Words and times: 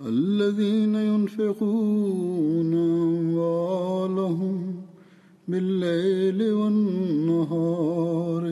الذين 0.00 0.94
ينفقون 0.94 2.72
أموالهم 2.74 4.56
بالليل 5.48 6.52
والنهار 6.52 8.44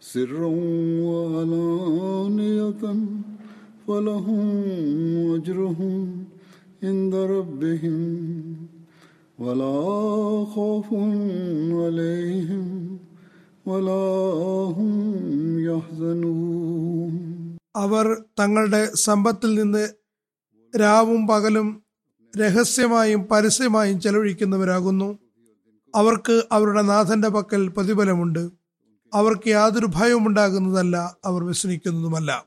سرا 0.00 0.52
وعلانية 1.08 2.82
فلهم 3.86 4.48
أجرهم 5.34 6.24
عند 6.82 7.14
ربهم 7.14 7.98
ولا 9.38 9.76
خوف 10.44 10.88
عليهم 11.82 12.98
ولا 13.66 14.06
هم 14.78 14.92
يحزنون 15.70 17.12
അവർ 17.76 18.06
തങ്ങളുടെ 18.40 18.80
സമ്പത്തിൽ 19.06 19.50
നിന്ന് 19.54 19.84
രാവും 20.77 21.27
പകലും 21.27 21.83
രഹസ്യമായും 22.37 23.23
പരസ്യമായും 23.23 24.01
ചെലവഴിക്കുന്നവരാകുന്നു. 24.01 25.19
അവർക്ക് 25.95 26.43
അവരുടെ 26.51 26.81
നാഥന്റെ 26.81 27.27
പക്കൽ 27.27 27.67
പ്രതിഫലമുണ്ട്. 27.67 28.49
അവർക്ക് 29.13 29.47
യാതൊരു 29.47 29.85
ഭയവും 29.85 30.27
ഉണ്ടാകുന്നതല്ല 30.27 31.17
അവർ 31.25 31.43
വ്യസനിക്കുന്നതുമല്ല 31.43 32.45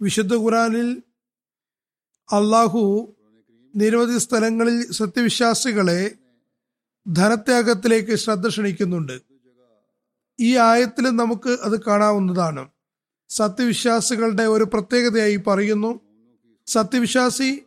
വിശുദ്ധ 0.00 0.34
ഖുറാനിൽ 0.34 1.02
അള്ളാഹു 2.32 3.14
നിരവധി 3.76 4.18
സ്ഥലങ്ങളിൽ 4.18 4.92
സത്യവിശ്വാസികളെ 4.92 6.10
ധനത്യാഗത്തിലേക്ക് 7.12 8.14
ശ്രദ്ധ 8.14 8.48
ക്ഷണിക്കുന്നുണ്ട്. 8.48 9.22
ഈ 10.40 10.56
ആയത്തിൽ 10.56 11.02
നമുക്ക് 11.02 11.50
അത് 11.50 11.82
കാണാവുന്നതാണ്. 11.82 12.71
സത്യവിശ്വാസികളുടെ 13.36 14.42
ഒരു 14.42 14.64
പ്രത്യേകതയായി 14.64 15.36
പറയുന്നു. 15.36 16.00
സത്യവിശ്വാസി 16.66 17.62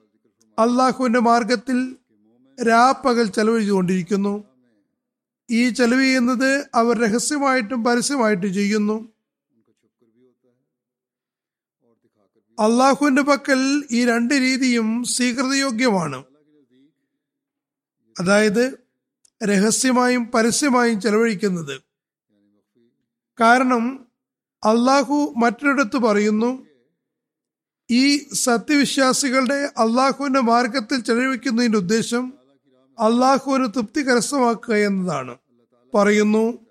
അള്ളാഹുവിന്റെ 0.59 1.19
മാർഗത്തിൽ 1.19 1.95
രാപ്പകൽ 2.67 3.27
ചെലവഴിച്ചുകൊണ്ടിരിക്കുന്നു 3.27 4.43
ഈ 5.49 5.69
ചെലവ് 5.69 6.01
ചെയ്യുന്നത് 6.01 6.69
അവർ 6.75 6.97
രഹസ്യമായിട്ടും 6.97 7.83
പരസ്യമായിട്ടും 7.83 8.53
ചെയ്യുന്നു. 8.53 9.15
അള്ളാഹുവിന്റെ 12.59 13.21
പക്കൽ 13.21 13.83
ഈ 13.91 14.05
രണ്ട് 14.05 14.33
രീതിയും 14.33 15.03
സ്വീകൃതയോഗ്യമാണ്. 15.03 16.23
അതായത് 18.19 18.77
രഹസ്യമായും 19.43 20.25
പരസ്യമായും 20.25 21.01
ചെലവഴിക്കുന്നത്. 21.01 21.81
കാരണം 23.39 24.04
അള്ളാഹു 24.63 25.33
മറ്റൊരിടത്ത് 25.37 25.97
പറയുന്നു 25.97 26.67
ഈ 27.89 28.33
സത്യവിശ്വാസികളുടെ 28.33 29.53
അള്ളാഹുവിന്റെ 29.53 30.39
മാർഗത്തിൽ 30.39 30.99
ചെലവഴിക്കുന്നതിന്റെ 31.01 31.77
ഉദ്ദേശം 31.77 32.33
അള്ളാഹുവിന് 32.99 33.65
തൃപ്തി 33.65 34.01
കരസ്ഥമാക്കുക 34.01 34.75
എന്നതാണ്. 34.75 35.37
പറയുന്നു 35.93 36.65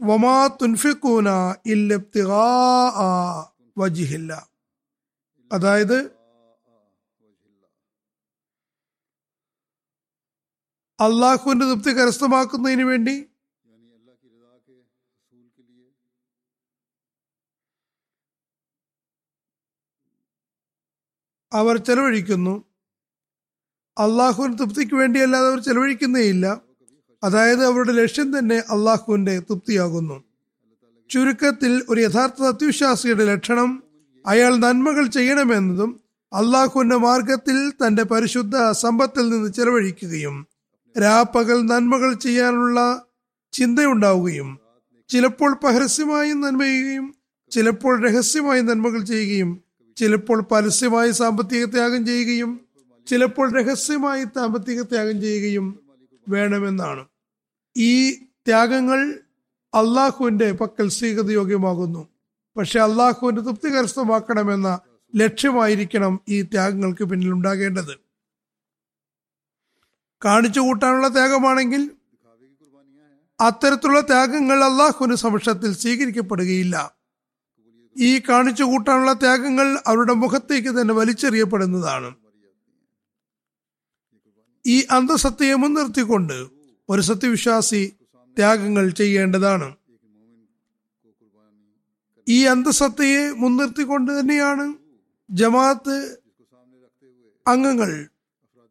വമാ 0.00 0.46
തുൻഫിക്കൂന 0.46 1.28
വജിഹില്ല. 3.78 4.48
അതായത് 5.52 5.98
അള്ളാഹുവിന്റെ 11.00 11.66
തൃപ്തി 11.66 11.90
കരസ്ഥമാക്കുന്നതിന് 11.92 12.82
വേണ്ടി 12.82 13.26
അവർ 21.52 21.76
ചെലവഴിക്കുന്നു. 21.76 22.64
അള്ളാഹുവിന് 23.98 24.58
തൃപ്തിക്ക് 24.58 24.94
വേണ്ടിയല്ലാതെ 24.94 25.46
അവർ 25.46 25.60
ചെലവഴിക്കുന്നേയില്ല. 25.60 26.60
അതായത് 27.24 27.64
അവരുടെ 27.64 27.92
ലക്ഷ്യം 27.92 28.38
തന്നെ 28.38 28.56
അള്ളാഹുവിന്റെ 28.56 29.38
തൃപ്തിയാകുന്നു. 29.38 30.24
ചുരുക്കത്തിൽ 31.10 31.82
ഒരു 31.88 32.00
യഥാർത്ഥ 32.00 32.34
സത്യവിശ്വാസിയുടെ 32.42 33.24
ലക്ഷണം 33.24 33.82
അയാൾ 34.26 34.56
നന്മകൾ 34.56 35.06
ചെയ്യണമെന്നതും 35.06 36.00
അള്ളാഹുവിന്റെ 36.32 36.96
മാർഗത്തിൽ 36.96 37.70
തന്റെ 37.70 38.02
പരിശുദ്ധ 38.02 38.70
സമ്പത്തിൽ 38.70 39.28
നിന്ന് 39.28 39.52
ചെലവഴിക്കുകയും 39.52 40.46
രാപ്പകൽ 41.02 41.66
നന്മകൾ 41.66 42.14
ചെയ്യാനുള്ള 42.14 43.04
ചിന്തയുണ്ടാവുകയും 43.52 44.58
ചിലപ്പോൾ 45.08 45.54
പരസ്യമായും 45.54 46.40
നന്മ 46.40 46.62
ചെയ്യുകയും 46.62 47.14
ചിലപ്പോൾ 47.50 48.08
രഹസ്യമായി 48.08 48.60
നന്മകൾ 48.60 49.04
ചെയ്യുകയും 49.04 49.62
ചിലപ്പോൾ 49.96 50.40
പരസ്യമായി 50.40 51.10
സാമ്പത്തിക 51.10 51.64
ത്യാഗം 51.64 52.06
ചെയ്യുകയും 52.06 52.60
ചിലപ്പോൾ 53.08 53.58
രഹസ്യമായി 53.58 54.24
സാമ്പത്തിക 54.24 54.82
ത്യാഗം 54.82 55.20
ചെയ്യുകയും 55.20 55.80
വേണമെന്നാണ്. 56.28 57.06
ഈ 57.76 58.12
ത്യാഗങ്ങൾ 58.14 59.18
അള്ളാഹുവിന്റെ 59.74 60.52
പക്കൽ 60.52 60.88
സ്വീകൃതയോഗ്യമാകുന്നു. 60.88 62.08
പക്ഷെ 62.56 62.80
അള്ളാഹുവിന്റെ 62.80 63.42
തൃപ്തി 63.42 63.68
കരസ്ഥമാക്കണമെന്ന 63.68 64.80
ലക്ഷ്യമായിരിക്കണം 65.16 66.20
ഈ 66.28 66.42
ത്യാഗങ്ങൾക്ക് 66.42 67.04
പിന്നിൽ 67.04 67.30
ഉണ്ടാകേണ്ടത്. 67.32 67.94
കാണിച്ചു 70.24 70.60
കൂട്ടാനുള്ള 70.60 71.08
ത്യാഗമാണെങ്കിൽ 71.08 71.90
അത്തരത്തിലുള്ള 73.40 74.00
ത്യാഗങ്ങൾ 74.00 74.64
അള്ളാഹുവിന് 74.64 75.14
സമക്ഷത്തിൽ 75.14 75.74
സ്വീകരിക്കപ്പെടുകയില്ല. 75.74 77.01
ഈ 77.96 78.22
കാണിച്ചു 78.28 78.62
കൂട്ടാനുള്ള 78.62 79.12
ത്യാഗങ്ങൾ 79.12 79.78
അവരുടെ 79.86 80.12
മുഖത്തേക്ക് 80.12 80.68
തന്നെ 80.68 80.94
വലിച്ചെറിയപ്പെടുന്നതാണ്. 80.94 82.10
ഈ 84.66 84.76
അന്ധസത്യയെ 84.90 85.54
മുൻനിർത്തിക്കൊണ്ട് 85.54 86.36
ഒരു 86.88 87.02
സത്യവിശ്വാസി 87.02 87.82
ത്യാഗങ്ങൾ 88.38 88.90
ചെയ്യേണ്ടതാണ്. 88.90 89.68
ഈ 92.28 92.44
അന്ധസത്തയെ 92.44 93.22
മുൻനിർത്തിക്കൊണ്ട് 93.32 94.20
തന്നെയാണ് 94.20 94.74
ജമാഅത്ത് 95.30 95.96
അംഗങ്ങൾ 97.46 97.90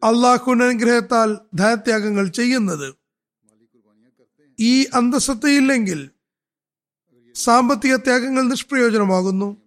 അള്ളാഹുവിന്റെ 0.03 0.65
അനുഗ്രഹത്താൽ 0.65 1.29
ധനത്യാഗങ്ങൾ 1.56 2.27
ചെയ്യുന്നത്. 2.27 2.88
ഈ 4.59 4.85
അന്തസ്സത്തയില്ലെങ്കിൽ 5.00 6.00
സാമ്പത്തിക 7.35 7.95
ത്യാഗങ്ങൾ 7.95 8.41
നിഷ്പ്രയോജനമാകുന്നു. 8.41 9.57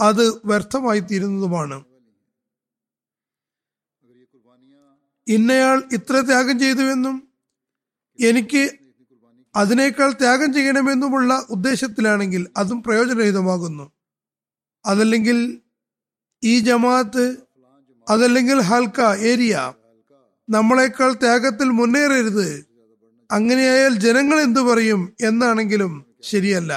അത് 0.00 0.28
വ്യർത്ഥമായി 0.44 1.00
തീരുന്നതുമാണ് 1.00 1.84
ഇന്നയാൾ 5.26 5.82
ഇത്ര 5.92 6.20
ത്യാഗം 6.20 6.58
ചെയ്തുവെന്നും 6.58 7.28
എനിക്ക് 8.18 8.62
അതിനേക്കാൾ 9.56 10.10
ത്യാഗം 10.12 10.52
ചെയ്യണമെന്നുമുള്ള 10.54 11.46
ഉദ്ദേശത്തിലാണെങ്കിൽ 11.50 12.46
അതും 12.56 12.82
പ്രയോജനരഹിതമാകുന്നു. 12.82 13.92
അതല്ലെങ്കിൽ 14.86 15.62
ഈ 16.44 16.60
ജമാഅത്ത് 16.60 17.36
അതല്ലെങ്കിൽ 18.08 18.60
ഹൽക്ക 18.60 19.00
ഏരിയ 19.00 19.74
നമ്മളെക്കാൾ 20.48 21.12
ത്യാഗത്തിൽ 21.12 21.68
മുന്നേറരുത്. 21.70 22.66
അങ്ങനെയായാൽ 23.30 23.94
ജനങ്ങൾ 23.94 24.40
എന്തു 24.40 24.60
പറയും 24.60 25.16
എന്നാണെങ്കിലും 25.20 26.06
ശരിയല്ല. 26.22 26.72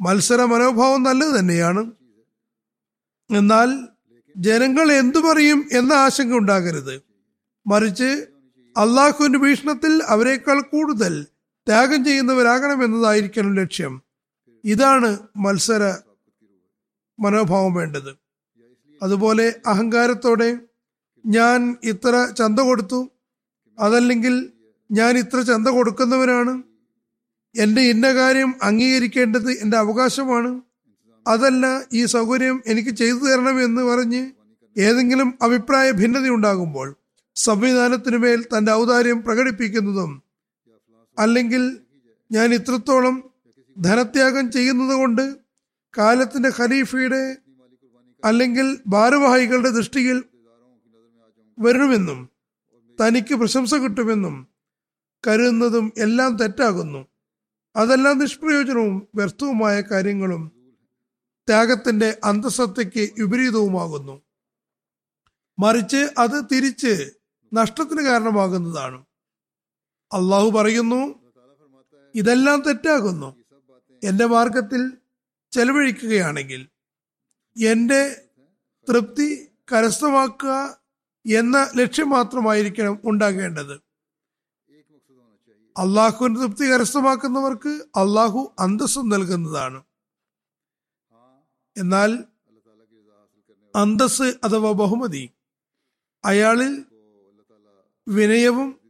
മത്സര 0.00 0.44
മനോഭാവം 0.44 1.02
നല്ലത് 1.02 1.38
തന്നെയാണ്. 1.38 1.92
എന്നാൽ 3.30 3.88
ജനങ്ങൾ 4.36 4.92
എന്തു 4.92 5.18
പറയും 5.18 5.68
എന്ന 5.72 5.92
ആശങ്ക 5.92 6.34
ഉണ്ടാകരുത്. 6.34 7.02
മറിച്ച് 7.66 8.26
അള്ളാഹുവിന്റെ 8.76 9.38
ഭീഷണത്തിൽ 9.38 10.02
അവരെക്കാൾ 10.02 10.60
കൂടുതൽ 10.60 11.26
ത്യാഗം 11.68 12.04
ചെയ്യുന്നവരാകണം 12.04 12.84
എന്നതായിരിക്കണം 12.84 13.54
ലക്ഷ്യം. 13.54 14.02
ഇതാണ് 14.64 15.18
മത്സര 15.36 15.96
മനോഭാവം 17.20 17.74
വേണ്ടത്. 17.74 18.16
അതുപോലെ 19.02 19.60
അഹങ്കാരത്തോടെ 19.66 20.58
ഞാൻ 21.26 21.76
ഇത്ര 21.84 22.28
ചന്ത 22.38 22.60
കൊടുത്തു. 22.60 23.10
അതല്ലെങ്കിൽ 23.78 24.52
ഞാൻ 24.92 25.18
ഇത്ര 25.18 25.40
ചന്ത 25.40 25.68
കൊടുക്കുന്നവനാണ്. 25.68 26.62
എന്റെ 27.54 27.82
ഇന്ന 27.82 28.14
കാര്യം 28.14 28.54
അംഗീകരിക്കേണ്ടത് 28.62 29.50
എന്റെ 29.52 29.76
അവകാശമാണ്. 29.76 30.62
അതല്ല 31.28 31.86
ഈ 31.92 32.04
സൗകര്യം 32.04 32.62
എനിക്ക് 32.66 32.90
ചെയ്തു 32.90 33.30
തരണം 33.30 33.64
എന്ന് 33.64 33.82
പറഞ്ഞ് 33.82 34.32
ഏതെങ്കിലും 34.78 35.38
അഭിപ്രായ 35.42 35.90
ഭിന്നത 35.90 36.28
ഉണ്ടാകുമ്പോൾ 36.28 36.96
സംവിധാനത്തിനു 37.36 38.16
മേൽ 38.16 38.44
തന്റെ 38.44 38.72
ഔദാര്യം 38.72 39.22
പ്രകടിപ്പിക്കുന്നതും 39.22 40.22
അല്ലെങ്കിൽ 41.18 41.80
ഞാൻ 42.32 42.54
ഇത്രത്തോളം 42.54 43.30
ധനത്യാഗം 43.76 44.52
ചെയ്യുന്നത് 44.52 44.92
കൊണ്ട് 44.92 45.36
കാലത്തിന്റെ 45.98 46.50
ഖലീഫയുടെ 46.58 47.36
അല്ലെങ്കിൽ 48.24 48.78
ഭാരവാഹികളുടെ 48.86 49.68
ദൃഷ്ടിയിൽ 49.68 50.24
വരണമെന്നും 51.58 52.28
തനിക്ക് 53.00 53.34
പ്രശംസ 53.34 53.74
കിട്ടുമെന്നും 53.74 54.46
കരുതുന്നതും 55.26 55.92
എല്ലാം 55.96 56.36
തെറ്റാകുന്നു. 56.36 57.00
അതെല്ലാം 57.76 58.18
നിഷ്പ്രയോജനവും 58.18 59.08
വ്യർത്ഥവുമായ 59.14 59.80
കാര്യങ്ങളും 59.80 60.42
ത്യാഗത്തിന്റെ 61.48 62.20
അന്തസത്തയ്ക്ക് 62.24 63.12
വിപരീതവുമാകുന്നു. 63.18 64.22
മറിച്ച് 65.58 66.12
അത് 66.18 66.44
തിരിച്ച് 66.52 67.10
നഷ്ടത്തിന് 67.52 68.02
കാരണമാകുന്നതാണ്. 68.02 69.04
അള്ളാഹു 70.12 70.50
പറയുന്നു 70.50 71.32
ഇതെല്ലാം 72.14 72.62
തെറ്റാകുന്നു. 72.62 73.44
എന്റെ 74.04 74.26
മാർഗത്തിൽ 74.26 74.92
ചെലവഴിക്കുകയാണെങ്കിൽ 75.52 76.68
എന്റെ 77.64 78.22
തൃപ്തി 78.88 79.48
കരസ്ഥമാക്കുക 79.72 80.78
എന്ന 81.26 81.70
ലക്ഷ്യം 81.76 82.10
മാത്രമായിരിക്കണം 82.10 83.00
ഉണ്ടാകേണ്ടത്. 83.04 83.83
അള്ളാഹുവിന്റെ 85.76 86.40
തൃപ്തി 86.40 86.64
കരസ്ഥമാക്കുന്നവർക്ക് 86.70 87.68
അള്ളാഹു 87.68 88.54
അന്തസ്സും 88.58 89.08
നൽകുന്നതാണ്. 89.08 89.82
എന്നാൽ 91.76 92.24
അന്തസ് 93.76 94.22
അഥവാ 94.22 94.72
ബഹുമതി 94.72 95.30
അയാളിൽ 96.24 96.84
വിനയവും 98.08 98.80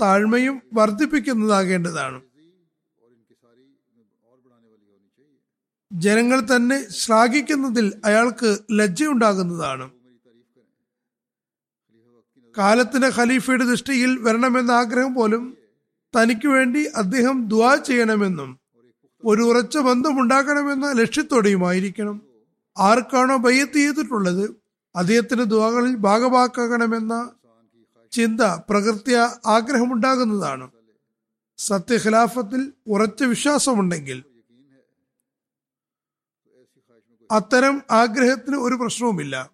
താഴ്മയും 0.00 0.62
വർദ്ധിപ്പിക്കുന്നതാകേണ്ടതാണ്. 0.72 2.22
ജനങ്ങൾ 5.92 6.40
തന്നെ 6.40 6.90
ശ്ലാഘിക്കുന്നതിൽ 6.90 8.00
അയാൾക്ക് 8.04 8.58
ലജ്ജയുണ്ടാകുന്നതാണ്. 8.72 9.90
കാലത്തിന്റെ 12.58 13.08
ഖലീഫയുടെ 13.08 13.64
ദൃഷ്ടിയിൽ 13.64 14.18
വരണമെന്ന 14.18 14.70
ആഗ്രഹം 14.70 15.14
പോലും 15.14 15.61
തനിക്ക് 16.16 16.48
വേണ്ടി 16.48 16.84
അദ്ദേഹം 16.84 17.48
ദ്വാ 17.48 17.76
ചെയ്യണമെന്നും 17.76 18.60
ഒരു 19.24 19.42
ഉറച്ച 19.42 19.78
ബന്ധം 19.78 20.20
ഉണ്ടാക്കണമെന്ന 20.20 20.92
ലക്ഷ്യത്തോടെയുമായിരിക്കണം. 20.92 22.22
ആർക്കാണോ 22.78 23.36
ബയ്യത്ത് 23.36 23.72
ചെയ്തിട്ടുള്ളത് 23.72 24.56
അദ്ദേഹത്തിന്റെ 24.96 25.44
ദ്വാകളിൽ 25.44 25.96
ഭാഗമാക്കണമെന്ന 25.96 27.30
ചിന്ത 28.12 28.40
പ്രകൃത്യ 28.40 29.16
ആഗ്രഹമുണ്ടാകുന്നതാണ്. 29.46 30.70
സത്യഖിലാഫത്തിൽ 31.58 32.72
ഉറച്ച 32.86 33.22
വിശ്വാസമുണ്ടെങ്കിൽ 33.22 34.24
അത്തരം 37.30 37.82
ആഗ്രഹത്തിന് 37.90 38.56
ഒരു 38.56 38.74
പ്രശ്നവുമില്ല. 38.74 39.50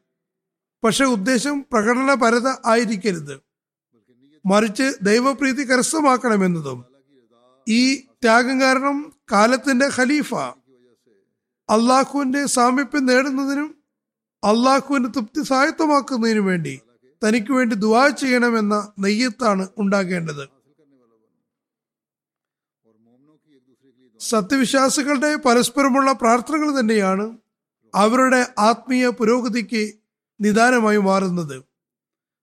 പക്ഷെ 0.85 1.05
ഉദ്ദേശം 1.05 1.65
പ്രകടനപരത 1.73 2.49
ആയിരിക്കരുത്. 2.67 3.48
മറിച്ച് 4.51 4.87
ദൈവപ്രീതി 5.03 5.65
കരസ്ഥമാക്കണമെന്നതും 5.65 6.79
ഈ 7.67 7.83
ത്യാഗം 8.23 8.57
കാരണം 8.61 8.97
കാലത്തിന്റെ 9.33 9.89
ഖലീഫ 9.97 10.35
അള്ളാഹുവിന്റെ 11.69 12.43
സാമീപ്യം 12.47 13.07
നേടുന്നതിനും 13.07 13.69
അള്ളാഹുവിന്റെ 14.45 15.09
തൃപ്തി 15.09 15.43
സായത്തമാക്കുന്നതിനും 15.43 16.47
വേണ്ടി 16.47 16.75
തനിക്ക് 17.23 17.53
വേണ്ടി 17.53 17.75
ദുവാ 17.75 18.09
ചെയ്യണമെന്ന 18.09 18.75
നെയ്യത്താണ് 18.99 19.65
ഉണ്ടാകേണ്ടത്. 19.79 20.45
സത്യവിശ്വാസികളുടെ 24.21 25.31
പരസ്പരമുള്ള 25.37 26.13
പ്രാർത്ഥനകൾ 26.13 26.69
തന്നെയാണ് 26.81 27.27
അവരുടെ 27.95 28.41
ആത്മീയ 28.59 29.09
പുരോഗതിക്ക് 29.09 29.83
നിദാനമായി 30.41 31.01
മാറുന്നത്. 31.09 31.57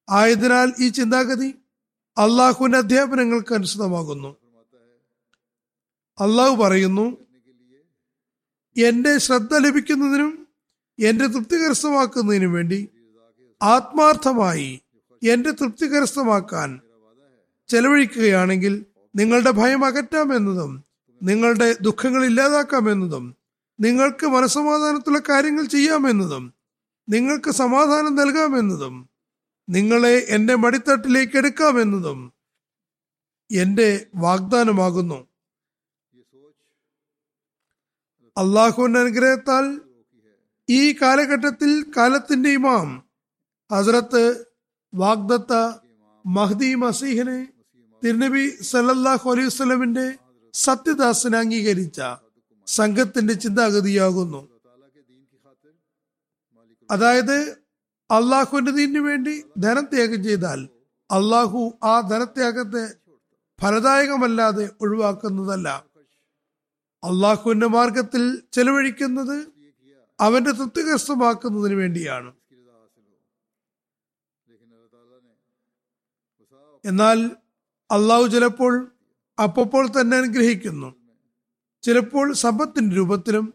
ആയതിനാൽ 0.08 0.70
ഈ 0.80 0.88
ചിന്താഗതി 0.90 1.50
അള്ളാഹുവിന്റെ 2.18 2.78
അധ്യാപനങ്ങൾക്ക് 2.78 3.54
അനുസൃതമാകുന്നു. 3.54 4.36
അള്ളാഹു 6.20 6.56
പറയുന്നു 6.56 7.06
എന്റെ 8.78 9.18
ശ്രദ്ധ 9.18 9.58
ലഭിക്കുന്നതിനും 9.58 10.48
എന്റെ 11.00 11.28
തൃപ്തി 11.28 11.56
കരസ്ഥമാക്കുന്നതിനും 11.56 12.54
വേണ്ടി 12.54 12.90
ആത്മാർത്ഥമായി 13.62 14.82
എന്റെ 15.24 15.52
തൃപ്തി 15.52 15.86
കരസ്ഥമാക്കാൻ 15.86 16.80
ചെലവഴിക്കുകയാണെങ്കിൽ 17.68 18.86
നിങ്ങളുടെ 19.16 19.52
ഭയം 19.52 19.86
അകറ്റാമെന്നതും 19.86 20.84
നിങ്ങളുടെ 21.22 21.78
ദുഃഖങ്ങൾ 21.82 22.26
ഇല്ലാതാക്കാമെന്നതും 22.26 23.36
നിങ്ങൾക്ക് 23.80 24.26
മനസമാധാനത്തുള്ള 24.28 25.20
കാര്യങ്ങൾ 25.20 25.66
ചെയ്യാമെന്നതും 25.66 26.54
നിങ്ങൾക്ക് 27.10 27.52
സമാധാനം 27.52 28.16
നൽകാമെന്നതും 28.16 29.10
നിങ്ങളെ 29.68 30.16
എന്റെ 30.36 30.56
മടിത്തട്ടിലേക്ക് 30.56 31.38
എടുക്കാമെന്നതും 31.38 32.20
എന്റെ 33.50 33.88
വാഗ്ദാനമാകുന്നു. 34.16 35.20
അള്ളാഹുവിന്റെ 38.38 39.00
അനുഗ്രഹത്താൽ 39.00 39.66
ഈ 40.70 40.82
കാലഘട്ടത്തിൽ 41.02 41.72
കാലത്തിന്റെ 41.98 42.50
ഇമാം 42.50 42.88
ഹസരത്ത് 43.70 44.24
വാഗ്ദത്ത 44.94 45.54
മഹ്ദി 46.26 46.76
മസീഹിനെ 46.76 47.40
തിരുനബി 48.04 48.46
സല്ലല്ലാഹു 48.62 49.26
അലൈഹി 49.30 49.48
വസല്ലമിന്റെ 49.48 50.06
സത്യദാസനെ 50.54 51.38
അംഗീകരിച്ച 51.38 52.02
സംഘത്തിന്റെ 52.68 53.34
ചിന്താഗതിയാകുന്നു. 53.34 54.42
അതായത് 56.90 57.38
അള്ളാഹുവിന്റെ 58.12 58.72
ദീനു 58.72 59.00
വേണ്ടി 59.00 59.44
ധനത്യാഗം 59.58 60.24
ചെയ്താൽ 60.24 60.70
അള്ളാഹു 61.12 61.80
ആ 61.84 62.02
ധനത്യാഗത്തെ 62.02 62.96
ഫലദായകമല്ലാതെ 63.62 64.70
ഒഴിവാക്കുന്നതല്ല. 64.82 65.86
അള്ളാഹുവിന്റെ 67.04 67.68
മാർഗത്തിൽ 67.68 68.42
ചെലവഴിക്കുന്നത് 68.54 69.48
അവന്റെ 70.20 70.52
തൃപ്തികരസ്ഥമാക്കുന്നതിന് 70.52 71.76
വേണ്ടിയാണ്. 71.76 72.34
എന്നാൽ 76.86 77.32
അള്ളാഹു 77.92 78.28
ചിലപ്പോൾ 78.28 78.92
അപ്പോൾ 79.44 79.88
തന്നെ 79.88 80.18
അനുഗ്രഹിക്കുന്നു. 80.18 80.96
ചിലപ്പോൾ 81.82 82.34
സമ്പത്തിന്റെ 82.34 82.96
രൂപത്തിലും 82.96 83.54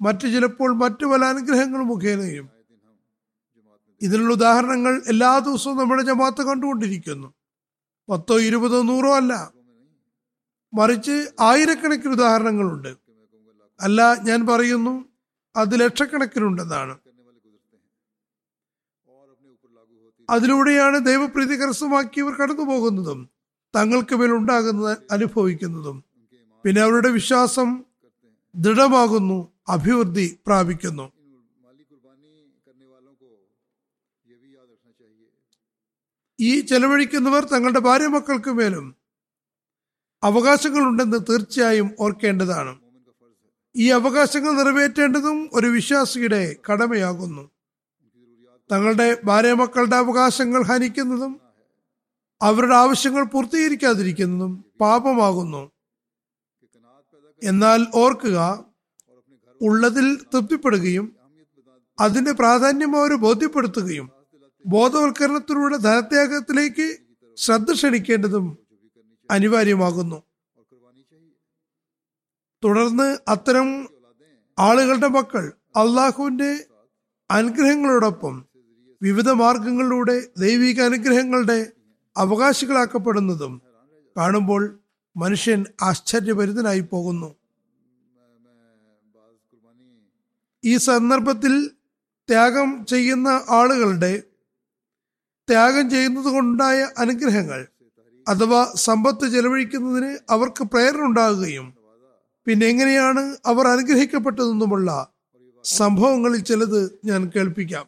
മറ്റു 0.00 0.26
ചിലപ്പോൾ 0.26 0.74
മറ്റു 0.74 1.06
പല 1.06 1.24
അനുഗ്രഹങ്ങളും 1.24 1.86
മുഖേനയും 1.86 2.61
ഇതിനുള്ള 4.02 4.32
ഉദാഹരണങ്ങൾ 4.32 5.02
എല്ലാ 5.08 5.38
ദിവസവും 5.38 5.76
നമ്മുടെ 5.76 6.02
ജമാഅത്ത് 6.02 6.42
കണ്ടുകൊണ്ടിരിക്കുന്നു. 6.42 7.34
പത്തോ 8.08 8.40
ഇരുപതോ 8.40 8.82
നൂറോ 8.82 9.16
അല്ല. 9.16 9.52
മറിച്ച് 10.74 11.28
ആയിരക്കണക്കിന് 11.40 12.12
ഉദാഹരണങ്ങളുണ്ട്. 12.12 12.96
അല്ല 13.80 14.14
ഞാൻ 14.14 14.46
പറയുന്നു 14.46 15.04
അത് 15.56 15.80
ലക്ഷക്കണക്കിനുണ്ടെന്നാണ്. 15.80 16.98
അതിലൂടെയാണ് 20.30 21.06
ദൈവപ്രീതി 21.06 21.54
കരസ്ഥമാക്കിയവർ 21.54 22.32
കടന്നു 22.32 22.62
പോകുന്നതും 22.62 23.30
തങ്ങൾക്ക് 23.76 24.14
മേൽ 24.14 24.32
ഉണ്ടാകുന്നത് 24.32 24.98
അനുഭവിക്കുന്നതും. 25.10 26.04
പിന്നെ 26.64 26.82
അവരുടെ 26.82 27.10
വിശ്വാസം 27.10 27.84
ദൃഢമാകുന്നു 28.54 29.52
അഭിവൃദ്ധി 29.68 30.38
പ്രാപിക്കുന്നു. 30.46 31.21
ഈ 36.42 36.60
ചെലവഴിക്കുന്നവർ 36.60 37.44
തങ്ങളുടെ 37.44 37.78
ഭാര്യ 37.78 38.06
മക്കൾക്ക് 38.06 38.50
മേലും 38.50 38.86
അവകാശങ്ങളുണ്ടെന്ന് 40.22 41.18
തീർച്ചയായും 41.28 41.88
ഓർക്കേണ്ടതാണ്. 42.00 42.72
ഈ 43.74 43.86
അവകാശങ്ങൾ 43.90 44.52
നിറവേറ്റേണ്ടതും 44.52 45.50
ഒരു 45.52 45.66
വിശ്വാസിയുടെ 45.66 46.56
കടമയാകുന്നു. 46.66 47.44
തങ്ങളുടെ 48.70 49.06
ഭാര്യ 49.24 49.52
മക്കളുടെ 49.52 49.96
അവകാശങ്ങൾ 49.96 50.62
ഹനിക്കുന്നതും 50.62 51.32
അവരുടെ 52.42 52.76
ആവശ്യങ്ങൾ 52.76 53.24
പൂർത്തീകരിക്കാതിരിക്കുന്നതും 53.24 54.52
പാപമാകുന്നു. 54.80 55.62
എന്നാൽ 57.42 57.80
ഓർക്കുക 57.94 58.38
ഉള്ളതിൽ 59.60 60.06
തൃപ്തിപ്പെടുകയും 60.32 61.06
അതിന്റെ 62.00 62.32
പ്രാധാന്യം 62.32 62.92
അവർ 63.00 63.12
ബോധ്യപ്പെടുത്തുകയും 63.26 64.06
ബോധവൽക്കരണത്തിലൂടെ 64.66 65.76
ധനത്യാഗത്തിലേക്ക് 65.76 66.96
ശ്രദ്ധ 67.36 67.72
ക്ഷണിക്കേണ്ടതും 67.72 68.58
അനിവാര്യമാകുന്നു. 69.30 70.22
തുടർന്ന് 72.64 73.18
അത്തരം 73.28 73.88
ആളുകളുടെ 74.58 75.08
മക്കൾ 75.08 75.52
അള്ളാഹുവിന്റെ 75.76 76.64
അനുഗ്രഹങ്ങളോടൊപ്പം 77.30 78.46
വിവിധ 79.02 79.30
മാർഗങ്ങളിലൂടെ 79.30 80.28
ദൈവിക 80.38 80.80
അനുഗ്രഹങ്ങളുടെ 80.80 81.72
അവകാശികളാക്കപ്പെടുന്നതും 82.16 83.62
കാണുമ്പോൾ 84.16 84.80
മനുഷ്യൻ 85.16 85.64
ആശ്ചര്യഭരിതനായി 85.82 86.80
പോകുന്നു. 86.80 87.34
ഈ 90.64 90.76
സന്ദർഭത്തിൽ 90.76 91.68
ത്യാഗം 92.28 92.86
ചെയ്യുന്ന 92.86 93.28
ആളുകളുടെ 93.48 94.22
ത്യാഗം 95.52 95.90
ചെയ്യുന്നത് 95.90 96.24
കൊണ്ടുണ്ടായ 96.24 96.88
അനുഗ്രഹങ്ങൾ 96.98 97.60
അഥവാ 98.28 98.72
സമ്പത്ത് 98.74 99.26
ചെലവഴിക്കുന്നതിന് 99.26 100.18
അവർക്ക് 100.30 100.64
പ്രേരണ 100.64 101.02
ഉണ്ടാകുകയും 101.02 101.66
പിന്നെ 102.46 102.66
എങ്ങനെയാണ് 102.66 103.36
അവർ 103.46 103.66
അനുഗ്രഹിക്കപ്പെട്ടതെന്നുമുള്ള 103.66 104.90
സംഭവങ്ങളിൽ 105.64 106.40
ചിലത് 106.40 106.80
ഞാൻ 107.04 107.30
കേൾപ്പിക്കാം. 107.36 107.84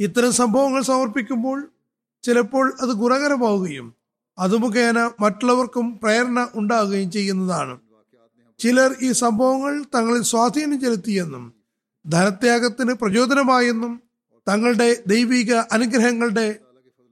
ഇത്തരം 0.00 0.32
സംഭവങ്ങൾ 0.32 0.82
സമർപ്പിക്കുമ്പോൾ 0.82 1.58
ചിലപ്പോൾ 2.22 2.66
അത് 2.80 2.88
ഗുണകരമാവുകയും 2.88 3.94
അത് 4.38 4.56
മുഖേന 4.56 5.10
മറ്റുള്ളവർക്കും 5.20 5.98
പ്രേരണ 6.02 6.48
ഉണ്ടാകുകയും 6.54 7.10
ചെയ്യുന്നതാണ്. 7.10 7.74
ചിലർ 8.60 8.96
ഈ 9.02 9.12
സംഭവങ്ങൾ 9.12 9.84
തങ്ങളിൽ 9.94 10.22
സ്വാധീനം 10.22 10.80
ചെലുത്തിയെന്നും 10.80 11.44
ധനത്യാഗത്തിന് 12.06 12.92
പ്രചോദനമായെന്നും 12.92 14.02
തങ്ങളുടെ 14.46 15.02
ദൈവിക 15.06 15.54
അനുഗ്രഹങ്ങളുടെ 15.54 16.60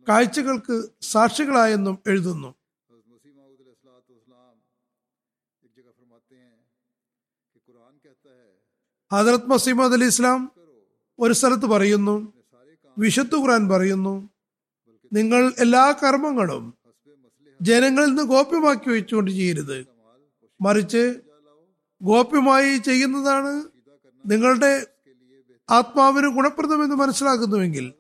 കാഴ്ചകൾക്ക് 0.08 0.76
സാക്ഷികളായെന്നും 1.02 1.98
എഴുതുന്നു. 2.06 2.50
ഹജറത് 9.12 9.50
മസീമദ് 9.50 9.92
അലി 9.92 10.04
ഇസ്ലാം 10.04 10.40
ഒരു 11.18 11.32
സ്ഥലത്ത് 11.32 11.66
പറയുന്നു 11.66 12.32
വിശുദ്ധ 12.98 13.34
ഖുറാൻ 13.36 13.68
പറയുന്നു 13.68 14.14
നിങ്ങൾ 15.12 15.52
എല്ലാ 15.58 15.84
കർമ്മങ്ങളും 16.02 16.64
ജനങ്ങളിൽ 17.60 18.08
നിന്ന് 18.08 18.22
ഗോപ്യമാക്കി 18.22 18.88
വെച്ചുകൊണ്ട് 18.88 19.30
ചെയ്യരുത്. 19.30 19.78
മറിച്ച് 20.60 21.04
ഗോപ്യമായി 22.02 22.76
ചെയ്യുന്നതാണ് 22.78 23.52
നിങ്ങളുടെ 24.26 24.86
ആത്മാവിന് 25.70 26.26
ഗുണപ്രദമെന്ന് 26.26 26.96
മനസ്സിലാക്കുന്നുവെങ്കിൽ 26.96 27.92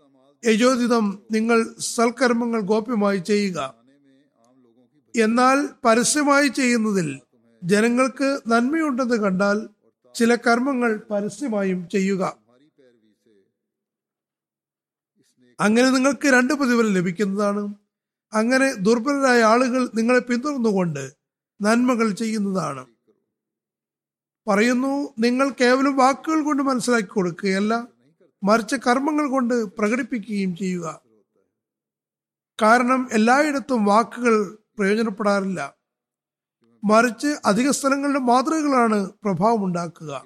യജോദിതം 0.46 1.22
നിങ്ങൾ 1.30 1.74
സൽക്കർമ്മങ്ങൾ 1.78 2.60
ഗോപ്യമായി 2.60 3.18
ചെയ്യുക. 3.18 3.74
എന്നാൽ 5.16 5.68
പരസ്യമായി 5.84 6.48
ചെയ്യുന്നതിൽ 6.48 7.20
ജനങ്ങൾക്ക് 7.64 8.40
നന്മയുണ്ടെന്ന് 8.46 9.16
കണ്ടാൽ 9.16 9.68
ചില 10.14 10.34
കർമ്മങ്ങൾ 10.34 11.02
പരസ്യമായും 11.10 11.88
ചെയ്യുക. 11.88 12.36
അങ്ങനെ 15.60 15.90
നിങ്ങൾക്ക് 15.90 16.28
രണ്ട് 16.28 16.54
പ്രതിഫലം 16.54 16.92
ലഭിക്കുന്നതാണ്. 16.92 17.74
അങ്ങനെ 18.32 18.74
ദുർബലരായ 18.74 19.42
ആളുകൾ 19.42 19.90
നിങ്ങളെ 19.94 20.18
പിന്തുടർന്നുകൊണ്ട് 20.18 21.12
നന്മകൾ 21.62 22.10
ചെയ്യുന്നതാണ്. 22.10 22.95
പറയുന്നു 24.48 25.14
നിങ്ങൾ 25.18 25.50
കേവലം 25.50 25.96
വാക്കുകൾ 25.96 26.44
കൊണ്ട് 26.44 26.62
മനസ്സിലാക്കി 26.62 27.08
കൊടുക്കുകയല്ല 27.08 27.88
മറിച്ച് 28.44 28.76
കർമ്മങ്ങൾ 28.76 29.26
കൊണ്ട് 29.28 29.64
പ്രകടിപ്പിക്കുകയും 29.64 30.56
ചെയ്യുക. 30.56 31.02
കാരണം 32.62 33.08
എല്ലായിടത്തും 33.12 33.84
വാക്കുകൾ 33.84 34.58
പ്രയോജനപ്പെടാറില്ല. 34.78 35.74
മറിച്ച് 36.84 37.36
അധിക 37.44 37.70
സ്ഥലങ്ങളുടെ 37.70 38.18
മാതൃകകളാണ് 38.18 39.10
പ്രഭാവം 39.24 39.64
ഉണ്ടാക്കുക. 39.64 40.24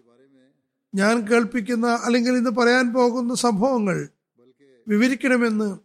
ഞാൻ 0.95 1.21
കേൾപ്പിക്കുന്ന 1.21 1.99
അല്ലെങ്കിൽ 2.05 2.37
ഇന്ന് 2.37 2.50
പറയാൻ 2.50 2.93
പോകുന്ന 2.93 3.35
സംഭവങ്ങൾ 3.35 4.09
വിവരിക്കണമെന്ന് 4.89 5.79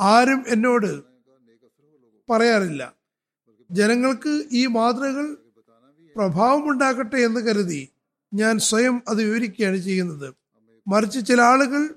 ആരും 0.00 0.44
എന്നോട് 0.48 1.02
പറയാറില്ല. 2.30 2.94
ജനങ്ങൾക്ക് 3.70 4.44
ഈ 4.52 4.66
മാതൃകകൾ 4.66 5.36
പ്രഭാവമുണ്ടാക്കട്ടെ 6.16 7.16
എന്ന് 7.16 7.40
കരുതി 7.40 7.88
ഞാൻ 8.34 8.58
സ്വയം 8.58 9.02
അത് 9.08 9.22
വിവരിക്കുകയാണ് 9.22 9.76
ചെയ്യുന്നത്. 9.76 10.34
മറിച്ച് 10.88 11.26
ചില 11.26 11.40
ആളുകൾ 11.40 11.94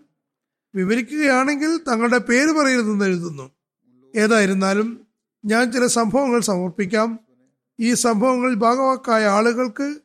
വിവരിക്കുകയാണെങ്കിൽ 0.76 1.78
തങ്ങളുടെ 1.78 2.18
പേര് 2.18 2.52
പറയരുതെന്ന് 2.52 3.06
എഴുതുന്നു. 3.06 3.52
ഏതായിരുന്നാലും 4.16 5.08
ഞാൻ 5.46 5.72
ചില 5.72 5.86
സംഭവങ്ങൾ 5.88 6.40
സമർപ്പിക്കാം. 6.40 7.20
ഈ 7.80 7.94
സംഭവങ്ങൾ 7.94 8.54
ഭാഗവാക്കായ 8.54 9.26
ആളുകൾക്ക് 9.26 9.96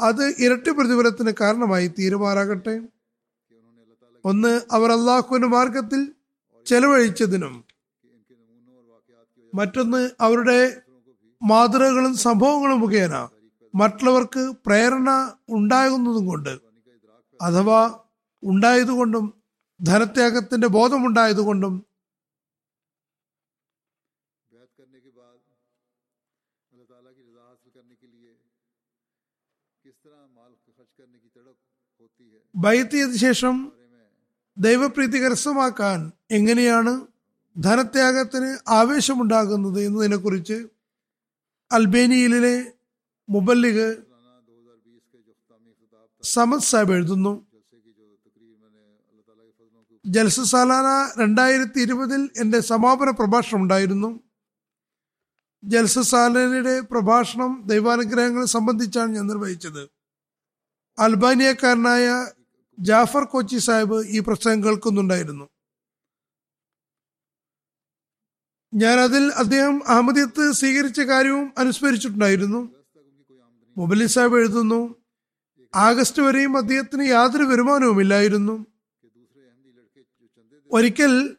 അത് 0.00 0.24
ഇരട്ടി 0.38 0.70
പ്രതിഫലത്തിന് 0.70 1.32
കാരണമായി 1.40 1.86
തീരുമാറാകട്ടെ. 1.98 2.82
ഒന്ന് 4.24 4.60
അവർ 4.70 4.92
അള്ളാഹുവിന്റെ 4.92 5.48
മാർഗത്തിൽ 5.48 6.12
ചെലവഴിച്ചതിനും 6.66 7.64
മറ്റൊന്ന് 9.54 10.10
അവരുടെ 10.20 10.76
മാതൃകകളും 11.42 12.16
സംഭവങ്ങളും 12.16 12.80
മുഖേന 12.80 13.28
മറ്റുള്ളവർക്ക് 13.74 14.54
പ്രേരണ 14.66 15.10
ഉണ്ടാകുന്നതും 15.48 16.26
കൊണ്ട് 16.26 16.60
അഥവാ 17.42 17.80
ഉണ്ടായതുകൊണ്ടും 18.42 19.34
ധനത്യാഗത്തിന്റെ 19.80 20.66
ബോധമുണ്ടായതുകൊണ്ടും 20.66 21.84
ബൈത്തിയതിനു 32.54 33.16
ശേഷം 33.16 33.72
ദൈവപ്രീതി 34.56 35.18
കരസ്ഥമാക്കാൻ 35.18 36.12
എങ്ങനെയാണ് 36.30 37.06
ധനത്യാഗത്തിന് 37.58 38.58
ആവേശമുണ്ടാകുന്നത് 38.68 39.80
എന്നതിനെ 39.84 40.16
കുറിച്ച് 40.16 40.66
അൽബേനിയയിലെ 41.72 42.56
മുബല്ലിഗ് 43.30 43.96
സമദ് 46.22 46.60
സാഹിബ് 46.60 46.92
എഴുതുന്നു. 46.92 47.46
ജൽസ 50.06 50.40
സാലാന 50.40 51.20
രണ്ടായിരത്തി 51.22 51.80
ഇരുപതിൽ 51.80 52.30
എന്റെ 52.36 52.60
സമാപന 52.60 53.10
പ്രഭാഷണം 53.10 53.62
ഉണ്ടായിരുന്നു. 53.62 54.20
ജൽസ 55.64 55.98
സാലാനയുടെ 55.98 56.80
പ്രഭാഷണം 56.80 57.62
ദൈവാനുഗ്രഹങ്ങളെ 57.66 58.46
സംബന്ധിച്ചാണ് 58.46 59.14
ഞാൻ 59.14 59.26
നിർവഹിച്ചത്. 59.26 59.90
അൽബാനിയക്കാരനായ 60.98 62.26
ജാഫർ 62.78 63.24
കൊച്ചി 63.24 63.58
സാഹിബ് 63.58 64.06
ഈ 64.06 64.18
പ്രസംഗം 64.18 64.64
കേൾക്കുന്നുണ്ടായിരുന്നു. 64.64 65.48
ഞാൻ 68.74 69.00
അതിൽ 69.00 69.32
അദ്ദേഹം 69.32 69.88
അഹമ്മദിയത്ത് 69.88 70.52
സ്വീകരിച്ച 70.52 71.00
കാര്യവും 71.00 71.52
അനുസ്മരിച്ചിട്ടുണ്ടായിരുന്നു. 71.58 72.79
മുബലി 73.80 74.06
സാഹിബ് 74.06 74.38
എഴുതുന്നു 74.38 74.94
ആഗസ്റ്റ് 75.74 76.22
വരെയും 76.22 76.56
അദ്ദേഹത്തിന് 76.56 77.02
യാതൊരു 77.02 77.42
വരുമാനവുമില്ലായിരുന്നു 77.42 78.66
ഒരിക്കൽ 80.72 81.36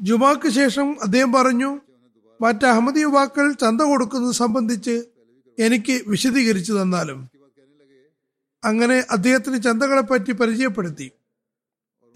ജുമാക്ക് 0.00 0.48
ശേഷം 0.48 0.96
അദ്ദേഹം 1.02 1.32
പറഞ്ഞു 1.32 1.80
മറ്റ് 2.40 2.66
അഹമ്മദ് 2.66 3.00
യുവാക്കൾ 3.00 3.52
ചന്ത 3.52 3.80
കൊടുക്കുന്നത് 3.80 4.34
സംബന്ധിച്ച് 4.34 5.04
എനിക്ക് 5.58 6.02
വിശദീകരിച്ചു 6.06 6.72
തന്നാലും. 6.72 7.30
അങ്ങനെ 8.64 9.04
അദ്ദേഹത്തിന് 9.10 9.62
ചന്തകളെ 9.62 10.00
പറ്റി 10.00 10.32
പരിചയപ്പെടുത്തി. 10.32 11.10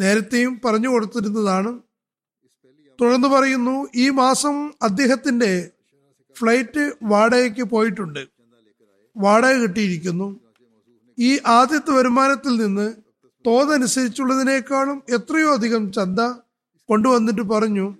നേരത്തെയും 0.01 0.61
പറഞ്ഞു 0.65 0.89
കൊടുത്തിരുന്നതാണ്. 0.89 1.81
തുടർന്ന് 3.01 3.29
പറയുന്നു 3.29 3.89
ഈ 3.95 4.11
മാസം 4.11 4.75
അദ്ദേഹത്തിന്റെ 4.83 5.71
ഫ്ലൈറ്റ് 6.39 6.93
വാടകയ്ക്ക് 7.03 7.63
പോയിട്ടുണ്ട്. 7.63 8.34
വാടക 9.17 9.55
കിട്ടിയിരിക്കുന്നു. 9.55 10.41
ഈ 11.19 11.41
ആദ്യത്തെ 11.47 11.91
വരുമാനത്തിൽ 11.91 12.57
നിന്ന് 12.57 12.95
തോതനുസരിച്ചുള്ളതിനേക്കാളും 13.47 15.03
എത്രയോ 15.09 15.53
അധികം 15.53 15.93
ചന്ത 15.93 16.21
കൊണ്ടുവന്നിട്ട് 16.89 17.43
പറഞ്ഞു. 17.43 17.97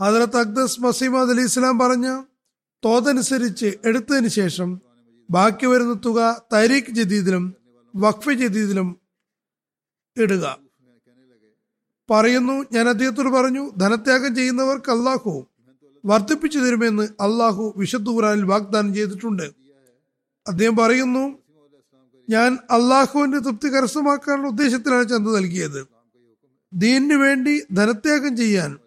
ഹജറത്ത് 0.00 0.36
അക്ദസ് 0.36 0.80
മസീമദ് 0.80 1.30
അലി 1.30 1.40
ഇസ്ലാം 1.40 1.78
പറഞ്ഞ 1.78 2.22
തോതനുസരിച്ച് 2.84 3.72
എടുത്തതിന് 3.84 4.28
ശേഷം 4.28 4.80
ബാക്കി 5.30 5.66
വരുന്ന 5.66 6.00
തുക 6.04 6.42
തരീഖ് 6.52 6.90
ജദീദിലും 6.90 7.54
വഖഫ് 7.96 8.30
ജദീദിലും 8.30 9.00
ഇടുക. 10.16 10.58
പറയുന്നു 12.10 12.64
ഞാൻ 12.72 12.88
അദ്ദേഹത്തോട് 12.88 13.28
പറഞ്ഞു 13.28 13.70
ധനത്യാഗം 13.76 14.36
ചെയ്യുന്നവർക്ക് 14.36 14.90
അള്ളാഹു 14.90 15.46
വർദ്ധിപ്പിച്ചു 16.04 16.58
തരുമെന്ന് 16.58 17.02
അള്ളാഹു 17.02 17.74
വിശുദ്ധ 17.76 18.08
വാഗ്ദാനം 18.44 18.94
ചെയ്തിട്ടുണ്ട്. 18.94 19.50
അദ്ദേഹം 20.46 20.76
പറയുന്നു 20.76 21.38
ഞാൻ 22.30 22.58
അള്ളാഹുവിന്റെ 22.70 23.38
തൃപ്തി 23.38 23.68
കരസ്ഥമാക്കാനുള്ള 23.68 24.48
ഉദ്ദേശത്തിലാണ് 24.48 25.08
ചന്ത 25.08 25.28
നൽകിയത്. 25.28 25.86
ദീനിനു 26.72 27.14
വേണ്ടി 27.14 27.62
ധനത്യാഗം 27.72 28.36
ചെയ്യാൻ 28.36 28.78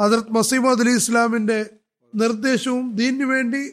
ഹജറത് 0.00 0.30
മസീമദ് 0.30 0.80
അലി 0.80 0.90
ഇസ്ലാമിന്റെ 0.90 1.70
നിർദ്ദേശവും 2.14 2.96
ദീനിനു 2.96 3.24
വേണ്ടി 3.24 3.72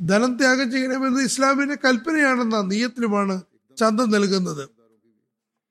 ധനം 0.00 0.36
ത്യാഗം 0.36 0.72
ചെയ്യണമെന്ന് 0.72 1.20
ഇസ്ലാമിന്റെ 1.20 1.76
കൽപ്പനയാണെന്ന 1.84 2.60
നീയത്തിലുമാണ് 2.60 3.42
ചന്ത 3.78 4.00
നൽകുന്നത്. 4.00 4.68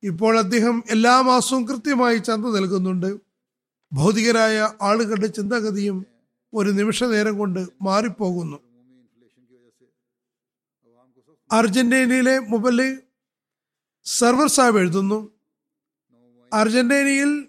ഇപ്പോൾ 0.04 0.38
അദ്ദേഹം 0.38 0.84
എല്ലാ 0.90 1.22
മാസവും 1.22 1.68
കൃത്യമായി 1.68 2.18
ചന്ത 2.18 2.46
നൽകുന്നുണ്ട്. 2.46 3.16
ഭൗതികരായ 3.94 4.70
ആളുകളുടെ 4.82 5.28
ചിന്താഗതിയും 5.28 6.15
ഒരു 6.54 6.70
നിമിഷ 6.70 7.04
നേരം 7.04 7.38
കൊണ്ട് 7.38 7.68
മാറിപ്പോകുന്നു. 7.82 8.58
അർജന്റീനയിലെ 11.52 12.40
മുബൽ 12.40 12.98
സർവർ 14.06 14.48
സാഹിബ് 14.48 14.78
എഴുതുന്നു. 14.78 15.32
അർജന്റീനയിൽ 16.54 17.48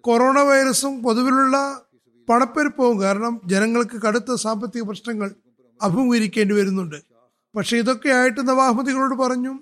കൊറോണ 0.00 0.38
വൈറസും 0.40 1.02
പൊതുവിലുള്ള 1.02 1.86
പണപ്പെരുപ്പവും 2.30 3.00
കാരണം 3.00 3.40
ജനങ്ങൾക്ക് 3.44 3.96
കടുത്ത 4.02 4.34
സാമ്പത്തിക 4.34 4.82
പ്രശ്നങ്ങൾ 4.82 5.34
അഭിമുഖീകരിക്കേണ്ടി 5.82 6.54
വരുന്നുണ്ട്. 6.54 7.02
പക്ഷെ 7.56 7.76
ഇതൊക്കെ 7.76 8.08
ആയിട്ട് 8.08 8.48
നവാഹമ്മദികളോട് 8.48 9.14
പറഞ്ഞു 9.14 9.60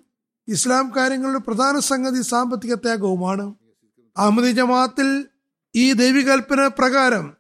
ഇസ്ലാം 0.49 0.93
കാര്യങ്ങളുടെ 0.97 1.39
പ്രധാന 1.39 1.79
സംഗതി 1.79 2.23
സാമ്പത്തിക 2.23 2.75
ത്യാഗവുമാണ്. 2.75 3.55
അഹമ്മദി 4.17 4.51
ജമാഅത്തിൽ 4.53 5.29
ഈ 5.77 5.93
ദൈവികൽപ്പന 5.93 6.67
പ്രകാരം 6.67 7.38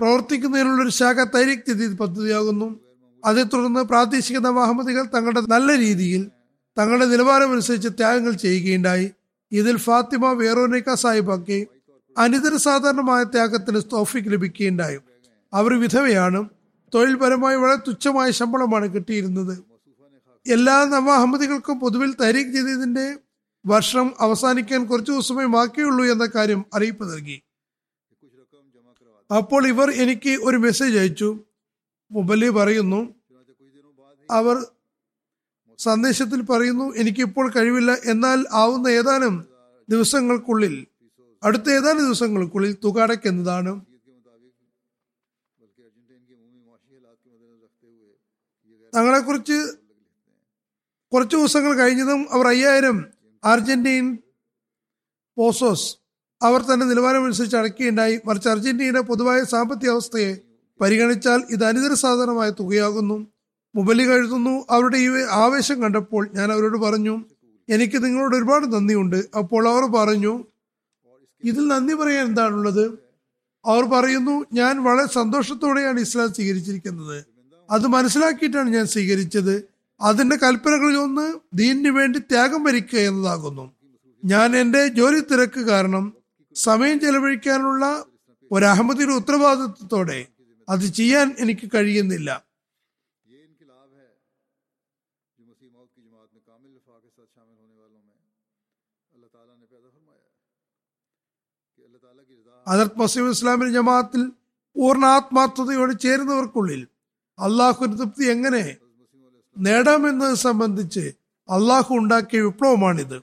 പ്രവർത്തിക്കുന്നതിനുള്ള 0.00 0.82
ഒരു 0.82 0.90
ശാഖ 0.90 1.24
തൈരിക് 1.24 1.58
ജദീദ് 1.68 1.98
പദ്ധതിയാകുന്നു. 1.98 2.80
അതേ 3.24 3.42
തുടർന്ന് 3.42 3.80
പ്രാദേശിക 3.80 4.38
നവാഹമ്മദികൾ 4.38 5.06
തങ്ങളുടെ 5.14 5.40
നല്ല 5.40 5.78
രീതിയിൽ 5.78 6.30
തങ്ങളുടെ 6.78 7.06
നിലവാരമനുസരിച്ച് 7.06 7.88
ത്യാഗങ്ങൾ 7.88 8.32
ചെയ്യുകയുണ്ടായി. 8.32 9.10
ഇതിൽ 9.52 9.76
ഫാത്തിമ 9.76 10.32
വേറോനിക്ക 10.32 10.94
സാഹിബാക്കി 10.94 11.66
അനിതര 12.18 12.56
സാധാരണമായ 12.56 13.22
ത്യാഗത്തിന് 13.24 13.80
തോഫിക്ക് 13.92 14.28
ലഭിക്കുകയുണ്ടായി. 14.28 14.98
അവർ 15.52 15.80
വിധവയാണ്. 15.80 16.48
തൊഴിൽപരമായി 16.94 17.56
വളരെ 17.56 17.76
തുച്ഛമായ 17.76 18.30
ശമ്പളമാണ് 18.30 18.94
കിട്ടിയിരുന്നത്. 18.94 19.58
എല്ലാ 20.46 20.84
നവാഹമ്മദികൾക്കും 20.84 21.80
പൊതുവിൽ 21.80 22.14
തരീഖ് 22.20 22.52
ജദീദിന്റെ 22.52 23.16
വർഷം 23.66 24.12
അവസാനിക്കാൻ 24.20 24.84
കുറച്ചു 24.84 25.12
ദിവസമേ 25.12 25.44
ബാക്കിയുള്ളൂ 25.44 26.04
എന്ന 26.04 26.26
കാര്യം 26.26 26.64
അറിയിപ്പ് 26.74 27.12
നൽകി. 27.12 27.42
അപ്പോൾ 29.30 29.68
ഇവർ 29.68 29.88
എനിക്ക് 30.02 30.32
ഒരു 30.42 30.56
മെസ്സേജ് 30.56 30.98
അയച്ചു. 30.98 31.28
മുബല്ലി 32.10 32.48
പറയുന്നു 32.48 33.00
അവർ 34.30 34.56
സന്ദേശത്തിൽ 35.78 36.40
പറയുന്നു 36.42 36.86
എനിക്കിപ്പോൾ 36.96 37.46
കഴിവില്ല 37.52 37.90
എന്നാൽ 38.04 38.38
ആവുന്ന 38.52 38.88
ഏതാനും 38.88 39.34
ദിവസങ്ങൾക്കുള്ളിൽ 39.88 40.86
അടുത്ത 41.42 41.68
ഏതാനും 41.70 42.04
ദിവസങ്ങൾക്കുള്ളിൽ 42.04 42.72
തുക 42.84 43.02
അടയ്ക്കുന്നതാണ്. 43.02 43.72
തങ്ങളെക്കുറിച്ച് 48.94 49.58
കുറച്ച് 51.12 51.36
ദിവസങ്ങൾ 51.36 51.72
കഴിഞ്ഞതും 51.78 52.20
അവർ 52.30 52.46
അയ്യായിരം 52.46 52.96
അർജന്റീൻ 53.44 54.06
പോസോസ് 55.36 55.88
അവർ 56.42 56.62
തന്നെ 56.62 56.86
നിലവാരമനുസരിച്ച് 56.86 57.56
അടയ്ക്കുകയുണ്ടായി 57.56 58.20
മറിച്ച് 58.26 58.48
അർജന്റീനയുടെ 58.48 59.00
പൊതുവായ 59.00 59.44
സാമ്പത്തിക 59.44 59.90
അവസ്ഥയെ 59.90 60.38
പരിഗണിച്ചാൽ 60.80 61.42
ഇത് 61.50 61.64
അനിതര 61.64 61.94
സാധാരണമായ 61.94 62.50
തുകയാകുന്നു. 62.50 63.26
മുബലി 63.74 64.06
കഴുതുന്നു 64.06 64.66
അവരുടെ 64.70 64.96
ഈ 64.96 65.08
ആവേശം 65.30 65.82
കണ്ടപ്പോൾ 65.82 66.30
ഞാൻ 66.34 66.52
അവരോട് 66.52 66.78
പറഞ്ഞു 66.78 67.24
എനിക്ക് 67.68 68.04
നിങ്ങളോട് 68.04 68.36
ഒരുപാട് 68.36 68.72
നന്ദിയുണ്ട്. 68.72 69.24
അപ്പോൾ 69.38 69.68
അവർ 69.68 69.82
പറഞ്ഞു 69.82 70.44
ഇതിൽ 71.44 71.68
നന്ദി 71.68 71.94
പറയാൻ 71.94 72.26
എന്താണുള്ളത്? 72.26 72.98
അവർ 73.66 73.84
പറയുന്നു 73.84 74.46
ഞാൻ 74.52 74.84
വളരെ 74.84 75.12
സന്തോഷത്തോടെയാണ് 75.12 76.00
ഇസ്ലാം 76.00 76.34
സ്വീകരിച്ചിരിക്കുന്നത്. 76.34 77.24
അത് 77.70 77.86
മനസ്സിലാക്കിയിട്ടാണ് 77.86 78.70
ഞാൻ 78.70 78.86
സ്വീകരിച്ചത്. 78.86 79.64
അതിന്റെ 80.00 80.36
കൽപ്പനകളിൽ 80.36 80.96
ഒന്ന് 80.96 81.34
ദീനിനു 81.54 81.90
വേണ്ടി 81.90 82.18
ത്യാഗം 82.18 82.64
വരിക്കുക 82.64 82.98
എന്നതാകുന്നു. 82.98 83.72
ഞാൻ 84.24 84.56
എന്റെ 84.56 84.88
ജോലി 84.88 85.20
തിരക്ക് 85.20 85.60
കാരണം 85.60 86.17
സമയം 86.66 86.96
ചെലവഴിക്കാനുള്ള 87.04 87.84
ഒരഹമ്മതിയുടെ 88.50 89.14
ഉത്തരവാദിത്വത്തോടെ 89.20 90.20
അത് 90.68 90.84
ചെയ്യാൻ 90.98 91.26
എനിക്ക് 91.42 91.66
കഴിയുന്നില്ല. 91.74 92.30
ഹജറത് 102.66 102.98
മസീം 103.00 103.26
ഇസ്ലാമിന്റെ 103.34 103.72
ജമാഅത്തിൽ 103.76 104.22
പൂർണ 104.76 105.04
ആത്മാർത്ഥതയോടെ 105.16 105.94
ചേരുന്നവർക്കുള്ളിൽ 106.04 106.82
അള്ളാഹു 107.38 107.86
തൃപ്തി 107.92 108.24
എങ്ങനെ 108.34 108.62
നേടാമെന്നത് 109.56 110.34
സംബന്ധിച്ച് 110.46 111.04
അള്ളാഹു 111.48 111.90
ഉണ്ടാക്കിയ 112.00 112.40
വിപ്ലവമാണിത്. 112.46 113.18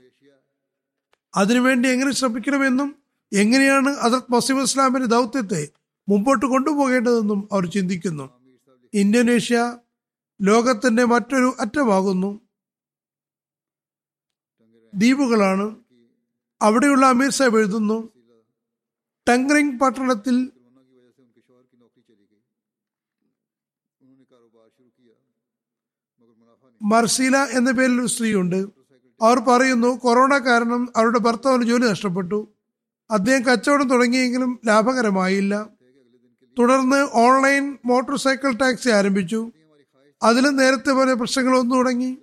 അതിനുവേണ്ടി 1.33 1.87
എങ്ങനെ 1.95 2.11
ശ്രമിക്കണമെന്നും 2.19 2.89
എങ്ങനെയാണ് 3.33 3.89
അസത് 3.89 4.31
മസീബ് 4.31 4.59
ഇസ്ലാമിന്റെ 4.59 5.07
ദൗത്യത്തെ 5.07 5.69
മുമ്പോട്ട് 6.09 6.45
കൊണ്ടുപോകേണ്ടതെന്നും 6.45 7.49
അവർ 7.51 7.65
ചിന്തിക്കുന്നു. 7.65 8.29
ഇന്തോനേഷ്യ 8.93 9.77
ലോകത്തിന്റെ 10.41 11.03
മറ്റൊരു 11.03 11.53
അറ്റമാകുന്നു. 11.59 12.41
ദ്വീപുകളാണ്. 14.95 15.75
അവിടെയുള്ള 16.61 17.05
അമീർ 17.05 17.29
സാഹിബ് 17.29 17.57
എഴുതുന്നു 17.57 18.09
ടങ്റിംഗ് 19.29 19.79
പട്ടണത്തിൽ 19.79 20.51
മർസീല 26.81 27.37
എന്ന 27.37 27.71
പേരിൽ 27.71 27.99
ഒരു 27.99 28.07
സ്ത്രീയുണ്ട്. 28.07 28.55
അവർ 29.21 29.39
പറയുന്നു 29.39 29.87
കൊറോണ 29.87 30.37
കാരണം 30.37 30.93
അവരുടെ 30.95 31.19
ഭർത്താവിന് 31.19 31.63
ജോലി 31.63 31.87
നഷ്ടപ്പെട്ടു. 31.87 32.54
അദ്ദേഹം 33.11 33.43
കച്ചവടം 33.43 33.89
തുടങ്ങിയെങ്കിലും 33.89 34.59
ലാഭകരമായില്ല. 34.65 35.67
തുടർന്ന് 36.59 37.07
ഓൺലൈൻ 37.13 37.77
മോട്ടോർ 37.85 38.17
സൈക്കിൾ 38.17 38.51
ടാക്സി 38.51 38.89
ആരംഭിച്ചു. 38.89 39.51
അതിലും 40.23 40.55
നേരത്തെ 40.55 40.91
പോലെ 40.91 41.13
പ്രശ്നങ്ങൾ 41.13 41.59
വന്നു 41.59 41.75
തുടങ്ങി. 41.75 42.17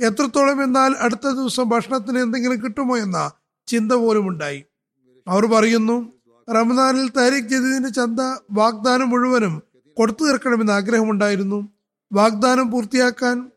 എത്രത്തോളം 0.00 0.62
എന്നാൽ 0.62 0.94
അടുത്ത 1.00 1.28
ദിവസം 1.28 1.68
ഭക്ഷണത്തിന് 1.68 2.18
എന്തെങ്കിലും 2.18 2.64
കിട്ടുമോ 2.64 2.96
എന്ന 2.98 3.32
ചിന്ത 3.66 3.92
പോലും 3.92 4.28
ഉണ്ടായി. 4.28 4.64
അവർ 5.28 5.46
പറയുന്നു 5.46 6.12
റമദാനിൽ 6.50 7.08
താരിഖ് 7.08 7.48
ജദീദിന്റെ 7.48 7.88
ചന്ത 7.88 8.20
വാഗ്ദാനം 8.52 9.08
മുഴുവനും 9.08 9.62
കൊടുത്തു 9.96 10.24
തീർക്കണമെന്ന് 10.24 10.72
ആഗ്രഹമുണ്ടായിരുന്നു. 10.72 11.68
വാഗ്ദാനം 12.12 12.70
പൂർത്തിയാക്കാൻ 12.70 13.50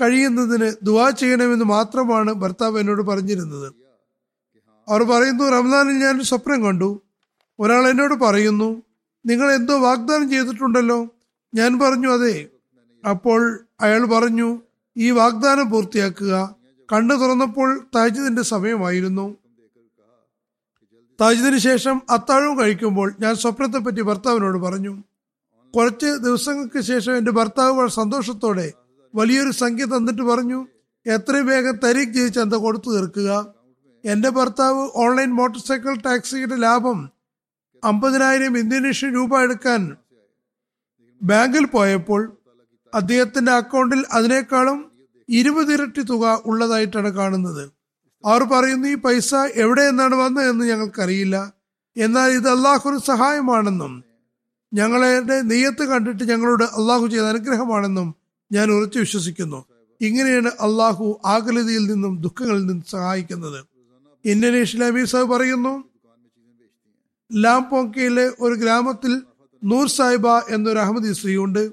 കഴിയുന്നതിന് 0.00 0.72
ദുവാ 0.82 1.10
ചെയ്യണമെന്ന് 1.10 1.64
മാത്രമാണ് 1.64 2.32
ഭർത്താവ് 2.32 2.80
എന്നോട് 2.80 3.02
പറഞ്ഞിരുന്നത്. 3.02 3.77
അവർ 4.88 5.02
പറയുന്നു 5.02 5.44
റംസാനിൽ 5.44 5.98
ഞാൻ 5.98 6.16
ഒരു 6.16 6.24
സ്വപ്നം 6.24 6.62
കണ്ടു. 6.62 7.02
ഒരാൾ 7.60 7.88
എന്നോട് 7.88 8.14
പറയുന്നു 8.14 8.82
നിങ്ങൾ 9.26 9.52
എന്തോ 9.52 9.80
വാഗ്ദാനം 9.80 10.30
ചെയ്തിട്ടുണ്ടല്ലോ? 10.30 11.08
ഞാൻ 11.54 11.78
പറഞ്ഞു 11.78 12.08
അതെ. 12.08 12.46
അപ്പോൾ 13.10 13.66
അയാൾ 13.80 14.06
പറഞ്ഞു 14.06 14.60
ഈ 14.96 15.10
വാഗ്ദാനം 15.10 15.70
പൂർത്തിയാക്കുക. 15.70 16.54
കണ്ണു 16.92 17.14
തുറന്നപ്പോൾ 17.14 17.86
താജിദിന്റെ 17.96 18.42
സമയമായിരുന്നു. 18.42 19.36
താജിദിന് 21.20 21.58
ശേഷം 21.58 22.02
അത്താഴവും 22.10 22.58
കഴിക്കുമ്പോൾ 22.58 23.14
ഞാൻ 23.20 23.34
സ്വപ്നത്തെപ്പറ്റി 23.34 24.00
ഭർത്താവിനോട് 24.00 24.58
പറഞ്ഞു 24.58 25.02
കുറച്ച് 25.76 26.06
ദിവസങ്ങൾക്ക് 26.06 26.80
ശേഷം 26.80 27.16
എന്റെ 27.16 27.30
ഭർത്താവ് 27.30 27.88
സന്തോഷത്തോടെ 27.88 28.72
വലിയൊരു 29.14 29.50
സംഖ്യ 29.50 29.84
തന്നിട്ട് 29.84 30.22
പറഞ്ഞു 30.22 30.66
എത്രയും 31.06 31.46
വേഗം 31.46 31.76
തരീഖ് 31.76 32.12
ജയിച്ച് 32.12 32.40
എന്താ 32.40 32.56
കൊടുത്തു 32.56 32.90
തീർക്കുക. 32.94 33.57
എന്റെ 34.08 34.28
ഭർത്താവ് 34.28 34.90
ഓൺലൈൻ 34.94 35.30
മോട്ടോർ 35.30 35.62
സൈക്കിൾ 35.62 35.94
ടാക്സിയുടെ 35.96 36.56
ലാഭം 36.56 37.10
അമ്പതിനായിരം 37.84 38.58
ഇന്തോനേഷ്യൻ 38.58 39.14
രൂപ 39.14 39.40
എടുക്കാൻ 39.40 39.96
ബാങ്കിൽ 41.22 41.66
പോയപ്പോൾ 41.66 42.36
അദ്ദേഹത്തിന്റെ 42.94 43.52
അക്കൗണ്ടിൽ 43.52 44.04
അതിനേക്കാളും 44.12 44.92
ഇരുപതിരട്ടി 45.28 46.02
തുക 46.02 46.42
ഉള്ളതായിട്ടാണ് 46.46 47.08
കാണുന്നത്. 47.08 47.70
അവർ 48.24 48.42
പറയുന്നു 48.42 48.88
ഈ 48.88 48.94
പൈസ 48.94 49.34
എവിടെ 49.54 49.88
നിന്നാണ് 49.88 50.14
വന്നതെന്ന് 50.14 50.64
ഞങ്ങൾക്കറിയില്ല. 50.64 51.52
എന്നാൽ 51.96 52.30
ഇത് 52.30 52.48
അള്ളാഹുഒരു 52.48 52.98
സഹായമാണെന്നും 52.98 54.04
ഞങ്ങളുടെ 54.74 55.42
നെയ്യത്ത് 55.42 55.84
കണ്ടിട്ട് 55.84 56.24
ഞങ്ങളോട് 56.24 56.64
അള്ളാഹു 56.64 57.06
ചെയ്ത 57.06 57.22
അനുഗ്രഹമാണെന്നും 57.22 58.14
ഞാൻ 58.52 58.70
ഉറച്ചു 58.70 58.98
വിശ്വസിക്കുന്നു. 58.98 59.64
ഇങ്ങനെയാണ് 60.00 60.48
അള്ളാഹു 60.48 61.20
ആകുലതയിൽ 61.24 61.86
നിന്നും 61.86 62.22
ദുഃഖങ്ങളിൽ 62.22 62.60
നിന്നും 62.60 62.82
സഹായിക്കുന്നത്. 62.90 63.77
ഇന്തോനേഷ്യൻ 64.24 64.84
ഇസ്ലാമി 64.84 65.04
സാഹിബ് 65.04 65.30
പറയുന്നു 65.30 65.84
ലാംപോങ്കയിലെ 67.34 68.32
ഒരു 68.40 68.54
ഗ്രാമത്തിൽ 68.54 69.22
നൂർ 69.64 69.88
സാഹിബ 69.88 70.28
എന്നൊരു 70.28 70.78
അഹമ്മദി 70.78 71.12
സ്ത്രീയുണ്ട്. 71.12 71.72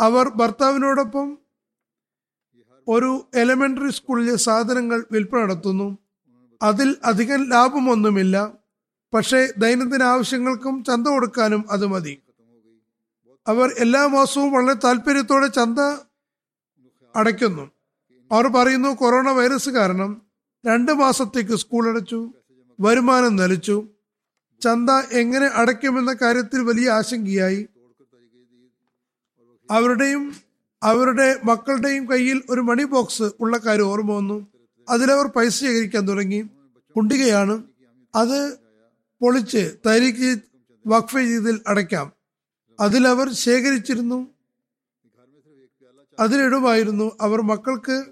അവർ 0.00 0.28
ഭർത്താവിനോടൊപ്പം 0.28 1.38
ഒരു 2.88 3.30
എലിമെന്ററി 3.34 3.90
സ്കൂളിലെ 3.90 4.36
സാധനങ്ങൾ 4.36 5.04
വിൽപ്പന 5.12 5.42
നടത്തുന്നു. 5.42 5.98
അതിൽ 6.62 6.96
അധികം 7.04 7.48
ലാഭമൊന്നുമില്ല. 7.48 8.52
പക്ഷേ 9.14 9.52
ദൈനംദിന 9.58 10.02
ആവശ്യങ്ങൾക്കും 10.02 10.84
ചന്ത 10.84 11.08
കൊടുക്കാനും 11.08 11.64
അത് 11.70 11.86
മതി. 11.86 12.22
അവർ 13.46 13.74
എല്ലാ 13.78 14.06
മാസവും 14.06 14.52
വളരെ 14.52 14.72
താല്പര്യത്തോടെ 14.72 15.46
ചന്ത 15.46 15.78
അടയ്ക്കുന്നു. 17.16 17.70
അവർ 18.32 18.48
പറയുന്നു 18.48 18.88
കൊറോണ 18.88 19.30
വൈറസ് 19.30 19.70
കാരണം 19.70 20.21
രണ്ട് 20.66 20.92
മാസത്തേക്ക് 20.92 21.56
സ്കൂൾ 21.56 21.88
അടച്ചു 21.88 22.32
വരുമാനം 22.80 23.36
നിലച്ചു. 23.36 23.88
ചന്ത 24.62 24.90
എങ്ങനെ 24.90 25.46
അടയ്ക്കുമെന്ന 25.46 26.12
കാര്യത്തിൽ 26.12 26.60
വലിയ 26.60 26.90
ആശങ്കയായി. 26.90 27.68
അവരുടെയും 29.70 30.34
അവരുടെ 30.82 31.40
മക്കളുടെയും 31.44 32.10
കയ്യിൽ 32.10 32.42
ഒരു 32.50 32.60
മണി 32.60 32.84
ബോക്സ് 32.84 33.22
ഉള്ള 33.40 33.58
കാര്യം 33.58 33.84
ഓർമ്മ 33.84 34.12
വന്നു. 34.12 34.46
അതിലവർ 34.88 35.26
പൈസ 35.26 35.60
ശേഖരിക്കാൻ 35.60 36.08
തുടങ്ങി. 36.08 36.48
കുണ്ടികയാണ്. 36.96 37.62
അത് 38.14 38.52
പൊളിച്ച് 39.20 39.76
തരിക്ക് 39.86 40.38
വഖഫ് 40.86 41.16
ചെയ്തിൽ 41.16 41.60
അടയ്ക്കാം. 41.66 42.12
അതിലവർ 42.80 43.32
ശേഖരിച്ചിരുന്നു. 43.32 44.26
അതിലിടുമായിരുന്നു 46.18 47.16
അവർ 47.20 47.42
മക്കൾക്ക് 47.42 48.04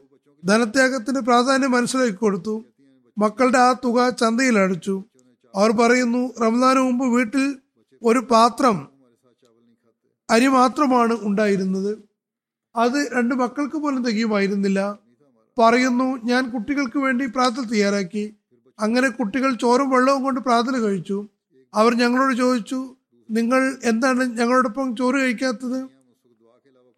ധനത്യാഗത്തിന് 0.44 1.20
പ്രാധാന്യം 1.20 1.70
മനസ്സിലാക്കി 1.70 2.16
കൊടുത്തു. 2.16 2.64
മക്കളുടെ 3.18 3.58
ആ 3.58 3.72
തുക 3.72 4.10
ചന്തയിൽ 4.10 4.58
അടിച്ചു. 4.58 5.04
അവർ 5.54 5.70
പറയുന്നു 5.70 6.34
റംസാന് 6.42 6.78
മുമ്പ് 6.78 7.06
വീട്ടിൽ 7.06 7.56
ഒരു 8.02 8.18
പാത്രം 8.18 8.88
അരി 10.30 10.46
മാത്രമാണ് 10.46 11.16
ഉണ്ടായിരുന്നത്. 11.22 11.98
അത് 12.76 13.10
രണ്ട് 13.12 13.34
മക്കൾക്ക് 13.34 13.76
പോലും 13.76 14.04
തികയുമായിരുന്നില്ല. 14.04 14.98
പറയുന്നു 15.58 16.18
ഞാൻ 16.24 16.50
കുട്ടികൾക്ക് 16.50 16.98
വേണ്ടി 16.98 17.26
പ്രാർത്ഥന 17.26 17.62
തയ്യാറാക്കി. 17.62 18.36
അങ്ങനെ 18.80 19.08
കുട്ടികൾ 19.08 19.54
ചോറും 19.54 19.90
വെള്ളവും 19.90 20.22
കൊണ്ട് 20.22 20.40
പ്രാർത്ഥന 20.40 20.76
കഴിച്ചു. 20.76 21.28
അവർ 21.74 21.94
ഞങ്ങളോട് 21.94 22.34
ചോദിച്ചു 22.34 22.96
നിങ്ങൾ 23.30 23.76
എന്താണ് 23.84 24.24
ഞങ്ങളോടൊപ്പം 24.38 24.96
ചോറ് 24.96 25.14
കഴിക്കാത്തത്? 25.14 25.88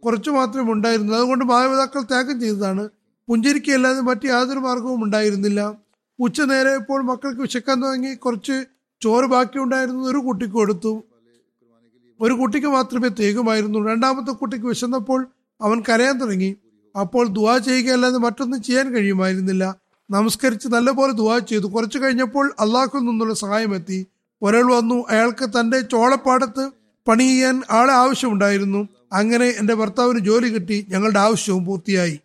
കുറച്ചു 0.05 0.31
മാത്രമേ 0.31 0.72
ഉണ്ടായിരുന്നു 0.72 1.12
അതുകൊണ്ട് 1.12 1.44
മാതാപിതാക്കൾ 1.44 2.02
ത്യാഗം 2.02 2.40
ചെയ്തതാണ്. 2.40 2.88
പുഞ്ചിരിക്കല്ലാതെ 3.29 4.01
മറ്റ് 4.01 4.27
യാതൊരു 4.27 4.59
മാർഗവും 4.59 5.05
ഉണ്ടായിരുന്നില്ല. 5.05 5.73
ഉച്ച 6.19 6.41
നേരെയപ്പോൾ 6.41 7.03
മക്കൾക്ക് 7.03 7.41
വിശക്കാൻ 7.41 7.83
തുടങ്ങി 7.83 8.15
കുറച്ച് 8.15 8.65
ചോറ് 9.03 9.25
ബാക്കി 9.25 9.59
ഉണ്ടായിരുന്നത് 9.59 10.11
ഒരു 10.11 10.17
കുട്ടിക്ക് 10.17 10.55
കൊടുത്തു. 10.55 11.03
ഒരു 12.21 12.35
കുട്ടിക്ക് 12.35 12.67
മാത്രമേ 12.67 13.09
തേകുമായിരുന്നു 13.09 13.89
രണ്ടാമത്തെ 13.89 14.33
കുട്ടിക്ക് 14.33 14.67
വിശന്നപ്പോൾ 14.67 15.29
അവൻ 15.61 15.83
കരയാൻ 15.89 16.19
തുടങ്ങി. 16.19 16.57
അപ്പോൾ 17.01 17.27
ദുവാ 17.27 17.59
ചെയ്യുകയല്ലാതെ 17.59 18.19
മറ്റൊന്നും 18.19 18.63
ചെയ്യാൻ 18.63 18.95
കഴിയുമായിരുന്നില്ല. 18.95 19.77
നമസ്കരിച്ച് 20.11 20.69
നല്ലപോലെ 20.69 21.13
ദുവാ 21.13 21.39
ചെയ്തു. 21.39 21.67
കുറച്ചു 21.67 21.99
കഴിഞ്ഞപ്പോൾ 21.99 22.55
അള്ളാഹുൽ 22.61 22.99
നിന്നുള്ള 22.99 23.35
സഹായം 23.35 23.75
എത്തി. 23.75 24.07
ഒരാൾ 24.43 24.73
വന്നു. 24.73 25.07
അയാൾക്ക് 25.09 25.49
തന്റെ 25.49 25.81
ചോളപ്പാടത്ത് 25.81 26.71
പണി 27.09 27.25
ചെയ്യാൻ 27.25 27.63
ആളെ 27.71 27.93
ആവശ്യമുണ്ടായിരുന്നു. 27.93 28.89
അങ്ങനെ 29.13 29.47
എന്റെ 29.47 29.75
ഭർത്താവിന് 29.75 30.19
ജോലി 30.19 30.49
കിട്ടി. 30.49 30.87
ഞങ്ങളുടെ 30.89 31.19
ആവശ്യവും 31.19 31.65
പൂർത്തിയായി. 31.65 32.21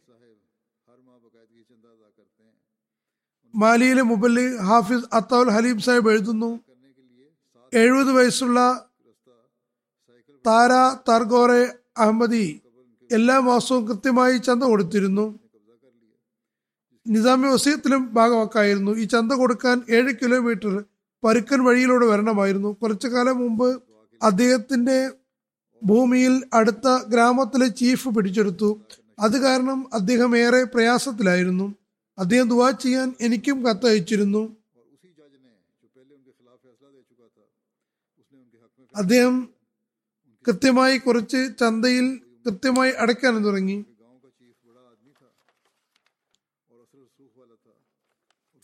മാലിയിലെ 3.55 4.01
മുബല്ലി 4.01 4.57
ഹാഫിസ് 4.57 5.05
അത്തൗൽ 5.13 5.49
ഹലീം 5.49 5.79
സാഹിബ് 5.79 6.09
എഴുതുന്നു. 6.11 6.59
എഴുപത് 7.73 8.11
വയസ്സുള്ള 8.11 8.89
താര 10.47 10.71
തർഗോറെ 11.09 11.73
അഹമ്മദി 11.97 12.61
എല്ലാ 13.11 13.39
മാസവും 13.39 13.87
കൃത്യമായി 13.87 14.37
ചന്ത 14.37 14.63
കൊടുത്തിരുന്നു. 14.63 15.39
നിസാമി 17.07 17.47
വസീയത്തിലും 17.47 18.13
ഭാഗമാക്കായിരുന്നു. 18.13 18.91
ഈ 18.91 19.03
ചന്ത 19.03 19.33
കൊടുക്കാൻ 19.33 19.81
ഏഴ് 19.89 20.13
കിലോമീറ്റർ 20.13 20.83
പരുക്കൻ 21.23 21.63
വഴിയിലൂടെ 21.63 22.05
വരണമായിരുന്നു. 22.05 22.77
കുറച്ചു 22.81 23.07
കാലം 23.07 23.37
മുമ്പ് 23.37 23.83
അദ്ദേഹത്തിന്റെ 24.23 25.11
ഭൂമിയിൽ 25.83 26.43
അടുത്ത 26.53 26.87
ഗ്രാമത്തിലെ 27.09 27.67
ചീഫ് 27.67 28.09
പിടിച്ചെടുത്തു. 28.09 28.81
അത് 29.19 29.37
കാരണം 29.41 29.93
അദ്ദേഹം 29.93 30.37
ഏറെ 30.37 30.63
പ്രയാസത്തിലായിരുന്നു. 30.63 31.75
അദ്ദേഹം 32.17 32.49
ദുവാ 32.49 32.71
ചെയ്യാൻ 32.71 33.15
എനിക്കും 33.21 33.65
കത്തയച്ചിരുന്നു. 33.65 34.57
അദ്ദേഹം 38.95 39.49
കൃത്യമായി 40.47 40.97
കുറച്ച് 40.97 41.49
ചന്തയിൽ 41.59 42.21
കൃത്യമായി 42.45 42.91
അടയ്ക്കാൻ 42.91 43.45
തുടങ്ങി. 43.45 43.85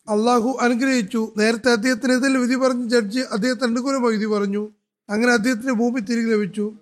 അള്ളാഹു 0.09 0.57
അനുഗ്രഹിച്ചു. 0.61 1.33
നേരത്തെ 1.37 1.71
അദ്ദേഹത്തിനെതിരെ 1.71 2.37
വിധി 2.37 2.55
പറഞ്ഞ 2.55 2.87
ജഡ്ജി 2.87 3.19
അദ്ദേഹത്തിന് 3.19 3.71
അനുകൂലമായി 3.71 4.13
വിധി 4.13 4.25
പറഞ്ഞു. 4.25 4.71
അങ്ങനെ 5.09 5.33
അദ്ദേഹത്തിന് 5.33 5.71
ഭൂമി 5.71 5.99
തിരികെ 5.99 6.31
ലഭിച്ചു. 6.31 6.73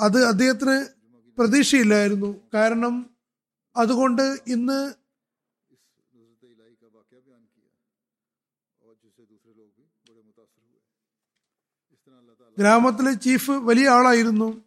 അത് 0.00 0.24
അദ്ദേഹത്തിന് 0.24 0.86
പ്രതീക്ഷയില്ലായിരുന്നു. 1.38 2.40
കാരണം 2.54 3.10
അതുകൊണ്ട് 3.76 4.38
ഇന്ന് 4.46 5.05
ഗ്രാമത്തിലെ 12.58 13.12
ചീഫ് 13.12 13.50
വലിയ 13.50 13.88
ആളായിരുന്നു. 13.88 14.62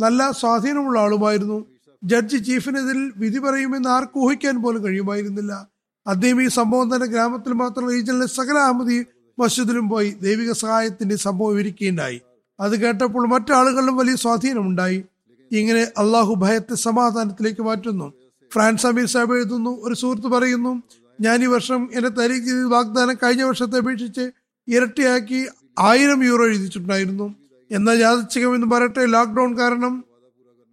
നല്ല 0.00 0.30
സ്വാധീനമുള്ള 0.30 1.00
ആളുമായിരുന്നു. 1.00 1.66
ജഡ്ജി 2.04 2.36
ചീഫിനെതിൽ 2.36 3.12
വിധി 3.16 3.38
പറയുമെന്ന് 3.38 3.88
ആർക്കും 3.88 4.20
ഊഹിക്കാൻ 4.22 4.62
പോലും 4.62 4.84
കഴിയുമായിരുന്നില്ല. 4.84 5.68
അദ്ദേഹം 6.06 6.42
ഈ 6.42 6.48
സംഭവം 6.48 6.94
തന്നെ 6.94 7.06
ഗ്രാമത്തിൽ 7.06 7.52
മാത്രം 7.52 7.90
റീജിയനിലെ 7.90 8.26
സകല 8.26 8.58
അഹമ്മദി 8.58 9.06
മസ്ജിദിലും 9.38 9.88
പോയി 9.88 10.10
ദൈവിക 10.10 10.52
സഹായത്തിന്റെ 10.52 11.16
സംഭവം 11.16 11.48
ഒരുക്കിയുണ്ടായി. 11.48 12.20
അത് 12.60 12.80
കേട്ടപ്പോൾ 12.80 13.26
മറ്റാളുകളിലും 13.26 13.96
വലിയ 13.96 14.16
സ്വാധീനമുണ്ടായി. 14.16 15.04
ഇങ്ങനെ 15.52 15.82
അള്ളാഹു 15.98 16.34
ഭയത്തെ 16.34 16.74
സമാധാനത്തിലേക്ക് 16.74 17.60
മാറ്റുന്നു. 17.60 18.12
ഫ്രാൻസ് 18.52 18.86
അമീർ 18.86 19.06
സാഹിബ് 19.06 19.34
എഴുതുന്നു 19.34 19.80
ഒരു 19.82 19.94
സുഹൃത്ത് 19.94 20.26
പറയുന്നു 20.26 20.82
ഞാൻ 21.20 21.42
ഈ 21.42 21.46
വർഷം 21.46 21.90
എന്റെ 21.94 22.08
തരീഖ് 22.08 22.64
വാഗ്ദാനം 22.64 23.16
കഴിഞ്ഞ 23.22 23.42
വർഷത്തെ 23.42 23.78
അപേക്ഷിച്ച് 23.78 24.30
ഇരട്ടിയാക്കി 24.68 25.46
ആയിരം 25.78 26.24
യൂറോ 26.24 26.46
എഴുതിച്ചിട്ടുണ്ടായിരുന്നു 26.46 27.34
എന്നാൽ 27.70 27.98
യാദൃച്ഛികമെന്ന് 27.98 28.66
പറയട്ടെ 28.66 29.06
ലോക്ക്ഡൌൺ 29.06 29.58
കാരണം 29.58 30.04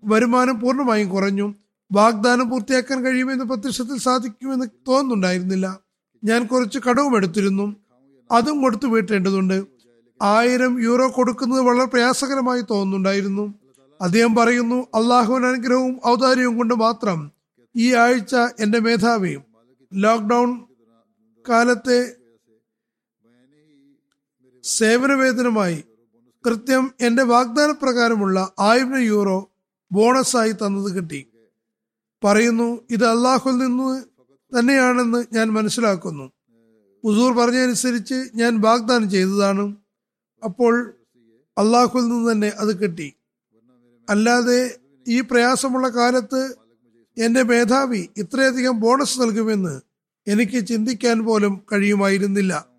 വരുമാനം 0.03 0.59
പൂർണമായും 0.59 1.09
കുറഞ്ഞു. 1.09 1.55
വാഗ്ദാനം 1.91 2.49
പൂർത്തിയാക്കാൻ 2.49 3.05
കഴിയുമെന്ന് 3.05 3.45
പ്രത്യക്ഷത്തിൽ 3.45 3.97
സാധിക്കുമെന്ന് 3.97 4.65
തോന്നുന്നുണ്ടായിരുന്നില്ല. 4.87 5.79
ഞാൻ 6.23 6.45
കുറച്ച് 6.45 6.79
കടവും 6.79 7.15
എടുത്തിരുന്നു. 7.15 7.75
അതും 8.31 8.61
കൊടുത്തു 8.61 8.87
വീട്ടേണ്ടതുണ്ട്. 8.87 9.65
ആയിരം 10.21 10.83
യൂറോ 10.83 11.13
കൊടുക്കുന്നത് 11.15 11.61
വളരെ 11.61 11.85
പ്രയാസകരമായി 11.85 12.61
തോന്നുന്നുണ്ടായിരുന്നു. 12.61 13.53
അദ്ദേഹം 14.01 14.35
പറയുന്നു 14.35 14.75
അള്ളാഹുവിന്റെ 14.75 15.49
അനുഗ്രഹവും 15.49 15.99
ഔദാര്യവും 16.07 16.57
കൊണ്ട് 16.57 16.73
മാത്രം 16.73 17.31
ഈ 17.75 17.93
ആഴ്ച 17.93 18.35
എന്റെ 18.35 18.79
മേധാവിയും 18.79 19.41
ലോക്ക്ഡൌൺ 19.93 20.61
കാലത്തെ 21.49 22.20
സേവനവേതനമായി 24.63 25.83
കൃത്യം 26.45 26.91
എന്റെ 27.01 27.23
വാഗ്ദാന 27.23 27.71
പ്രകാരമുള്ള 27.71 28.53
ആയിരം 28.59 28.97
യൂറോ 28.97 29.51
ബോണസായി 29.91 30.51
തന്നത് 30.51 30.95
കിട്ടി. 30.95 31.27
പറയുന്നു 32.23 32.87
ഇത് 32.89 33.05
അള്ളാഹുൽ 33.05 33.51
നിന്ന് 33.51 34.03
തന്നെയാണെന്ന് 34.59 35.25
ഞാൻ 35.33 35.53
മനസ്സിലാക്കുന്നു. 35.53 36.31
ഉസൂർ 37.03 37.33
പറഞ്ഞതനുസരിച്ച് 37.33 38.29
ഞാൻ 38.35 38.61
വാഗ്ദാനം 38.61 39.09
ചെയ്തതാണ്. 39.09 39.75
അപ്പോൾ 40.43 40.93
അള്ളാഹുൽ 41.57 42.01
നിന്ന് 42.01 42.31
തന്നെ 42.31 42.47
അത് 42.47 42.79
കിട്ടി. 42.79 43.13
അല്ലാതെ 44.09 44.77
ഈ 45.07 45.21
പ്രയാസമുള്ള 45.21 45.89
കാലത്ത് 45.89 46.55
എന്റെ 47.17 47.43
മേധാവി 47.43 48.09
ഇത്രയധികം 48.17 48.79
ബോണസ് 48.79 49.21
നൽകുമെന്ന് 49.21 49.81
എനിക്ക് 50.27 50.65
ചിന്തിക്കാൻ 50.65 51.25
പോലും 51.25 51.61
കഴിയുമായിരുന്നില്ല. 51.71 52.70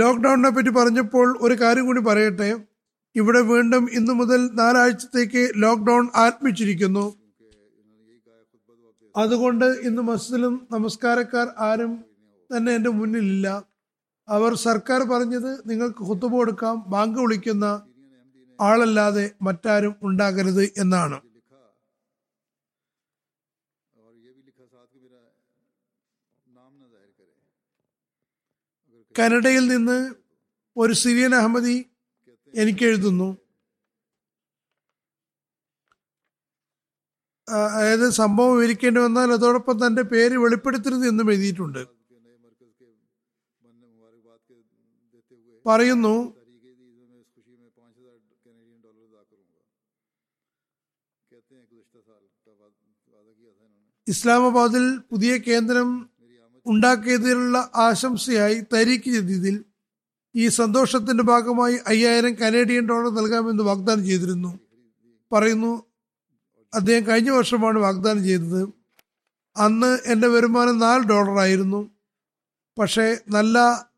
ലോക്ക്ഡൗണിനെ 0.00 0.50
പറ്റി 0.50 0.70
പറഞ്ഞപ്പോൾ 0.70 1.38
ഒരു 1.40 1.54
കാര്യം 1.54 1.86
കൂടി 1.86 2.00
പറയട്ടെ? 2.00 2.50
ഇവിടെ 3.16 3.40
വീണ്ടും 3.40 3.88
ഇന്നു 3.92 4.12
മുതൽ 4.12 4.40
നാലാഴ്ചത്തേക്ക് 4.54 5.42
ലോക്ക്ഡൗൺ 5.56 6.04
ആരംഭിച്ചിരിക്കുന്നു. 6.14 7.04
അതുകൊണ്ട് 9.16 9.64
ഇന്ന് 9.64 10.02
മസ്ജിദിലും 10.02 10.54
നമസ്കാരക്കാർ 10.72 11.48
ആരും 11.58 11.92
തന്നെ 12.50 12.74
എന്റെ 12.74 12.90
മുന്നിലില്ല. 12.90 13.48
അവർ 14.28 14.54
സർക്കാർ 14.66 15.02
പറഞ്ഞത് 15.02 15.50
നിങ്ങൾക്ക് 15.70 16.02
കുത്തുപോടുക്കാം 16.10 16.84
ബാങ്ക് 16.88 17.18
വിളിക്കുന്ന 17.18 17.66
ആളല്ലാതെ 18.60 19.30
മറ്റാരും 19.42 19.94
ഉണ്ടാകരുത് 20.02 20.64
എന്നാണ്. 20.78 21.18
കനഡയിൽ 29.18 29.64
നിന്ന് 29.66 29.98
ഒരു 30.76 30.92
സിറിയൻ 30.92 31.34
അഹമ്മദി 31.34 31.76
എനിക്ക് 32.54 32.84
എഴുതുന്നു 32.84 33.28
അതായത് 37.48 38.10
സംഭവം 38.10 38.52
വിവരിക്കേണ്ടി 38.56 39.00
വന്നാൽ 39.00 39.32
അതോടൊപ്പം 39.32 39.86
തന്റെ 39.86 40.02
പേര് 40.02 40.36
വെളിപ്പെടുത്തരുത് 40.36 41.08
എന്നും 41.08 41.30
എഴുതിയിട്ടുണ്ട്. 41.30 41.82
പറയുന്നു 45.66 46.14
ഇസ്ലാമാബാദിൽ 54.06 54.84
പുതിയ 55.10 55.36
കേന്ദ്രം 55.38 55.88
ഉണ്ടാക്കിയതിലുള്ള 56.66 57.70
ആശംസയായി 57.74 58.62
തരീഖ് 58.74 59.10
ജദീദിൽ 59.10 59.64
ഈ 60.36 60.48
സന്തോഷത്തിന്റെ 60.48 61.22
ഭാഗമായി 61.22 61.78
അയ്യായിരം 61.86 62.34
കനേഡിയൻ 62.34 62.86
ഡോളർ 62.86 63.14
നൽകാമെന്ന് 63.14 63.62
വാഗ്ദാനം 63.62 64.06
ചെയ്തിരുന്നു. 64.06 64.58
പറയുന്നു 65.32 65.84
അദ്ദേഹം 66.74 67.06
കഴിഞ്ഞ 67.06 67.30
വർഷമാണ് 67.30 67.78
വാഗ്ദാനം 67.78 68.24
ചെയ്തത്. 68.24 68.68
അന്ന് 69.56 69.98
എന്റെ 70.06 70.28
വരുമാനം 70.28 70.78
നാല് 70.78 71.02
ഡോളറായിരുന്നു 71.02 71.90
പക്ഷേ 72.78 73.18
നല്ല 73.28 73.88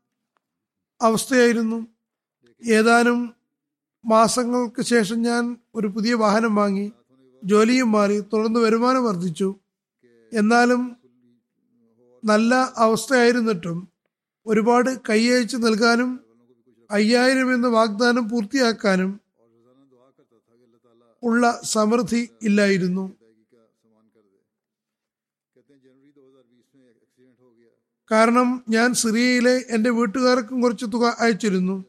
അവസ്ഥയായിരുന്നു. 1.02 1.86
ഏതാനും 2.70 3.34
മാസങ്ങൾക്ക് 4.04 4.82
ശേഷം 4.82 5.22
ഞാൻ 5.22 5.56
ഒരു 5.74 5.86
പുതിയ 5.86 6.14
വാഹനം 6.14 6.54
വാങ്ങി 6.54 6.92
ജോലിയും 7.44 7.92
മാറി 7.92 8.20
തുടർന്ന് 8.20 8.60
വരുമാനം 8.60 9.04
വർദ്ധിച്ചു. 9.04 9.56
എന്നാലും 10.32 10.96
നല്ല 12.24 12.72
അവസ്ഥയായിരുന്നിട്ടും 12.76 13.88
ഒരുപാട് 14.46 14.90
കൈയയച്ച് 15.10 15.56
നൽകാനും 15.56 16.10
അയ്യായിരം 16.90 17.54
എന്ന 17.54 17.66
വാഗ്ദാനം 17.68 18.28
പൂർത്തിയാക്കാനും 18.28 19.20
ഉള്ള 21.22 21.60
സമൃദ്ധി 21.64 22.28
ഇല്ലായിരുന്നു. 22.42 23.04
കാരണം 28.10 28.64
ഞാൻ 28.68 28.94
സിറിയയിലെ 28.94 29.64
എന്റെ 29.70 29.90
വീട്ടുകാർക്കും 29.90 30.62
കുറച്ച് 30.62 30.86
തുക 30.94 31.16
അയച്ചിരുന്നു. 31.18 31.84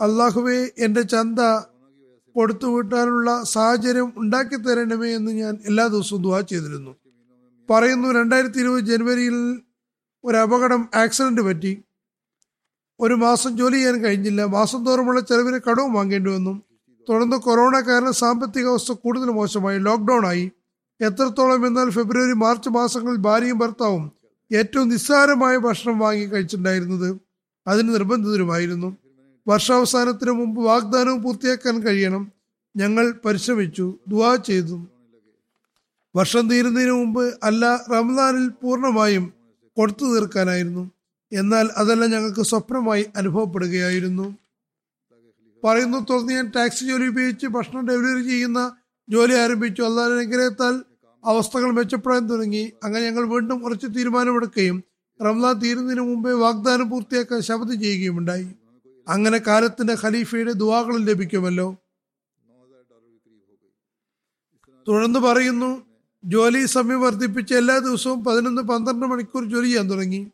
അള്ളാഹുബെ 0.00 0.72
എന്റെ 0.78 1.02
ചന്ത 1.02 1.40
കൊടുത്തു 2.36 2.66
വിട്ടാനുള്ള 2.66 3.42
സാഹചര്യം 3.42 4.12
ഉണ്ടാക്കി 4.16 4.56
തരണമേ 4.56 5.10
എന്ന് 5.14 5.32
ഞാൻ 5.32 5.54
എല്ലാ 5.64 5.86
ദിവസവും 5.86 6.22
ദുവാ 6.22 6.40
ചെയ്തിരുന്നു. 6.40 6.92
പറയുന്നു 7.70 8.12
രണ്ടായിരത്തി 8.12 8.58
ഇരുപത് 8.58 8.80
ജനുവരിയിൽ 8.80 9.60
ഒരു 10.24 10.36
അപകടം 10.36 10.88
ആക്സിഡന്റ് 10.94 11.40
പറ്റി. 11.40 11.82
ഒരു 13.00 13.14
മാസം 13.14 13.56
ജോലി 13.56 13.74
ചെയ്യാൻ 13.74 14.04
കഴിഞ്ഞില്ല. 14.04 14.44
മാസം 14.44 14.86
തോറുമുള്ള 14.86 15.20
ചെലവിന് 15.20 15.60
കടവും 15.70 15.92
വാങ്ങേണ്ടി 15.92 16.30
വന്നു. 16.30 16.62
തുടർന്ന് 17.08 17.36
കൊറോണ 17.36 17.80
കാരണം 17.80 18.12
സാമ്പത്തിക 18.12 18.68
അവസ്ഥ 18.68 18.92
കൂടുതൽ 18.92 19.24
മോശമായി. 19.24 19.78
ലോക്ക്ഡൗൺ 19.78 20.26
ആയി. 20.26 20.50
എത്രത്തോളം 21.00 21.66
എന്നാൽ 21.66 21.90
ഫെബ്രുവരി 21.90 22.32
മാർച്ച് 22.32 22.68
മാസങ്ങളിൽ 22.68 23.16
ഭാര്യയും 23.16 23.58
ഭർത്താവും 23.58 24.12
ഏറ്റവും 24.56 24.88
നിസ്സാരമായ 24.88 25.56
ഭക്ഷണം 25.56 25.98
വാങ്ങി 25.98 26.24
കഴിച്ചിട്ടുണ്ടായിരുന്നത് 26.24 27.20
അതിന് 27.66 27.88
നിർബന്ധിതരുമായിരുന്നു. 27.88 28.96
വർഷാവസാനത്തിന് 29.48 30.30
മുമ്പ് 30.30 30.60
വാഗ്ദാനവും 30.62 31.22
പൂർത്തിയാക്കാൻ 31.22 31.80
കഴിയണം. 31.80 32.32
ഞങ്ങൾ 32.76 33.14
പരിശ്രമിച്ചു. 33.24 33.98
ദുവാ 34.08 34.36
ചെയ്തു. 34.36 34.86
വർഷം 36.18 36.50
തീരുന്നതിന് 36.50 36.92
മുമ്പ് 36.92 37.38
അല്ല 37.42 37.76
റംസാനിൽ 37.76 38.48
പൂർണമായും 38.48 39.32
കൊടുത്തു 39.76 40.04
തീർക്കാനായിരുന്നു. 40.04 40.90
എന്നാൽ 41.32 41.70
അതെല്ലാം 41.76 42.10
ഞങ്ങൾക്ക് 42.10 42.42
സ്വപ്നമായി 42.42 43.06
അനുഭവപ്പെടുകയായിരുന്നു. 43.16 44.36
പറയുന്നു 45.64 45.98
തുടർന്ന് 45.98 46.32
ഞാൻ 46.32 46.50
ടാക്സി 46.56 46.84
ജോലി 46.84 47.06
ഉപയോഗിച്ച് 47.06 47.46
ഭക്ഷണം 47.46 47.88
ഡെലിവറി 47.88 48.22
ചെയ്യുന്ന 48.22 48.76
ജോലി 49.08 49.34
ആരംഭിച്ചു. 49.34 49.82
അല്ലാതെ 49.82 50.14
അനുഗ്രഹത്താൽ 50.14 50.84
അവസ്ഥകൾ 51.24 51.70
മെച്ചപ്പെടാൻ 51.70 52.26
തുടങ്ങി. 52.26 52.72
അങ്ങനെ 52.84 53.04
ഞങ്ങൾ 53.04 53.28
വീണ്ടും 53.28 53.62
കുറച്ച് 53.62 53.86
തീരുമാനമെടുക്കുകയും 53.96 54.84
റംസാൻ 55.24 55.58
തീരുന്നതിന് 55.58 56.00
മുമ്പേ 56.00 56.32
വാഗ്ദാനം 56.32 56.90
പൂർത്തിയാക്കാൻ 56.90 57.40
ശബ്ദം 57.40 57.80
ചെയ്യുകയുമുണ്ടായി 57.80 58.48
അങ്ങനെ 59.08 59.38
കാലത്തിന്റെ 59.38 59.96
ഖലീഫയുടെ 60.04 60.52
ദുവാകളും 60.52 61.04
ലഭിക്കുമല്ലോ. 61.04 61.76
തുടർന്ന് 64.88 65.18
പറയുന്നു 65.18 65.87
ജോലി 66.24 66.66
സമയം 66.66 67.00
വർദ്ധിപ്പിച്ച് 67.00 67.54
എല്ലാ 67.54 67.78
ദിവസവും 67.78 68.24
പതിനൊന്ന് 68.24 68.62
പന്ത്രണ്ട് 68.62 69.06
മണിക്കൂർ 69.06 69.44
ജോലി 69.44 69.66
ചെയ്യാൻ 69.66 69.90
തുടങ്ങി. 69.90 70.32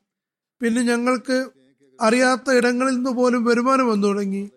പിന്നെ 0.61 0.83
ഞങ്ങൾക്ക് 0.83 1.51
അറിയാത്ത 2.01 2.51
ഇടങ്ങളിൽ 2.51 2.95
നിന്ന് 2.95 3.11
പോലും 3.11 3.45
വരുമാനം 3.45 3.87
വന്നു 3.89 4.07
തുടങ്ങി. 4.07 4.51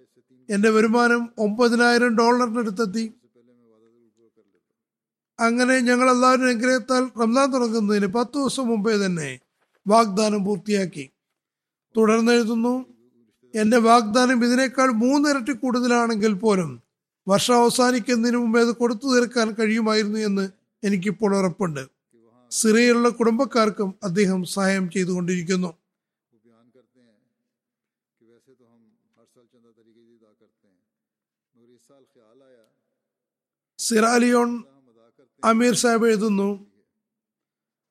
എന്റെ 0.49 0.69
വരുമാനം 0.69 1.29
ഒമ്പതിനായിരം 1.39 2.17
ഡോളറിനടുത്തെത്തി 2.17 3.13
അങ്ങനെ 5.39 5.79
ഞങ്ങൾ 5.79 6.09
എല്ലാവരും 6.11 6.47
അനുഗ്രഹത്താൽ 6.47 7.03
റംസാൻ 7.21 7.53
തുടങ്ങുന്നതിന് 7.53 8.07
പത്ത് 8.07 8.37
ദിവസം 8.37 8.67
മുമ്പേ 8.67 9.05
തന്നെ 9.05 9.39
വാഗ്ദാനം 9.87 10.45
പൂർത്തിയാക്കി. 10.45 11.11
തുടർന്ന് 11.95 12.31
എഴുതുന്നു 12.31 12.85
എന്റെ 13.53 13.77
വാഗ്ദാനം 13.77 14.43
ഇതിനേക്കാൾ 14.45 14.91
മൂന്നിരട്ടി 14.91 15.51
കൂടുതലാണെങ്കിൽ 15.51 16.33
പോലും 16.33 16.81
വർഷം 17.27 17.55
അവസാനിക്കുന്നതിന് 17.55 18.37
മുമ്പേ 18.37 18.61
അത് 18.61 18.71
കൊടുത്തു 18.75 19.07
തീർക്കാൻ 19.15 19.47
കഴിയുമായിരുന്നു 19.53 20.19
എന്ന് 20.19 20.45
എനിക്കിപ്പോൾ 20.83 21.37
ഉറപ്പുണ്ട്. 21.37 21.83
സിറിയയിലുള്ള 22.51 23.09
കുടുംബക്കാർക്കും 23.09 23.95
അദ്ദേഹം 24.03 24.43
സഹായം 24.43 24.89
ചെയ്തുകൊണ്ടിരിക്കുന്നു. 24.91 25.73
സിറാലിയോൺ 33.79 34.63
അമീർ 35.43 35.73
സാഹിബ് 35.73 36.07
എഴുതുന്നു 36.07 36.67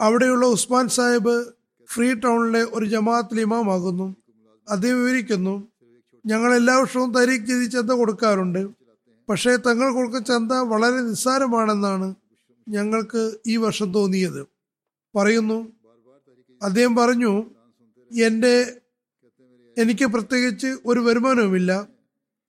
അവിടെയുള്ള 0.01 0.46
ഉസ്മാൻ 0.46 0.88
സാഹിബ് 0.88 1.35
ഫ്രീ 1.92 2.14
ടൗണിലെ 2.14 2.62
ഒരു 2.64 2.85
ജമാഅത്തിൽ 2.85 3.40
ഇമാമാകുന്നു. 3.40 4.16
അദ്ദേഹം 4.68 4.99
വിവരിക്കുന്നു 4.99 5.68
ഞങ്ങൾ 6.27 6.55
എല്ലാ 6.55 6.79
വർഷവും 6.79 7.14
തരീഖ് 7.14 7.72
ചന്ത 7.72 7.90
കൊടുക്കാറുണ്ട്. 7.90 8.68
പക്ഷേ 9.29 9.57
തങ്ങൾ 9.57 9.92
കൊടുക്കുന്ന 9.92 10.25
ചന്ത 10.25 10.53
വളരെ 10.53 11.01
നിസ്സാരമാണെന്നാണ് 11.01 12.14
ഞങ്ങൾക്ക് 12.68 13.38
ഈ 13.46 13.57
വർഷം 13.57 13.92
തോന്നിയത്. 13.92 14.46
പറയുന്നു 15.16 15.72
അദ്ദേഹം 16.62 16.96
പറഞ്ഞു 16.96 17.50
എന്റെ 18.12 18.81
എനിക്ക് 19.79 20.05
പ്രത്യേകിച്ച് 20.05 20.66
ഒരു 20.87 21.00
വരുമാനവുമില്ല. 21.00 21.88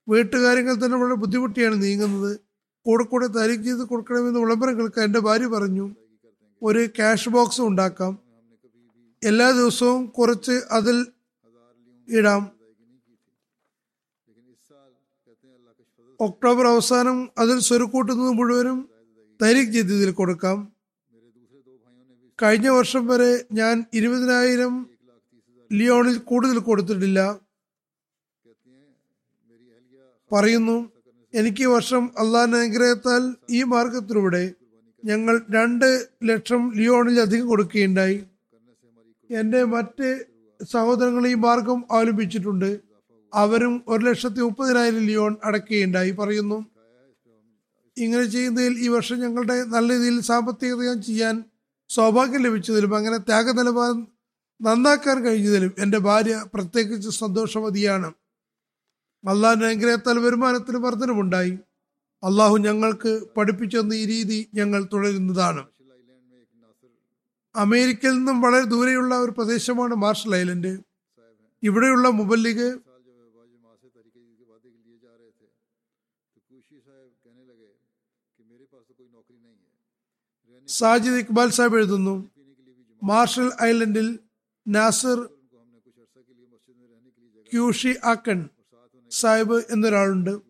വീട്ടുകാര്യങ്ങൾ 0.09 0.85
തന്നെ 0.85 0.97
വളരെ 0.97 1.15
ബുദ്ധിമുട്ടിയാണ് 1.15 1.81
നീങ്ങുന്നത്. 1.81 2.39
കൂടെ 2.85 3.03
കൂടെ 3.03 3.27
തരിക് 3.27 3.59
ചെയ്ത് 3.59 3.79
കൊടുക്കണമെന്ന് 3.79 4.39
വിളംബരം 4.39 4.77
കേൾക്കാൻ 4.77 5.05
എന്റെ 5.05 5.19
ഭാര്യ 5.19 5.47
പറഞ്ഞു 5.47 5.95
ഒരു 6.61 6.85
ക്യാഷ് 6.85 7.29
ബോക്സ് 7.29 7.61
ഉണ്ടാക്കാം. 7.61 8.19
എല്ലാ 9.23 9.51
ദിവസവും 9.51 10.05
കുറച്ച് 10.05 10.51
അതിൽ 10.51 11.07
ഇടാം. 12.09 12.51
ഒക്ടോബർ 16.19 16.67
അവസാനം 16.67 17.29
അതിൽ 17.37 17.59
സ്വരുക്കൂട്ടുന്നത് 17.59 18.29
മുഴുവനും 18.29 18.96
തരീഖ് 19.41 19.73
ജദീദിൽ 19.73 20.11
കൊടുക്കാം. 20.11 20.57
കഴിഞ്ഞ 22.41 22.67
വർഷം 22.69 23.07
വരെ 23.07 23.31
ഞാൻ 23.51 23.85
ഇരുപതിനായിരം 23.93 24.73
ലിയോണിൽ 25.71 26.17
കൂടുതൽ 26.17 26.57
കൊടുത്തിട്ടില്ല. 26.59 27.39
പറയുന്നു 30.31 30.77
എനിക്ക് 31.33 31.65
വർഷം 31.65 32.03
അള്ളാഹിന്റെ 32.17 32.57
അനുഗ്രഹത്താൽ 32.57 33.35
ഈ 33.49 33.63
മാർഗത്തിലൂടെ 33.63 34.53
ഞങ്ങൾ 35.05 35.35
രണ്ട് 35.55 36.07
ലക്ഷം 36.23 36.61
ലിയോണിലധികം 36.77 37.47
കൊടുക്കുകയുണ്ടായി. 37.47 38.23
എന്റെ 39.29 39.63
മറ്റ് 39.63 40.09
സഹോദരങ്ങൾ 40.71 41.27
ഈ 41.27 41.33
മാർഗം 41.33 41.85
അവലംബിച്ചിട്ടുണ്ട് 41.91 42.79
അവരും 43.33 43.83
ഒരു 43.87 44.01
ലക്ഷത്തി 44.05 44.39
മുപ്പതിനായിരം 44.39 45.05
ലിയോൺ 45.05 45.37
അടക്കുകയുണ്ടായി 45.43 46.11
പറയുന്നു. 46.11 46.76
ഇങ്ങനെ 47.97 48.25
ചെയ്യുന്നതിൽ 48.25 48.79
ഈ 48.79 48.87
വർഷം 48.87 49.19
ഞങ്ങളുടെ 49.19 49.63
നല്ല 49.63 49.93
രീതിയിൽ 49.93 50.19
സാമ്പത്തികം 50.21 51.03
ചെയ്യാൻ 51.03 51.43
സൗഭാഗ്യം 51.89 52.43
ലഭിച്ചതിലും 52.43 52.95
അങ്ങനെ 52.95 53.17
ത്യാഗ 53.17 53.51
നിലവാരം 53.51 54.07
നന്നാക്കാൻ 54.61 55.23
കഴിഞ്ഞതിലും 55.25 55.71
എന്റെ 55.79 55.97
ഭാര്യ 55.97 56.45
പ്രത്യേകിച്ച് 56.53 57.09
സന്തോഷവതിയാണ്. 57.09 58.13
അള്ളാഹിന്റെ 59.27 59.65
അനുഗ്രഹത്താൽ 59.65 60.19
വരുമാനത്തിന് 60.19 60.77
വർധനമുണ്ടായി 60.77 61.59
അള്ളാഹു 62.23 62.57
ഞങ്ങൾക്ക് 62.57 63.21
പഠിപ്പിച്ചെന്ന 63.37 63.93
ഈ 63.93 64.05
രീതി 64.05 64.49
ഞങ്ങൾ 64.53 64.89
തുടരുന്നതാണ്. 64.93 65.65
അമേരിക്കയിൽ 67.55 68.11
നിന്നും 68.11 68.41
വളരെ 68.41 68.63
ദൂരെയുള്ള 68.63 69.19
ഒരു 69.19 69.31
പ്രദേശമാണ് 69.31 69.95
മാർഷൽ 69.95 70.35
ഐലൻഡ്. 70.35 70.79
ഇവിടെയുള്ള 71.63 72.09
മുബല്ലിഗ് 72.09 72.86
സാജിദ് 80.67 81.15
ഇക്ബാൽ 81.15 81.49
സാഹിബ് 81.49 81.75
എഴുതുന്നു. 81.75 82.29
മാർഷൽ 83.03 83.51
ഐലൻഡിൽ 83.61 84.19
നാസർ 84.67 85.29
ക്യൂഷി 87.53 87.95
ആക്കൺ 88.05 88.49
സാഹിബ് 89.11 89.63
എന്നൊരാളുണ്ട്. 89.69 90.41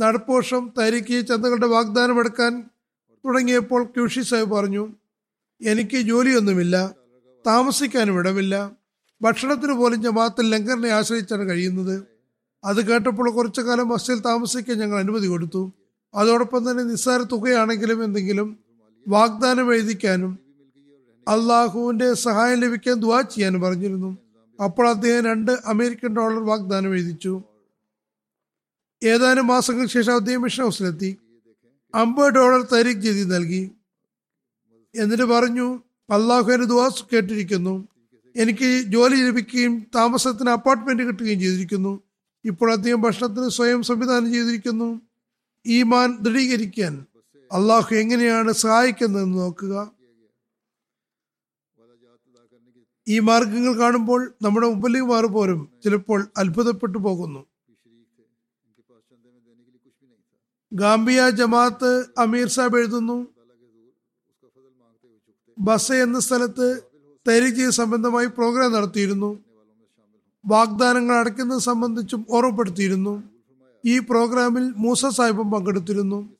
നടപ്പോഷം 0.00 0.72
തരിക്ക് 0.78 1.26
ചന്തകളുടെ 1.26 1.66
വാഗ്ദാനം 1.66 2.20
എടുക്കാൻ 2.20 2.62
തുടങ്ങിയപ്പോൾ 3.26 3.84
ക്യൂഷി 3.84 4.20
സാഹിബ് 4.20 4.50
പറഞ്ഞു 4.50 4.88
എനിക്ക് 5.60 5.96
ജോലിയൊന്നുമില്ല 5.96 6.94
താമസിക്കാനും 7.46 8.18
ഇടമില്ല. 8.18 8.72
ഭക്ഷണത്തിന് 9.22 9.72
പോലും 9.72 10.02
ജമാഅത്തിൽ 10.02 10.50
ലങ്കറിനെ 10.50 10.88
ആശ്രയിച്ചാണ് 10.88 11.48
കഴിയുന്നത്. 11.48 12.06
അത് 12.64 12.86
കേട്ടപ്പോൾ 12.86 13.30
കുറച്ചു 13.30 13.60
കാലം 13.60 13.88
ബസ്സിൽ 13.88 14.18
താമസിക്കാൻ 14.18 14.78
ഞങ്ങൾ 14.78 14.98
അനുമതി 14.98 15.26
കൊടുത്തു. 15.26 15.72
അതോടൊപ്പം 16.14 16.70
തന്നെ 16.70 16.84
നിസ്സാര 16.84 17.22
തുകയാണെങ്കിലും 17.22 18.04
എന്തെങ്കിലും 18.04 18.65
വാഗ്ദാനം 19.08 19.74
എഴുതിക്കാനും 19.74 20.38
അള്ളാഹുവിന്റെ 21.28 22.14
സഹായം 22.14 22.60
ലഭിക്കാൻ 22.60 23.00
ദുവാ 23.00 23.20
ചെയ്യാനും 23.20 23.60
പറഞ്ഞിരുന്നു. 23.60 24.18
അപ്പോൾ 24.64 24.88
അദ്ദേഹം 24.88 25.24
രണ്ട് 25.24 25.52
അമേരിക്കൻ 25.64 26.16
ഡോളർ 26.16 26.46
വാഗ്ദാനം 26.46 26.94
എഴുതിച്ചു. 26.94 27.42
ഏതാനും 29.02 29.46
മാസങ്ങൾക്ക് 29.46 29.92
ശേഷം 29.92 30.14
അദ്ദേഹം 30.14 30.42
മിഷൻ 30.42 30.64
ഹൗസിലെത്തി. 30.64 31.16
അമ്പത് 31.94 32.32
ഡോളർ 32.32 32.66
തരീഖ് 32.72 33.00
ജതി 33.00 33.24
നൽകി. 33.24 33.70
എന്നിട്ട് 34.94 35.24
പറഞ്ഞു 35.24 35.82
അള്ളാഹു 36.10 36.52
എന്റെ 36.52 36.66
ദുവാ 36.66 36.90
കേട്ടിരിക്കുന്നു. 37.12 37.88
എനിക്ക് 38.36 38.82
ജോലി 38.82 39.16
ലഭിക്കുകയും 39.16 39.86
താമസത്തിന് 39.94 40.50
അപ്പാർട്ട്മെന്റ് 40.50 41.02
കിട്ടുകയും 41.02 41.40
ചെയ്തിരിക്കുന്നു. 41.40 42.02
ഇപ്പോൾ 42.44 42.72
അദ്ദേഹം 42.72 43.00
ഭക്ഷണത്തിന് 43.02 43.48
സ്വയം 43.48 43.82
സംവിധാനം 43.82 44.32
ചെയ്തിരിക്കുന്നു. 44.32 45.00
ഈമാൻ 45.66 46.18
ദൃഢീകരിക്കാൻ 46.20 47.04
അള്ളാഹു 47.52 47.94
എങ്ങനെയാണ് 47.94 48.52
സഹായിക്കുന്നതെന്ന് 48.52 49.38
നോക്കുക. 49.38 49.92
ഈ 53.08 53.18
മാർഗങ്ങൾ 53.18 53.78
കാണുമ്പോൾ 53.78 54.34
നമ്മുടെ 54.42 54.66
മുമ്പിലേമാർ 54.66 55.26
പോലും 55.26 55.68
ചിലപ്പോൾ 55.84 56.28
അത്ഭുതപ്പെട്ടു 56.36 56.98
പോകുന്നു. 56.98 57.46
ഗാംബിയ 60.72 61.30
ജമാഅത്ത് 61.30 62.04
അമീർ 62.18 62.48
സാബ് 62.48 62.78
എഴുതുന്നു 62.78 63.28
ബസ 65.58 65.92
എന്ന 65.92 66.18
സ്ഥലത്ത് 66.18 66.82
തരിജി 67.28 67.70
സംബന്ധമായി 67.70 68.26
പ്രോഗ്രാം 68.26 68.72
നടത്തിയിരുന്നു. 68.72 69.38
വാഗ്ദാനങ്ങൾ 70.46 71.14
അടയ്ക്കുന്നത് 71.14 71.60
സംബന്ധിച്ചും 71.60 72.26
ഓർമ്മപ്പെടുത്തിയിരുന്നു. 72.30 73.22
ഈ 73.84 73.98
പ്രോഗ്രാമിൽ 73.98 74.74
മൂസ 74.76 75.06
സാഹിബും 75.06 75.50
പങ്കെടുത്തിരുന്നു. 75.50 76.35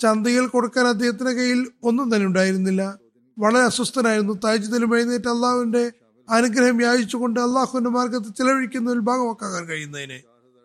ചന്തയിൽ 0.00 0.46
കൊടുക്കാൻ 0.46 0.86
അദ്ദേഹത്തിന്റെ 0.86 1.32
കയ്യിൽ 1.32 1.70
ഒന്നും 1.82 2.14
തന്നെ 2.14 2.26
ഉണ്ടായിരുന്നില്ല. 2.26 2.98
വളരെ 3.38 3.58
അസ്വസ്ഥനായിരുന്നു. 3.58 4.32
താജ്യത്തിലും 4.32 4.96
എഴുന്നേറ്റ് 4.96 5.28
അള്ളാഹുവിന്റെ 5.28 5.92
അനുഗ്രഹം 6.30 6.82
യാചിച്ചുകൊണ്ട് 6.82 7.40
അള്ളാഹുവിന്റെ 7.40 7.90
മാർഗത്തിൽ 7.90 8.32
ചെലവഴിക്കുന്നതിൽ 8.32 8.98
ഭാഗമാക്കാൻ 8.98 9.66
കഴിയുന്നതിന് 9.66 10.18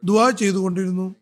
ദുവാ 0.04 0.30
ചെയ്തുകൊണ്ടിരുന്നു. 0.30 1.15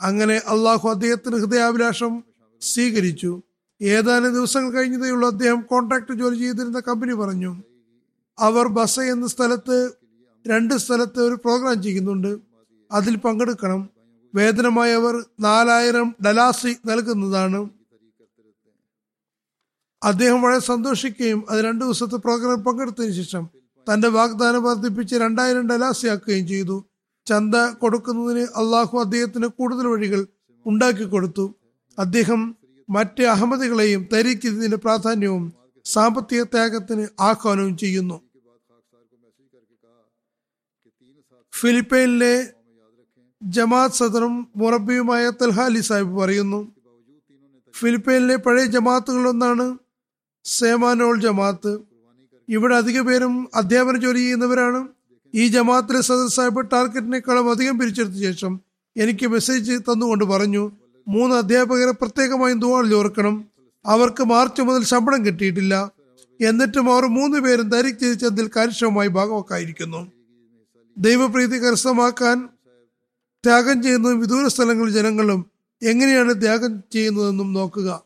അങ്ങനെ 0.00 0.34
അള്ളാഹു 0.34 0.88
അദ്ദേഹത്തിന്റെ 0.88 1.38
ഹൃദയാഭിലാഷം 1.38 2.24
സ്വീകരിച്ചു. 2.60 3.42
ഏതാനും 3.82 4.34
ദിവസങ്ങൾ 4.34 4.70
കഴിഞ്ഞതേയുള്ള 4.70 5.26
അദ്ദേഹം 5.26 5.60
കോൺട്രാക്ട് 5.60 6.12
ജോലി 6.12 6.38
ചെയ്തിരുന്ന 6.38 6.80
കമ്പനി 6.80 7.12
പറഞ്ഞു. 7.12 7.62
അവർ 8.38 8.68
ബസ 8.68 9.00
എന്ന 9.00 9.26
സ്ഥലത്ത് 9.26 9.90
രണ്ട് 10.48 10.74
സ്ഥലത്ത് 10.74 11.20
ഒരു 11.20 11.34
പ്രോഗ്രാം 11.34 11.82
ചെയ്യുന്നുണ്ട്. 11.82 12.38
അതിൽ 12.92 13.16
പങ്കെടുക്കണം. 13.16 13.95
വേതനമായി 14.36 14.92
അവർ 14.92 15.24
നാലായിരം 15.40 16.14
ഡലാസി 16.26 16.76
നൽകുന്നതാണ്. 16.86 17.68
അദ്ദേഹം 20.02 20.42
വളരെ 20.42 20.58
സന്തോഷിക്കുകയും 20.58 21.44
അത് 21.50 21.60
രണ്ടു 21.64 21.84
ദിവസത്തെ 21.84 22.16
പ്രോഗ്രാം 22.16 22.64
പങ്കെടുത്തതിന് 22.64 23.12
ശേഷം 23.12 23.48
തന്റെ 23.92 24.08
വാഗ്ദാനം 24.08 24.62
വർദ്ധിപ്പിച്ച് 24.62 25.14
രണ്ടായിരം 25.14 25.66
ഡലാസി 25.66 26.06
ആക്കുകയും 26.06 26.48
ചെയ്തു. 26.48 26.84
ചന്ത 27.26 27.54
കൊടുക്കുന്നതിന് 27.54 28.40
അള്ളാഹു 28.40 28.98
അദ്ദേഹത്തിന് 28.98 29.46
കൂടുതൽ 29.46 29.86
വഴികൾ 29.86 30.26
ഉണ്ടാക്കി 30.66 31.04
കൊടുത്തു. 31.04 31.54
അദ്ദേഹം 31.98 32.56
മറ്റ് 32.90 33.22
അഹമ്മദികളെയും 33.22 34.08
തരിക്കുന്നതിന്റെ 34.12 34.76
പ്രാധാന്യവും 34.76 35.52
സാമ്പത്തിക 35.84 36.42
ത്യാഗത്തിന് 36.42 37.08
ആഹ്വാനവും 37.20 37.76
ചെയ്യുന്നു. 37.76 38.20
ഫിലിപ്പൈനിലെ 41.54 42.55
ജമാഅത്ത് 43.54 43.94
സദറും 43.94 44.48
മുറബിയുമായ 44.56 45.30
തൽഹാലി 45.30 45.80
സാഹിബ് 45.80 46.14
പറയുന്നു 46.18 46.60
ഫിലിപ്പൈനിലെ 47.74 48.36
പഴയ 48.36 48.64
ജമാഅത്തുകളൊന്നാണ് 48.64 49.66
സേമാനോൾ 50.44 51.20
ജമാഅത്ത്. 51.20 51.72
ഇവിടെ 52.48 52.74
അധിക 52.74 53.00
പേരും 53.00 53.48
അധ്യാപന 53.54 53.96
ജോലി 53.96 54.18
ചെയ്യുന്നവരാണ്. 54.18 54.88
ഈ 55.34 55.48
ജമാഅത്തിലെ 55.48 56.00
സദർ 56.00 56.28
സാഹിബ് 56.28 56.70
ടാർഗറ്റിനേക്കാളും 56.72 57.50
അധികം 57.50 57.78
പിരിച്ചെടുത്ത 57.78 58.18
ശേഷം 58.28 58.60
എനിക്ക് 58.96 59.26
മെസ്സേജ് 59.26 59.78
തന്നുകൊണ്ട് 59.88 60.24
പറഞ്ഞു 60.24 60.64
മൂന്ന് 61.08 61.36
അധ്യാപകരെ 61.36 61.90
പ്രത്യേകമായും 61.90 62.60
ദുവാളിൽ 62.60 62.94
ഓർക്കണം. 62.94 63.34
അവർക്ക് 63.84 64.22
മാർച്ച് 64.22 64.62
മുതൽ 64.62 64.84
ശമ്പളം 64.84 65.26
കിട്ടിയിട്ടില്ല. 65.26 65.74
എന്നിട്ടും 66.40 66.86
അവർ 66.92 67.04
മൂന്ന് 67.18 67.38
പേരും 67.40 67.68
ദരിക് 67.68 68.00
ചതിച്ചതിൽ 68.00 68.50
കാര്യക്ഷമമായി 68.56 69.08
ഭാഗമാക്കായിരിക്കുന്നു 69.08 70.00
ദൈവപ്രീതി 70.96 71.58
കരസ്ഥമാക്കാൻ 71.58 72.48
ത്യാഗം 73.46 73.82
ചെയ്യുന്നതും 73.82 74.20
വിദൂര 74.20 74.46
സ്ഥലങ്ങളിൽ 74.46 74.92
ജനങ്ങളും 74.92 75.50
എങ്ങനെയാണ് 75.82 76.42
ത്യാഗം 76.42 76.80
ചെയ്യുന്നതെന്നും 76.92 77.52
നോക്കുക. 77.52 78.02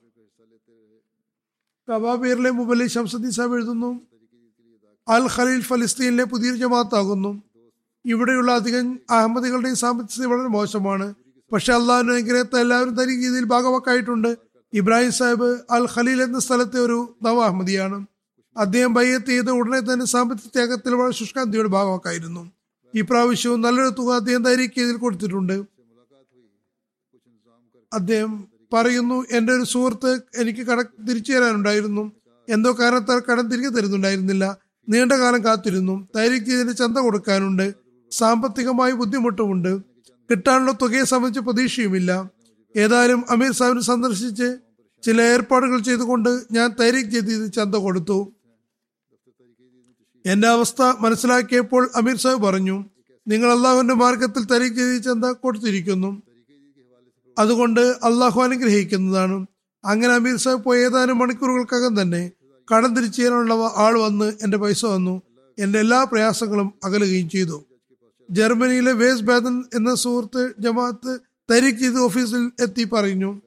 കബാബീറിലെ 1.91 2.51
മുബലി 2.51 2.87
ശംസദ്ദീൻ 2.87 3.31
സാബ് 3.31 3.55
എഴുതുന്നു 3.55 4.01
അൽ 5.09 5.29
ഖലീൽ 5.37 5.63
ഫലസ്തീനിലെ 5.63 6.25
പുതിയൊരു 6.25 6.57
ജമാത്താകുന്നു 6.57 7.43
ഇവിടെയുള്ള 8.07 8.53
അധികം 8.53 9.01
അഹമ്മദികളുടെയും 9.11 9.77
സാമ്പത്തിക 9.77 10.27
വളരെ 10.27 10.49
മോശമാണ്. 10.49 11.15
പക്ഷെ 11.53 11.73
അള്ളാഹുവിന്റെ 11.73 12.15
അനുഗ്രഹത്തെ 12.15 12.61
എല്ലാവരും 12.61 12.95
തനി 12.95 13.15
രീതിയിൽ 13.17 13.45
ഭാഗമാക്കായിട്ടുണ്ട് 13.45 14.37
ഇബ്രാഹിം 14.75 15.13
സാഹിബ് 15.13 15.59
അൽ 15.71 15.89
ഖലീൽ 15.95 16.23
എന്ന 16.23 16.39
സ്ഥലത്തെ 16.39 16.81
ഒരു 16.81 17.15
നവ 17.23 17.45
അഹമ്മദിയാണ്. 17.45 18.07
അദ്ദേഹം 18.57 18.95
ബയ്യത്ത് 18.95 19.27
ചെയ്ത് 19.27 19.51
ഉടനെ 19.51 19.81
തന്നെ 19.81 20.07
സാമ്പത്തിക 20.07 20.49
ത്യാഗത്തിൽ 20.49 20.95
വളരെ 20.95 21.15
ശുഷ്കാന്തിയുടെ 21.15 21.69
ഭാഗമാക്കായിരുന്നു 21.69 22.60
ഈ 22.95 23.01
പ്രാവശ്യവും 23.01 23.61
നല്ലൊരു 23.61 23.89
തുക 23.89 24.15
അദ്ദേഹം 24.15 24.43
ധൈര്യത്തിൽ 24.43 24.97
കൊടുത്തിട്ടുണ്ട്. 24.97 25.63
അദ്ദേഹം 27.93 28.49
പറയുന്നു 28.73 29.27
എന്റെ 29.31 29.53
ഒരു 29.53 29.65
സുഹൃത്ത് 29.65 30.21
എനിക്ക് 30.37 30.61
കട 30.61 30.83
തിരിച്ചു 30.83 31.33
തരാനുണ്ടായിരുന്നു. 31.33 32.13
എന്തോ 32.49 32.77
കാരണത്താൽ 32.81 33.23
കടം 33.33 33.49
തിരികെ 33.49 33.69
തരുന്നുണ്ടായിരുന്നില്ല. 33.69 34.57
നീണ്ട 34.89 35.13
കാലം 35.13 35.45
കാത്തിരുന്നു. 35.45 36.09
ഇതിന് 36.27 36.73
ചന്ത 36.73 36.99
കൊടുക്കാനുണ്ട്. 36.99 37.75
സാമ്പത്തികമായി 38.11 38.93
ബുദ്ധിമുട്ടുമുണ്ട്. 38.93 39.81
കിട്ടാനുള്ള 40.31 40.73
തുകയെ 40.73 41.05
സംബന്ധിച്ച് 41.05 41.41
പ്രതീക്ഷയുമില്ല. 41.41 42.31
ഏതായാലും 42.77 43.25
അമീർ 43.31 43.53
സാഹിബിനെ 43.53 43.83
സന്ദർശിച്ച് 43.83 44.57
ചില 45.03 45.23
ഏർപ്പാടുകൾ 45.23 45.79
ചെയ്തുകൊണ്ട് 45.79 46.41
ഞാൻ 46.53 46.75
തൈരിക് 46.81 47.07
ജദീദ് 47.07 47.53
ചന്ത 47.53 47.75
കൊടുത്തു. 47.75 48.33
എന്റെ 50.27 50.49
അവസ്ഥ 50.49 50.83
മനസ്സിലാക്കിയപ്പോൾ 51.01 51.91
അമീർ 51.97 52.17
സാഹിബ് 52.17 52.43
പറഞ്ഞു 52.43 52.85
നിങ്ങൾ 53.31 53.53
അള്ളാഹുവിന്റെ 53.53 53.95
മാർഗത്തിൽ 53.95 54.69
ജദീദ് 54.69 55.03
ചന്ത 55.03 55.25
കൊടുത്തിരിക്കുന്നു. 55.25 56.23
അതുകൊണ്ട് 57.39 57.81
അള്ളാഹു 57.81 58.43
അനുഗ്രഹിക്കുന്നതാണ്. 58.43 59.47
അങ്ങനെ 59.85 60.13
അമീർ 60.15 60.37
സാഹിബ് 60.37 60.65
പോയ 60.65 60.79
ഏതാനും 60.85 61.19
മണിക്കൂറുകൾക്കകം 61.19 62.03
തന്നെ 62.03 62.31
കടം 62.73 62.97
തിരിച്ചു 62.97 63.17
ചെയ്യാനുള്ള 63.17 63.55
ആൾ 63.77 63.99
വന്ന് 63.99 64.33
എന്റെ 64.43 64.57
പൈസ 64.57 64.85
വന്നു 64.85 65.23
എന്റെ 65.59 65.79
എല്ലാ 65.79 66.05
പ്രയാസങ്ങളും 66.05 66.75
അകലുകയും 66.85 67.29
ചെയ്തു. 67.29 67.65
ജർമ്മനിയിലെ 68.31 68.93
വേസ് 68.93 69.23
ബാദൻ 69.23 69.65
എന്ന 69.75 69.95
സുഹൃത്ത് 69.95 70.55
ജമാഅത്ത് 70.59 71.21
തരീഖ് 71.53 71.79
ചെയ്ത് 71.79 71.99
ഓഫീസിൽ 71.99 72.51
എത്തി 72.61 72.85
പറഞ്ഞു. 72.85 73.41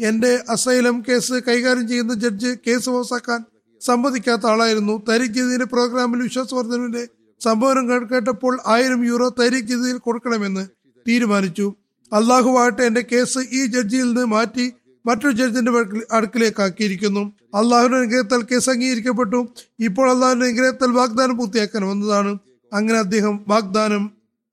എന്റെ 0.00 0.44
അസൈലം 0.48 1.02
കേസ് 1.08 1.32
കൈകാര്യം 1.32 1.88
ചെയ്യുന്ന 1.88 2.14
ജഡ്ജ് 2.14 2.56
കേസ് 2.66 2.90
പാസാക്കാൻ 2.90 3.44
സമ്മതിക്കാത്ത 3.80 4.46
ആളായിരുന്നു. 4.46 5.02
തരീഖ് 5.08 5.34
ജദീദിന്റെ 5.34 5.64
പ്രോഗ്രാമിൽ 5.64 6.22
വിശ്വാസവർദ്ധനവിന്റെ 6.22 7.08
സംഭവം 7.44 8.10
കേട്ടപ്പോൾ 8.10 8.54
ആയിരം 8.66 9.00
യൂറോ 9.04 9.28
തരിക്ക് 9.40 9.72
ഇതിൽ 9.78 9.98
കൊടുക്കണമെന്ന് 9.98 10.62
തീരുമാനിച്ചു. 11.08 11.66
അള്ളാഹുവായിട്ട് 12.12 12.82
എന്റെ 12.82 13.02
കേസ് 13.12 13.38
ഈ 13.38 13.60
ജഡ്ജിയിൽ 13.66 14.08
നിന്ന് 14.08 14.24
മാറ്റി 14.34 14.66
മറ്റൊരു 15.06 15.34
ജഡ്ജിന്റെ 15.40 15.72
അടുക്കിലേക്കാക്കിയിരിക്കുന്നു. 16.12 17.22
അള്ളാഹുവിന്റെ 17.54 17.98
അനുഗ്രഹത്താൽ 17.98 18.42
കേസ് 18.42 18.70
അംഗീകരിക്കപ്പെട്ടു. 18.70 19.40
ഇപ്പോൾ 19.80 20.06
അള്ളാഹുവിന്റെ 20.10 20.46
അനുഗ്രഹത്താൽ 20.46 20.92
വാഗ്ദാനം 21.00 21.36
പൂർത്തിയാക്കാൻ 21.36 21.82
വന്നതാണ്. 21.90 22.32
അങ്ങനെ 22.72 22.98
അദ്ദേഹം 22.98 23.34
വാഗ്ദാനം 23.48 24.04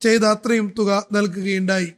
ചെയ്ത 0.01 0.23
അത്രയും 0.33 0.67
തുക 0.77 0.91
നൽകുകയുണ്ടായി. 1.11 1.89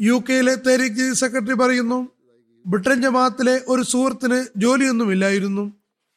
യു 0.00 0.16
കെയിലെ 0.28 0.54
തെരീഖ് 0.66 1.06
സെക്രട്ടറി 1.20 1.54
പറയുന്നു 1.54 1.98
ബ്രിട്ടൻ 2.72 2.98
ജമാഅത്തിലെ 3.02 3.54
ഒരു 3.72 3.82
സുഹൃത്തിന് 3.90 4.38
ജോലിയൊന്നുമില്ലായിരുന്നു. 4.62 5.64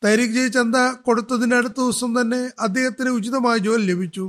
തരീഖ് 0.03 0.35
ജയ് 0.37 0.51
ചന്ത 0.55 0.75
കൊടുത്തതിന്റെ 1.07 1.55
അടുത്ത 1.59 1.77
ദിവസം 1.81 2.11
തന്നെ 2.17 2.39
അദ്ദേഹത്തിന് 2.65 3.09
ഉചിതമായ 3.17 3.57
ജോലി 3.67 3.83
ലഭിച്ചു. 3.91 4.25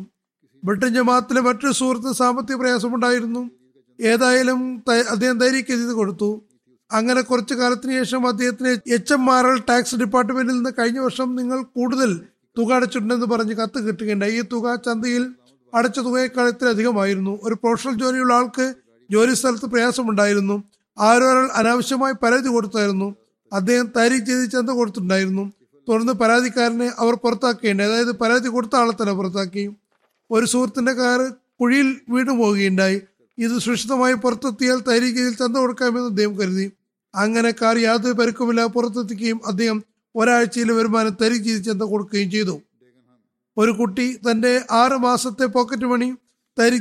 ബ്രിട്ടൻ 0.62 0.90
ജമാഅത്തിലെ 0.96 1.40
മറ്റൊരു 1.46 1.74
സുഹൃത്ത് 1.78 2.10
സാമ്പത്തിക 2.20 2.56
പ്രയാസമുണ്ടായിരുന്നു. 2.60 3.42
ഏതായാലും 3.98 4.60
അദ്ദേഹം 5.14 5.38
തരീഖ് 5.42 5.72
എഴുതി 5.76 5.94
കൊടുത്തു. 6.00 6.30
അങ്ങനെ 6.90 7.20
കുറച്ചു 7.30 7.54
കാലത്തിന് 7.54 7.92
ശേഷം 8.00 8.22
അദ്ദേഹത്തിന് 8.30 8.72
H 8.96 9.14
M 9.16 9.24
R 9.34 9.46
L 9.50 9.58
tax 9.70 9.98
ഡിപ്പാർട്ട്മെന്റിൽ 10.02 10.54
നിന്ന് 10.56 10.72
കഴിഞ്ഞ 10.78 11.00
വർഷം 11.06 11.28
നിങ്ങൾ 11.40 11.58
കൂടുതൽ 11.78 12.10
തുക 12.56 12.70
അടച്ചിട്ടുണ്ടെന്ന് 12.76 13.28
പറഞ്ഞ് 13.32 13.54
കത്ത് 13.60 13.78
കിട്ടുകയുണ്ടായി. 13.86 14.34
ഈ 14.40 14.42
തുക 14.52 14.74
ചന്തയിൽ 14.86 15.24
അടച്ച 15.72 15.98
തുകയേക്കാൾ 16.06 16.46
ഇത്രയധികമായിരുന്നു 16.54 17.34
ഒരു 17.42 17.54
പ്രൊഫഷണൽ 17.62 17.94
ജോലിയുള്ള 18.02 18.34
ആൾക്ക് 18.40 18.66
ജോലി 19.10 19.34
സ്ഥലത്ത് 19.40 19.68
പ്രയാസമുണ്ടായിരുന്നു. 19.74 20.56
ആരോ 20.98 21.30
ഒരാൾ 21.30 21.50
അനാവശ്യമായി 21.54 22.12
പരാതി 22.12 22.48
കൊടുത്തായിരുന്നു. 22.48 23.14
അദ്ദേഹം 23.52 23.92
താരിഖ് 23.96 24.26
ചെയ്ത് 24.26 24.50
ചന്ത 24.50 24.70
കൊടുത്തിട്ടുണ്ടായിരുന്നു. 24.70 25.52
തുടർന്ന് 25.88 26.12
പരാതിക്കാരനെ 26.12 26.92
അവർ 26.98 27.14
പുറത്താക്കുകയുണ്ടായി. 27.14 27.90
അതായത് 27.90 28.12
പരാതി 28.12 28.48
കൊടുത്ത 28.48 28.76
ആളെ 28.76 28.92
തന്നെ 28.92 29.12
പുറത്താക്കി. 29.12 29.70
ഒരു 30.30 30.46
സുഹൃത്തിന്റെ 30.46 30.92
കാർ 30.92 31.34
കുഴിയിൽ 31.60 32.00
വീണു 32.08 32.32
പോവുകയുണ്ടായി. 32.32 33.00
ഇത് 33.38 33.58
സുരക്ഷിതമായി 33.58 34.14
പുറത്തെത്തിയാൽ 34.14 34.80
താരിഖ് 34.88 35.16
ചെയ്തിൽ 35.16 35.34
ചന്ത 35.34 35.56
കൊടുക്കാമെന്ന് 35.56 36.08
അദ്ദേഹം 36.08 36.38
കരുതി. 36.38 36.72
അങ്ങനെ 37.14 37.50
കാർ 37.62 37.78
യാതൊരു 37.78 38.12
പരുക്കുമില്ലാതെ 38.12 38.68
പുറത്തെത്തിക്കുകയും 38.68 39.40
അദ്ദേഹം 39.46 39.84
ഒരാഴ്ചയിലെ 40.16 40.72
വരുമാനം 40.72 41.16
ചെയ്ത് 41.44 41.62
ചന്ത 41.62 41.82
കൊടുക്കുകയും 41.82 42.30
ചെയ്തു. 42.30 42.60
ഒരു 43.56 43.70
കുട്ടി 43.70 44.18
തന്റെ 44.30 44.62
ആറ് 44.70 44.92
മാസത്തെ 44.92 45.44
പോക്കറ്റ് 45.44 45.84
മണി 45.84 46.14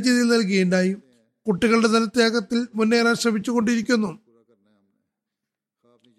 ചെയ്തിൽ 0.04 0.28
നൽകുകയുണ്ടായി. 0.28 0.96
കുട്ടികളുടെ 1.48 1.88
ധനത്യാഗത്തിൽ 1.88 2.68
മുന്നേറാൻ 2.76 3.16
ശ്രമിച്ചുകൊണ്ടിരിക്കുന്നു. 3.16 4.20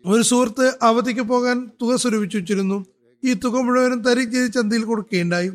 ഒരു 0.07 0.23
സുഹൃത്ത് 0.23 0.79
അവധിക്ക് 0.83 1.21
പോകാൻ 1.21 1.71
തുക 1.83 1.97
സ്വരൂപിച്ചു 1.97 2.39
വെച്ചിരുന്നു. 2.39 2.87
ഈ 3.25 3.33
തുക 3.33 3.61
മുഴുവനും 3.61 4.01
തരീഖ് 4.03 4.33
ചെയ്ത് 4.33 4.53
ചന്തയിൽ 4.53 4.85
കൊടുക്കുകയുണ്ടായി. 4.85 5.51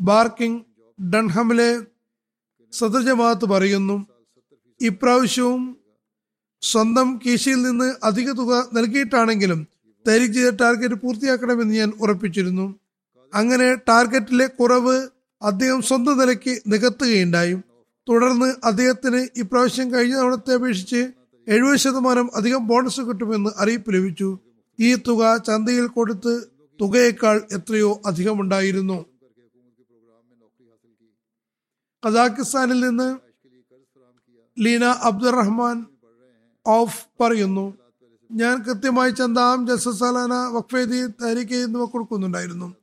ബാർക്കിംഗ് 0.00 0.62
ഡൺഹമിലെ 1.02 1.80
സദർജമാത്ത് 2.72 3.44
പറയുന്നു 3.44 4.06
ഇപ്രാവശ്യവും 4.80 5.76
സ്വന്തം 6.62 7.20
കീശയിൽ 7.26 7.62
നിന്ന് 7.62 7.94
അധിക 8.02 8.30
തുക 8.32 8.68
നൽകിയിട്ടാണെങ്കിലും 8.74 9.66
തരീഖ് 10.08 10.32
ചെയ്ത 10.32 10.48
ടാർഗറ്റ് 10.48 10.94
പൂർത്തിയാക്കണമെന്ന് 10.94 11.74
ഞാൻ 11.74 11.92
ഉറപ്പിച്ചിരുന്നു. 12.00 12.74
അങ്ങനെ 13.34 13.74
ടാർഗറ്റിലെ 13.74 14.46
കുറവ് 14.46 15.08
അദ്ദേഹം 15.42 15.82
സ്വന്തം 15.82 16.18
നിലയ്ക്ക് 16.18 16.62
നികത്തുകയുണ്ടായി. 16.66 17.56
തുടർന്ന് 18.08 18.54
അദ്ദേഹത്തിന് 18.64 19.28
ഇപ്രാവശ്യം 19.36 19.94
കഴിഞ്ഞ 19.94 20.16
തവണത്തെ 20.16 20.54
അപേക്ഷിച്ച് 20.54 21.12
എഴുപത് 21.48 21.76
ശതമാനം 21.76 22.30
അധികം 22.36 22.66
ബോണസ് 22.66 23.00
കിട്ടുമെന്ന് 23.00 23.50
അറിയിപ്പ് 23.58 23.94
ലഭിച്ചു. 23.94 24.38
ഈ 24.80 24.94
തുക 24.94 25.36
ചന്തയിൽ 25.36 25.86
കൊടുത്ത് 25.86 26.32
തുകയേക്കാൾ 26.80 27.36
എത്രയോ 27.52 28.00
അധികമുണ്ടായിരുന്നു. 28.06 29.04
കസാക്കിസ്ഥാനിൽ 32.06 32.80
നിന്ന് 32.80 33.08
ലീന 34.58 34.84
അബ്ദുറഹ്മാൻ 34.84 35.86
ഓഫ് 36.66 37.06
പറയുന്നു 37.20 37.74
ഞാൻ 38.30 38.62
കൃത്യമായി 38.62 39.10
ചന്താം 39.10 39.66
ജസസാലാന 39.66 40.34
വഖഫേദി 40.34 41.06
താരിഖ് 41.06 41.54
എന്നിവ 41.54 41.84
കൊടുക്കുന്നുണ്ടായിരുന്നു. 41.84 42.74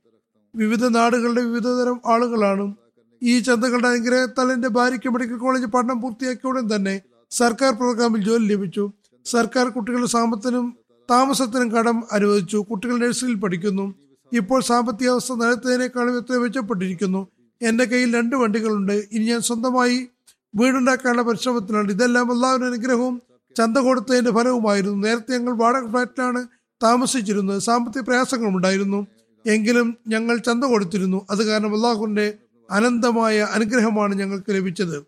വിവിധ 0.54 0.84
നാടുകളുടെ 0.86 1.42
വിവിധ 1.42 1.68
തരം 1.68 2.00
ആളുകളാണ് 2.06 2.85
ഈ 3.22 3.40
ചന്തകളുടെ 3.40 3.88
അനുഗ്രഹത്താൽ 3.88 4.52
എന്റെ 4.52 4.68
ഭാര്യയ്ക്ക് 4.68 5.08
മെഡിക്കൽ 5.08 5.36
കോളേജ് 5.36 5.66
പഠനം 5.66 6.00
പൂർത്തിയാക്കിയ 6.00 6.48
ഉടൻ 6.48 6.74
തന്നെ 6.74 7.00
സർക്കാർ 7.30 7.72
പ്രോഗ്രാമിൽ 7.72 8.24
ജോലി 8.24 8.46
ലഭിച്ചു. 8.46 8.92
സർക്കാർ 9.24 9.68
കുട്ടികളുടെ 9.68 10.06
സാമ്പത്തിനും 10.06 10.76
താമസത്തിനും 11.10 11.72
കടം 11.72 12.04
അനുവദിച്ചു. 12.12 12.56
കുട്ടികൾ 12.56 12.98
നഴ്സറിയിൽ 12.98 13.34
പഠിക്കുന്നു. 13.34 13.94
ഇപ്പോൾ 14.32 14.62
സാമ്പത്തിക 14.62 15.08
അവസ്ഥ 15.08 15.32
നേരത്തേനേക്കാളും 15.32 16.16
എത്ര 16.16 16.36
മെച്ചപ്പെട്ടിരിക്കുന്നു. 16.36 17.26
എന്റെ 17.62 17.84
കയ്യിൽ 17.84 18.16
രണ്ട് 18.16 18.36
വണ്ടികളുണ്ട്. 18.36 19.08
ഇനി 19.12 19.24
ഞാൻ 19.24 19.40
സ്വന്തമായി 19.40 20.08
വീടുണ്ടാക്കാനുള്ള 20.54 21.22
പരിശ്രമത്തിലാണ്. 21.22 21.90
ഇതെല്ലാം 21.90 22.32
എല്ലാവരുടെ 22.32 22.66
അനുഗ്രഹവും 22.66 23.22
ചന്ത 23.56 23.78
കൊടുത്തതിന്റെ 23.78 24.30
ഫലവുമായിരുന്നു. 24.30 25.08
നേരത്തെ 25.08 25.38
ഞങ്ങൾ 25.38 25.52
വാടക 25.52 25.90
ഫ്ലാറ്റിലാണ് 25.90 26.46
താമസിച്ചിരുന്നത്. 26.82 27.58
സാമ്പത്തിക 27.58 28.02
പ്രയാസങ്ങളുണ്ടായിരുന്നു 28.02 29.06
എങ്കിലും 29.46 29.96
ഞങ്ങൾ 30.08 30.36
ചന്ത 30.36 30.64
കൊടുത്തിരുന്നു. 30.64 31.26
അത് 31.30 31.46
കാരണം 31.46 31.74
അള്ളാഹുവിന്റെ 31.74 32.34
അനന്തമായ 32.70 33.40
അനുഗ്രഹമാണ് 33.40 34.14
ഞങ്ങൾക്ക് 34.14 34.52
ലഭിച്ചത്. 34.52 35.06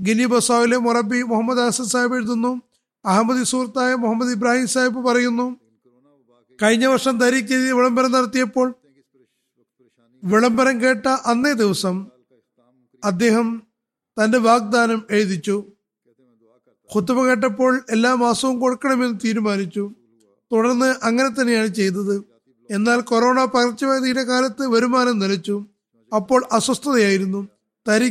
ഗിനി 0.00 0.24
ബസാവിലെ 0.24 0.76
മൊറബി 0.76 1.22
മുഹമ്മദ് 1.22 1.58
ഹസൻ 1.58 1.84
സാഹിബ് 1.84 2.14
എഴുതുന്നു. 2.14 2.62
അഹമ്മദ് 3.04 3.44
സുഹൃത്തായ 3.44 3.94
മുഹമ്മദ് 3.94 4.30
ഇബ്രാഹിം 4.30 4.66
സാഹിബ് 4.66 5.06
പറയുന്നു. 5.06 5.56
കഴിഞ്ഞ 6.62 6.86
വർഷം 6.86 7.20
ചെയ്ത് 7.48 7.72
വിളംബരം 7.72 8.12
നടത്തിയപ്പോൾ 8.12 8.74
വിളംബരം 10.24 10.82
കേട്ട 10.82 11.06
അന്നേ 11.06 11.52
ദിവസം 11.52 12.06
അദ്ദേഹം 13.04 13.62
തന്റെ 14.24 14.38
വാഗ്ദാനം 14.38 15.06
എഴുതിച്ചു. 15.10 15.64
കുത്തുമ 16.96 17.26
കേട്ടപ്പോൾ 17.26 17.82
എല്ലാ 17.90 18.14
മാസവും 18.14 18.60
കൊടുക്കണമെന്ന് 18.60 19.18
തീരുമാനിച്ചു. 19.24 19.90
തുടർന്ന് 20.52 20.94
അങ്ങനെ 21.02 21.28
തന്നെയാണ് 21.28 21.66
ചെയ്തത്. 21.66 22.24
എന്നാൽ 22.70 23.00
കൊറോണ 23.00 23.44
പകർച്ചവ്യാധിയുടെ 23.44 24.22
കാലത്ത് 24.22 24.66
വരുമാനം 24.66 25.18
നിലച്ചു. 25.18 25.66
അപ്പോൾ 26.14 26.44
അസ്വസ്ഥതയായിരുന്നു. 26.52 27.48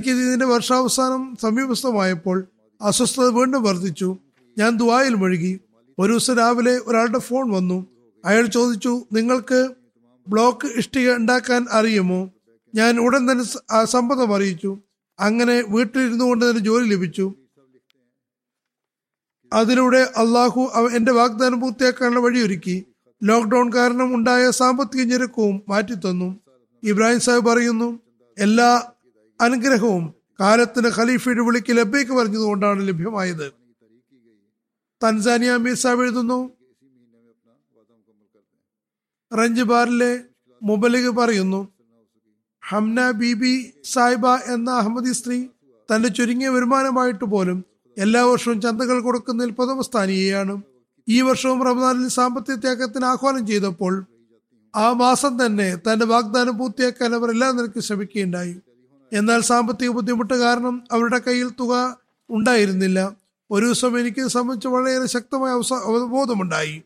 ഇതിന്റെ 0.09 0.45
വർഷാവസാനം 0.45 1.37
സമീപസ്ഥമായപ്പോൾ 1.41 2.47
അസ്വസ്ഥത 2.81 3.27
വീണ്ടും 3.27 3.63
വർദ്ധിച്ചു. 3.63 4.17
ഞാൻ 4.57 4.77
ദുബായിൽ 4.77 5.13
മുഴുകി. 5.13 5.59
ഒരു 5.99 6.11
ദിവസം 6.11 6.37
രാവിലെ 6.37 6.79
ഒരാളുടെ 6.85 7.19
ഫോൺ 7.19 7.51
വന്നു. 7.51 7.85
അയാൾ 8.25 8.45
ചോദിച്ചു 8.45 9.05
നിങ്ങൾക്ക് 9.11 9.69
ബ്ലോക്ക് 10.27 10.67
ഇഷ്ടിക 10.67 11.13
ഉണ്ടാക്കാൻ 11.13 11.65
അറിയുമോ? 11.71 12.29
ഞാൻ 12.75 12.99
ഉടൻ 12.99 13.31
തന്നെ 13.31 13.43
സമ്മതം 13.85 14.35
അറിയിച്ചു. 14.35 14.77
അങ്ങനെ 15.19 15.63
വീട്ടിലിരുന്നു 15.69 16.25
കൊണ്ട് 16.25 16.49
തന്നെ 16.49 16.61
ജോലി 16.61 16.89
ലഭിച്ചു. 16.89 17.33
അതിലൂടെ 19.53 19.97
അള്ളാഹു 19.97 20.71
എന്റെ 20.95 21.11
വാഗ്ദാനം 21.11 21.59
പൂർത്തിയാക്കാനുള്ള 21.59 22.19
വഴിയൊരുക്കി. 22.19 22.85
ലോക്ക്ഡൌൺ 23.23 23.73
കാരണം 23.73 24.15
ഉണ്ടായ 24.15 24.51
സാമ്പത്തിക 24.51 25.01
ഞെരുക്കവും 25.01 25.61
മാറ്റിത്തന്നു. 25.67 26.39
ഇബ്രാഹിം 26.83 27.19
സാഹിബ് 27.19 27.45
പറയുന്നു 27.45 27.99
എല്ലാ 28.37 28.91
അനുഗ്രഹവും 29.41 30.13
കാലത്തിന് 30.39 30.89
ഖലീഫയുടെ 30.97 31.41
വിളിക്ക് 31.41 31.77
ലഭ്യക്ക് 31.77 32.11
പറഞ്ഞതുകൊണ്ടാണ് 32.11 32.87
ലഭ്യമായത്. 32.87 33.47
തൻസാനിയ 35.03 35.51
അമീർ 35.51 35.73
സാഹിബ് 35.73 36.01
എഴുതുന്നു 36.01 36.39
റഞ്ച് 39.33 39.61
ബാറിലെ 39.61 40.23
മുബലിഗ് 40.63 41.09
പറയുന്നു 41.09 41.67
ഹംന 42.63 43.11
ബീബി 43.11 43.73
സാഹിബ 43.83 44.27
എന്ന 44.27 44.69
അഹമ്മദി 44.71 45.11
സ്ത്രീ 45.11 45.47
തന്റെ 45.89 46.09
ചുരുങ്ങിയ 46.09 46.49
വരുമാനമായിട്ട് 46.49 47.25
പോലും 47.25 47.65
എല്ലാ 47.97 48.21
വർഷവും 48.23 48.61
ചന്തകൾ 48.61 49.01
കൊടുക്കുന്നതിൽ 49.01 49.51
പ്രഥമ 49.51 49.81
സ്ഥാനീയയാണ്. 49.81 50.61
ഈ 51.07 51.21
വർഷവും 51.21 51.63
റമദാനിൽ 51.65 52.07
സാമ്പത്തിക 52.07 52.55
ത്യാഗത്തിന് 52.55 53.05
ആഹ്വാനം 53.05 53.47
ചെയ്തപ്പോൾ 53.47 53.93
ആ 54.75 54.93
മാസം 54.93 55.45
തന്നെ 55.45 55.75
തന്റെ 55.75 56.05
വാഗ്ദാനം 56.05 56.57
പൂർത്തിയാക്കാൻ 56.57 57.15
അവർ 57.15 57.29
എല്ലാ 57.29 57.51
നിലയ്ക്കും 57.51 57.81
ശ്രമിക്കുകയുണ്ടായി. 57.81 58.55
എന്നാൽ 59.13 59.41
സാമ്പത്തിക 59.41 59.89
ബുദ്ധിമുട്ട് 59.89 60.33
കാരണം 60.33 60.83
അവരുടെ 60.91 61.17
കയ്യിൽ 61.17 61.49
തുക 61.49 61.97
ഉണ്ടായിരുന്നില്ല. 62.29 63.11
ഒരു 63.51 63.65
ദിവസം 63.65 63.99
എനിക്ക് 63.99 64.27
സംബന്ധിച്ച് 64.27 64.67
വളരെയേറെ 64.67 65.07
ശക്തമായ 65.07 65.51
അവബോധമുണ്ടായി. 65.73 66.83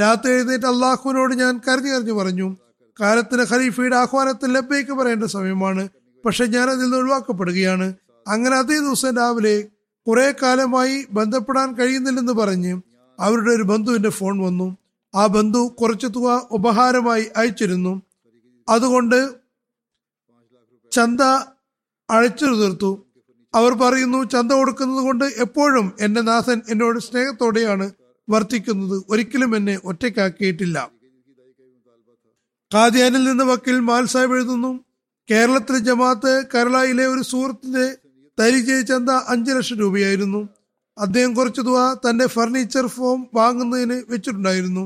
രാത്രി 0.00 0.32
എഴുന്നേറ്റ് 0.32 0.66
അള്ളാഹുവിനോട് 0.66 1.34
ഞാൻ 1.34 1.60
കരഞ്ഞു 1.68 1.90
കരഞ്ഞു 1.90 2.12
പറഞ്ഞു 2.12 2.56
കാലത്തിന് 3.00 3.46
ഖലീഫയുടെ 3.52 3.96
ആഹ്വാനത്തിൽ 3.96 4.52
ലബ്ബേക്ക് 4.52 4.92
പറയേണ്ട 4.92 5.24
സമയമാണ്. 5.24 5.88
പക്ഷെ 6.26 6.46
ഞാൻ 6.46 6.70
അതിൽ 6.70 6.82
നിന്ന് 6.82 6.96
ഒഴിവാക്കപ്പെടുകയാണ്. 6.96 7.94
അങ്ങനെ 8.28 8.56
അതേ 8.56 8.78
ദിവസം 8.78 9.16
രാവിലെ 9.16 9.64
കുറെ 10.08 10.34
കാലമായി 10.42 11.06
ബന്ധപ്പെടാൻ 11.10 11.74
കഴിയുന്നില്ലെന്ന് 11.74 12.32
പറഞ്ഞ് 12.32 12.80
അവരുടെ 13.20 13.50
ഒരു 13.50 13.62
ബന്ധുവിന്റെ 13.62 14.08
ഫോൺ 14.08 14.38
വന്നു. 14.38 14.76
ആ 15.14 15.26
ബന്ധു 15.26 15.76
കുറച്ച് 15.80 16.06
തുക 16.06 16.48
ഉപഹാരമായി 16.50 17.26
അയച്ചിരുന്നു. 17.36 18.02
അതുകൊണ്ട് 18.68 19.34
ചന്ത 20.92 21.20
അഴിച്ചു 22.10 22.44
തീർത്തു. 22.44 23.06
അവർ 23.54 23.72
പറയുന്നു 23.72 24.24
ചന്ത 24.24 24.52
കൊടുക്കുന്നത് 24.52 25.04
കൊണ്ട് 25.04 25.24
എപ്പോഴും 25.24 25.92
എന്റെ 26.00 26.20
നാഥൻ 26.20 26.62
എന്നോട് 26.68 26.98
സ്നേഹത്തോടെയാണ് 26.98 27.92
വർത്തിക്കുന്നത്. 28.30 29.02
ഒരിക്കലും 29.08 29.56
എന്നെ 29.56 29.80
ഒറ്റയ്ക്കാക്കിയിട്ടില്ല. 29.84 30.90
ഖാദിയാനിൽ 32.74 33.24
നിന്ന് 33.24 33.44
വക്കീൽ 33.44 33.80
മാൽ 33.80 34.06
സാഹിബ് 34.06 34.34
എഴുതുന്നു 34.34 34.84
കേരളത്തിലെ 35.30 35.78
ജമാഅത്ത് 35.78 36.44
കേരളയിലെ 36.54 37.06
ഒരു 37.06 37.22
സുഹൃത്തിന്റെ 37.22 37.96
തരിചയ 38.40 38.80
ചന്ത 38.80 39.10
അഞ്ചു 39.10 39.52
ലക്ഷം 39.52 39.76
രൂപയായിരുന്നു. 39.76 40.48
അദ്ദേഹം 40.98 41.34
കുറച്ച് 41.34 41.60
തുക 41.60 42.00
തന്റെ 42.04 42.26
ഫർണിച്ചർ 42.26 42.86
ഫോം 42.86 43.26
വാങ്ങുന്നതിന് 43.34 44.02
വെച്ചിട്ടുണ്ടായിരുന്നു. 44.08 44.84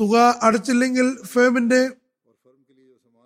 തുക 0.00 0.34
അടച്ചില്ലെങ്കിൽ 0.42 1.06
ഫേമിന്റെ 1.24 1.90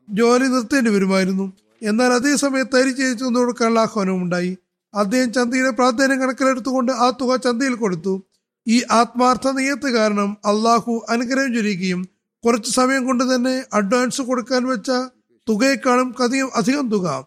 ജോലി 0.08 0.44
നിർത്തേണ്ടി 0.44 0.90
വരുമായിരുന്നു. 0.90 1.52
എന്നാൽ 1.82 2.12
അതേ 2.12 2.36
സമയത്ത് 2.36 2.76
തരിജെ 2.76 3.04
ചേച്ചു 3.08 3.24
കൊടുക്കാനുള്ള 3.24 3.80
ആഹ്വാനവും 3.80 4.22
ഉണ്ടായി 4.22 4.56
അദ്ദേഹം 4.94 5.32
ചന്തയിലെ 5.32 5.70
പ്രാധാന്യം 5.70 6.20
കണക്കിലെടുത്തുകൊണ്ട് 6.20 6.92
ആ 6.92 7.11
തുക 7.11 7.36
ചന്തയിൽ 7.36 7.74
കൊടുത്തു. 7.74 8.22
ഈ 8.66 8.82
ആത്മാർത്ഥ 8.90 9.48
നീയത്ത് 9.48 9.88
കാരണം 9.90 10.36
അള്ളാഹു 10.44 11.06
അനുഗ്രഹം 11.08 11.54
ചൊരിയുകയും 11.54 12.08
കുറച്ച് 12.44 12.70
സമയം 12.70 13.06
കൊണ്ട് 13.06 13.34
തന്നെ 13.34 13.64
അഡ്വാൻസ് 13.72 14.22
കൊടുക്കാൻ 14.22 14.64
വെച്ച 14.64 14.90
തുകയെക്കാളും 15.48 16.14
അധികം 16.22 16.50
അധികം 16.54 16.90
തുക 16.90 17.26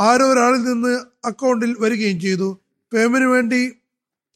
ആരോ 0.00 0.32
ഒരാളിൽ 0.32 0.62
നിന്ന് 0.64 1.00
അക്കൗണ്ടിൽ 1.24 1.76
വരികയും 1.80 2.20
ചെയ്തു. 2.20 2.60
ഫേമിന് 2.92 3.24
വേണ്ടി 3.24 3.72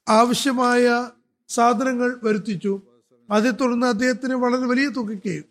ആവശ്യമായ 0.09 1.11
സാധനങ്ങൾ 1.49 2.21
വരുത്തിച്ചു. 2.23 2.83
അതേ 3.31 3.51
തുടർന്ന് 3.51 3.87
അദ്ദേഹത്തിന് 3.87 4.35
വളരെ 4.35 4.67
വലിയ 4.67 4.89
തുകയ്ക്ക് 4.89 5.45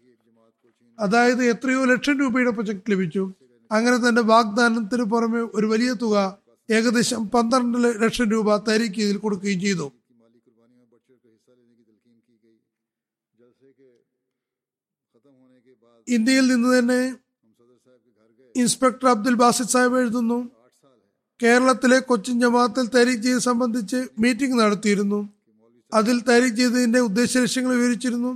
അതായത് 0.99 1.43
എത്രയോ 1.43 1.85
ലക്ഷം 1.85 2.19
രൂപയുടെ 2.19 2.51
പ്രൊജക്ട് 2.51 2.91
ലഭിച്ചു. 2.91 3.33
അങ്ങനെ 3.71 3.97
തന്റെ 3.97 4.21
വാഗ്ദാനത്തിന് 4.21 5.03
പുറമെ 5.03 5.39
ഒരു 5.39 5.65
വലിയ 5.65 5.93
തുക 5.93 6.37
ഏകദേശം 6.71 7.29
പന്ത്രണ്ട് 7.29 8.03
ലക്ഷം 8.03 8.31
രൂപ 8.31 8.57
തരിക്ക് 8.57 9.01
ഇതിൽ 9.01 9.17
കൊടുക്കുകയും 9.17 9.59
ചെയ്തു. 9.59 9.91
ഇന്ത്യയിൽ 16.09 16.47
നിന്ന് 16.47 16.79
തന്നെ 16.79 17.15
ഇൻസ്പെക്ടർ 18.55 19.07
അബ്ദുൽ 19.07 19.33
ബാസിദ് 19.33 19.67
സാഹിബ് 19.67 19.97
എഴുതുന്നു 19.97 20.56
കേരളത്തിലെ 21.39 21.99
കൊച്ചിൻ 21.99 22.35
ജമാഅത്തിൽ 22.41 22.85
തരീഖ് 22.95 23.23
ചെയ്ത് 23.23 23.41
സംബന്ധിച്ച് 23.49 23.99
മീറ്റിംഗ് 24.19 24.59
നടത്തിയിരുന്നു. 24.61 25.19
അതിൽ 25.91 26.17
തരീഖ് 26.29 26.57
ചെയ്തതിന്റെ 26.59 26.99
ഉദ്ദേശ 26.99 27.31
ലക്ഷ്യങ്ങൾ 27.38 27.73
വിവരിച്ചിരുന്നു. 27.75 28.31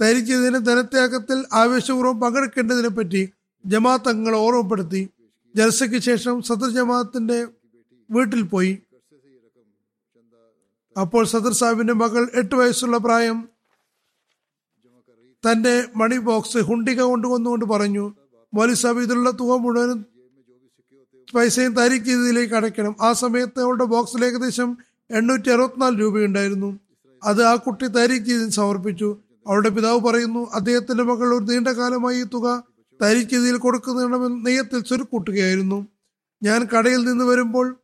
തരീഖ് 0.00 0.26
ചെയ്തതിന്റെ 0.26 0.60
ധനത്യാഗത്തിൽ 0.68 1.38
ആവേശപൂർവം 1.52 2.16
പങ്കെടുക്കേണ്ടതിനെ 2.20 2.88
പറ്റി 2.88 3.22
ജമാഅത്ത് 3.64 4.08
അംഗങ്ങളെ 4.08 4.38
ഓർമ്മപ്പെടുത്തി. 4.46 5.02
ജൽസയ്ക്ക് 5.54 5.98
ശേഷം 6.08 6.34
സദർ 6.48 6.70
ജമാഅത്തിന്റെ 6.78 7.38
വീട്ടിൽ 8.10 8.42
പോയി. 8.54 8.72
അപ്പോൾ 10.96 11.22
സദർ 11.26 11.52
സാഹിബിന്റെ 11.52 11.94
മകൾ 12.02 12.22
എട്ട് 12.40 12.54
വയസ്സുള്ള 12.54 12.98
പ്രായം 12.98 13.38
തന്റെ 15.44 15.72
മണി 15.96 16.18
ബോക്സ് 16.28 16.60
ഹുണ്ടിക 16.68 17.00
കൊണ്ടുവന്നുകൊണ്ട് 17.02 17.64
പറഞ്ഞു 17.72 18.04
മോലി 18.52 18.74
സാഹിബ് 18.82 19.02
ഇതിലുള്ള 19.06 19.30
തുക 19.40 19.56
മുഴുവനും 19.64 19.98
പൈസയും 21.34 21.74
താരിഖ് 21.74 22.04
ചെയ്തതിലേക്ക് 22.04 22.54
അടയ്ക്കണം. 22.54 22.96
ആ 23.00 23.12
സമയത്ത് 23.12 23.60
അവളുടെ 23.60 23.84
ബോക്സിൽ 23.84 24.24
ഏകദേശം 24.24 24.78
എണ്ണൂറ്റി 25.10 25.50
അറുപത്തിനാല് 25.50 26.00
രൂപയുണ്ടായിരുന്നു. 26.00 26.80
അത് 27.24 27.42
ആ 27.42 27.54
കുട്ടി 27.54 27.86
താരിഖ് 27.86 28.24
ചെയ്തിന് 28.24 28.50
സമർപ്പിച്ചു. 28.50 29.16
അവളുടെ 29.46 29.68
പിതാവ് 29.68 30.00
പറയുന്നു 30.00 30.50
അദ്ദേഹത്തിന്റെ 30.54 31.04
മകൾ 31.04 31.34
ഒരു 31.34 31.44
നീണ്ട 31.44 31.68
കാലമായി 31.68 32.20
ഈ 32.20 32.22
തുക 32.22 32.64
താരിഖ് 33.02 33.30
ചെയ്തിൽ 33.30 33.56
കൊടുക്കുന്നതിണമെന്ന് 33.56 34.46
നെയ്യത്തിൽ 34.46 34.80
ചുരുക്കൂട്ടുകയായിരുന്നു 34.80 35.86
ഞാൻ 36.42 36.64
കടയിൽ 36.64 37.04
നിന്ന് 37.04 37.24
വരുമ്പോൾ 37.24 37.76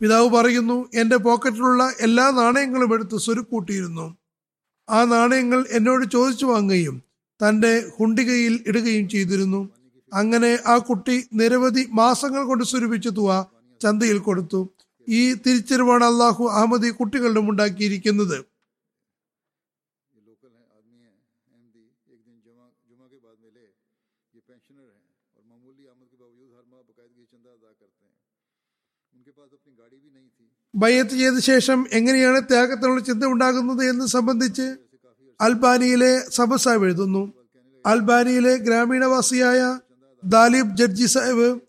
പിതാവ് 0.00 0.28
പറയുന്നു 0.28 0.88
എന്റെ 0.94 1.16
പോക്കറ്റിലുള്ള 1.16 1.92
എല്ലാ 2.00 2.30
നാണയങ്ങളും 2.30 2.94
എടുത്ത് 2.94 3.18
സ്വരുക്കൂട്ടിയിരുന്നു. 3.18 4.16
ആ 4.90 5.04
നാണയങ്ങൾ 5.04 5.66
എന്നോട് 5.70 6.10
ചോദിച്ചു 6.10 6.46
വാങ്ങുകയും 6.46 7.02
തന്റെ 7.40 7.92
ഹുണ്ടികയിൽ 8.00 8.64
ഇടുകയും 8.66 9.08
ചെയ്തിരുന്നു. 9.08 9.68
അങ്ങനെ 10.12 10.58
ആ 10.66 10.78
കുട്ടി 10.78 11.28
നിരവധി 11.32 11.88
മാസങ്ങൾ 11.92 12.44
കൊണ്ട് 12.44 12.64
സ്വരൂപിച്ച 12.64 13.08
തുക 13.08 13.50
ചന്തയിൽ 13.80 14.18
കൊടുത്തു. 14.18 14.60
ഈ 15.08 15.34
തിരിച്ചറിവാണ് 15.34 16.04
അള്ളാഹു 16.04 16.44
അഹമ്മദി 16.44 16.90
കുട്ടികളിലും 16.90 17.50
ഉണ്ടാക്കിയിരിക്കുന്നത്. 17.50 18.38
ബയ്യത്ത് 30.74 31.10
ചെയ്ത 31.10 31.38
ശേഷം 31.38 31.86
എങ്ങനെയാണ് 31.92 32.40
ത്യാഗത്തിനുള്ള 32.40 33.00
ചിന്ത 33.00 33.24
ഉണ്ടാകുന്നത് 33.24 33.84
എന്ന് 33.84 34.06
സംബന്ധിച്ച് 34.06 34.76
അൽബാനിയിലെ 35.40 36.28
സബസ 36.28 36.68
എഴുതുന്നു. 36.68 37.32
അൽബാനിയിലെ 37.86 38.56
ഗ്രാമീണവാസിയായ 38.56 39.60
ദാലിബ് 40.24 40.76
ജഡ്ജി 40.76 41.06
സാഹിബ് 41.06 41.60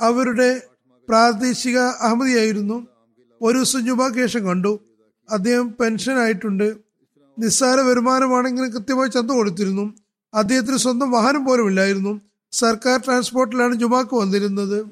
അവരുടെ 0.00 0.62
പ്രാദേശിക 1.08 1.78
അഹമ്മദിയായിരുന്നു. 1.78 2.86
ഒരു 3.42 3.64
ശേഷം 4.16 4.46
കണ്ടു. 4.46 4.80
അദ്ദേഹം 5.30 5.74
പെൻഷൻ 5.80 6.18
ആയിട്ടുണ്ട്. 6.18 6.76
നിസ്സാര 7.38 7.80
വരുമാനമാണെങ്കിലും 7.80 8.70
കൃത്യമായി 8.70 9.08
ചന്ത 9.08 9.30
കൊടുത്തിരുന്നു. 9.30 9.94
അദ്ദേഹത്തിന് 10.34 10.76
സ്വന്തം 10.76 11.10
വാഹനം 11.10 11.44
പോലും 11.44 11.68
ഇല്ലായിരുന്നു. 11.68 12.20
സർക്കാർ 12.52 13.00
ട്രാൻസ്പോർട്ടിലാണ് 13.00 13.74
ജുമാക്ക് 13.74 14.14
വന്നിരുന്നത്. 14.14 14.86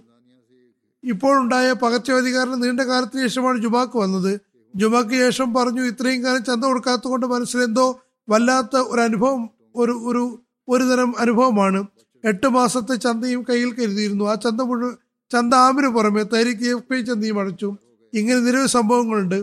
ഇപ്പോഴുണ്ടായ 1.04 1.72
പകർച്ചവ്യാധി 1.72 2.34
കാരണം 2.34 2.60
നീണ്ട 2.60 2.80
കാലത്തിന് 2.80 3.22
ശേഷമാണ് 3.22 3.58
ജുമാക്ക് 3.58 3.98
വന്നത്. 3.98 4.40
ജുമാക്ക് 4.76 5.10
ശേഷം 5.10 5.54
പറഞ്ഞു 5.54 5.82
ഇത്രയും 5.82 6.24
കാലം 6.24 6.44
ചന്ത 6.44 6.64
കൊടുക്കാത്തത് 6.64 7.08
കൊണ്ട് 7.08 7.26
മനസ്സിലെന്തോ 7.26 8.00
വല്ലാത്ത 8.28 8.76
ഒരു 8.76 9.00
അനുഭവം 9.00 9.50
ഒരു 9.76 9.92
ഒരു 9.92 10.42
ഒരു 10.68 10.84
തരം 10.84 11.18
അനുഭവമാണ്. 11.18 11.86
എട്ട് 12.30 12.48
മാസത്തെ 12.48 12.94
ചന്തയും 12.94 13.42
കയ്യിൽ 13.48 13.70
കരുതിയിരുന്നു. 13.72 14.24
ആ 14.30 14.34
ചന്ത 14.34 14.60
മുഴുവൻ 14.60 14.94
ചന്ത 15.30 15.54
ആമിന് 15.54 15.88
പുറമെ 15.88 16.22
തരിക്ക് 16.22 16.68
എഫ് 16.76 16.94
ഐ 16.94 17.00
ചന്തയും 17.02 17.38
അടച്ചു. 17.40 17.68
ഇങ്ങനെ 18.14 18.40
നിരവധി 18.40 18.70
സംഭവങ്ങളുണ്ട്. 18.70 19.38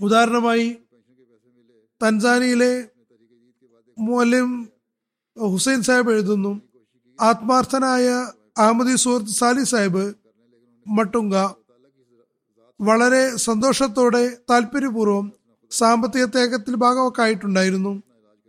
ഉദാഹരണമായി 0.00 0.68
തൻസാനിയിലെ 2.00 2.72
മോലിം 3.98 4.48
ഹുസൈൻ 5.36 5.82
സാഹിബ് 5.82 6.12
എഴുതുന്നു 6.12 6.52
ആത്മാർത്ഥനായ 7.20 8.06
അഹമ്മദി 8.58 8.94
സുഹൃത്ത് 8.96 9.36
സാലി 9.40 9.64
സാഹിബ് 9.64 10.04
മട്ടുങ്ക 10.86 11.36
വളരെ 12.80 13.22
സന്തോഷത്തോടെ 13.36 14.24
താല്പര്യപൂർവം 14.50 15.26
സാമ്പത്തിക 15.70 16.24
തേക്കത്തിൽ 16.24 16.74
ഭാഗമൊക്കെ 16.74 17.22
ആയിട്ടുണ്ടായിരുന്നു. 17.22 17.92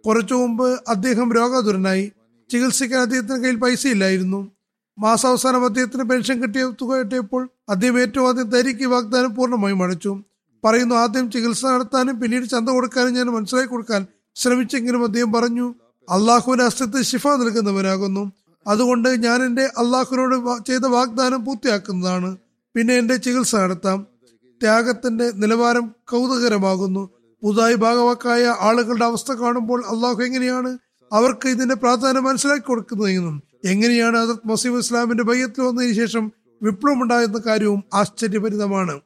കുറച്ചു 0.06 0.34
മുമ്പ് 0.34 0.68
അദ്ദേഹം 0.88 1.28
രോഗാതുരനായി 1.34 2.06
ചികിത്സിക്കാൻ 2.52 3.02
അദ്ദേഹത്തിന് 3.02 3.38
കയ്യിൽ 3.44 3.56
പൈസ 3.56 3.88
ഇല്ലായിരുന്നു 3.88 4.52
മാസാവസാനം 5.00 5.66
അദ്ദേഹത്തിന് 5.66 6.04
പെൻഷൻ 6.04 6.42
കിട്ടിയ 6.42 6.64
തുക 6.82 6.98
കിട്ടിയപ്പോൾ 6.98 7.50
അദ്ദേഹം 7.70 8.02
ഏറ്റവും 8.02 8.28
ആദ്യം 8.28 8.50
തരിക്ക് 8.50 8.86
വാഗ്ദാനം 8.86 9.36
പൂർണമായും 9.36 9.84
അടച്ചു. 9.84 10.24
പറയുന്നു 10.64 10.96
ആദ്യം 10.96 11.32
ചികിത്സ 11.32 11.66
നടത്താനും 11.66 12.20
പിന്നീട് 12.20 12.46
ചന്ത 12.46 12.70
കൊടുക്കാനും 12.70 13.14
ഞാൻ 13.14 13.26
മനസ്സിലാക്കി 13.26 13.70
കൊടുക്കാൻ 13.70 14.06
ശ്രമിച്ചെങ്കിലും 14.36 15.04
അദ്ദേഹം 15.04 15.34
പറഞ്ഞു 15.34 15.76
അള്ളാഹുവിന്റെ 16.10 16.66
അസ്തിത്വ 16.66 17.02
ശിഫ 17.02 17.28
നൽകുന്നവനാകുന്നു. 17.28 18.32
അതുകൊണ്ട് 18.68 19.10
ഞാൻ 19.10 19.44
എന്റെ 19.44 19.66
അള്ളാഹുവിനോട് 19.78 20.66
ചെയ്ത 20.68 20.86
വാഗ്ദാനം 20.86 21.46
പൂർത്തിയാക്കുന്നതാണ്. 21.46 22.38
പിന്നെ 22.76 22.94
എന്റെ 22.94 23.16
ചികിത്സ 23.16 23.56
നടത്താം. 23.56 24.08
ത്യാഗത്തിന്റെ 24.62 25.32
നിലവാരം 25.36 25.96
കൗതുകരമാകുന്നു 26.08 27.10
പുതുതായി 27.44 27.76
ഭാഗവാക്കായ 27.76 28.56
ആളുകളുടെ 28.60 29.06
അവസ്ഥ 29.06 29.32
കാണുമ്പോൾ 29.32 29.84
അള്ളാഹു 29.86 30.22
എങ്ങനെയാണ് 30.24 30.78
അവർക്ക് 31.14 31.48
ഇതിന്റെ 31.48 31.76
പ്രാധാന്യം 31.76 32.24
മനസ്സിലാക്കി 32.24 32.66
കൊടുക്കുന്നതെന്നും 32.68 33.44
എങ്ങനെയാണ് 33.66 34.18
അത് 34.18 34.40
മസീബ് 34.46 34.78
ഇസ്ലാമിന്റെ 34.78 35.24
ബയ്യത്തിൽ 35.24 35.64
വന്നതിന് 35.64 35.94
ശേഷം 35.94 36.32
വിപ്ലവം 36.62 37.04
ഉണ്ടായെന്ന 37.04 37.42
കാര്യവും 37.46 37.84
ആശ്ചര്യഭരിതമാണ്. 37.94 39.02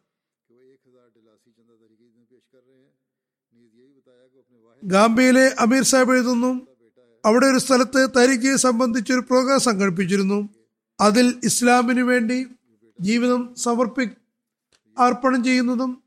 ഗാംബിയയിലെ 4.84 5.56
അമീർ 5.60 5.84
സാഹിബ് 5.84 6.14
എഴുതുന്നു 6.14 6.62
അവിടെ 7.26 7.46
ഒരു 7.46 7.58
സ്ഥലത്ത് 7.58 8.10
തരികയെ 8.18 8.56
സംബന്ധിച്ച് 8.56 9.14
ഒരു 9.14 9.20
പ്രോഗ്രാം 9.20 9.60
സംഘടിപ്പിച്ചിരുന്നു. 9.60 10.50
അതിൽ 11.02 11.36
ഇസ്ലാമിനു 11.44 12.02
വേണ്ടി 12.02 12.48
ജീവിതം 13.02 13.56
സമർപ്പി 13.56 14.10
അർപ്പണം 15.00 15.44
ചെയ്യുന്നതും 15.44 16.04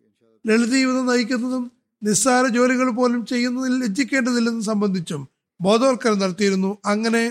ലളിത 0.47 0.70
ജീവിതം 0.70 1.07
നയിക്കുന്നതും 1.07 1.72
നിസ്സാര 2.03 2.47
ജോലികൾ 2.47 2.90
പോലും 2.90 3.26
ചെയ്യുന്നതിൽ 3.26 3.84
ലജ്ജിക്കേണ്ടതില്ലെന്ന് 3.84 4.61
സംബന്ധിച്ചും 4.61 5.32
ബോധവൽക്കരണം 5.64 6.18
നടത്തിയിരുന്നു. 6.18 6.70
അങ്ങനെ 6.92 7.22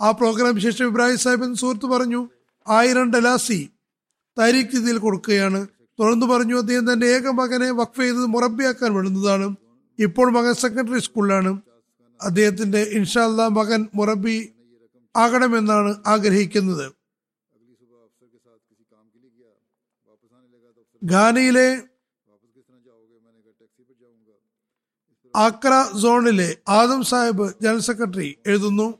ആ 0.00 0.10
പ്രോഗ്രാം 0.10 0.60
ശേഷം 0.60 0.86
ഇബ്രാഹിം 0.86 1.18
സാഹിബ് 1.24 1.54
സുഹൃത്ത് 1.62 1.86
പറഞ്ഞു 1.86 2.20
ആയിരം 2.66 3.06
ഡലാസി 3.12 3.60
താരീഖ് 4.38 4.76
ഇതിൽ 4.80 4.98
കൊടുക്കുകയാണ്. 4.98 5.60
തുടർന്ന് 5.98 6.26
പറഞ്ഞു 6.26 6.56
അദ്ദേഹം 6.56 6.84
തന്റെ 6.92 7.06
ഏക 7.16 7.26
മകനെ 7.40 7.68
വഖഫ് 7.80 8.00
ചെയ്തത് 8.00 8.26
മുറബിയാക്കാൻ 8.34 8.90
വിടുന്നതാണ് 8.94 9.46
ഇപ്പോൾ 9.98 10.28
മകൻ 10.32 10.54
സെക്കൻഡറി 10.54 11.00
സ്കൂളിലാണ് 11.06 11.50
അദ്ദേഹത്തിന്റെ 12.20 12.80
ഇൻഷാല്ല 12.98 13.42
മകൻ 13.58 13.80
മുറബി 13.94 14.36
ആകണമെന്നാണ് 15.16 15.90
ആഗ്രഹിക്കുന്നത്. 16.06 16.86
ഘാനയിലെ 21.02 21.68
ആക്ര 25.36 25.98
സോണിലെ 26.02 26.56
ആദം 26.68 27.02
സാഹിബ് 27.02 27.52
ജനറൽ 27.62 27.78
സെക്രട്ടറി 27.78 28.36
എഴുതുന്നു. 28.46 28.94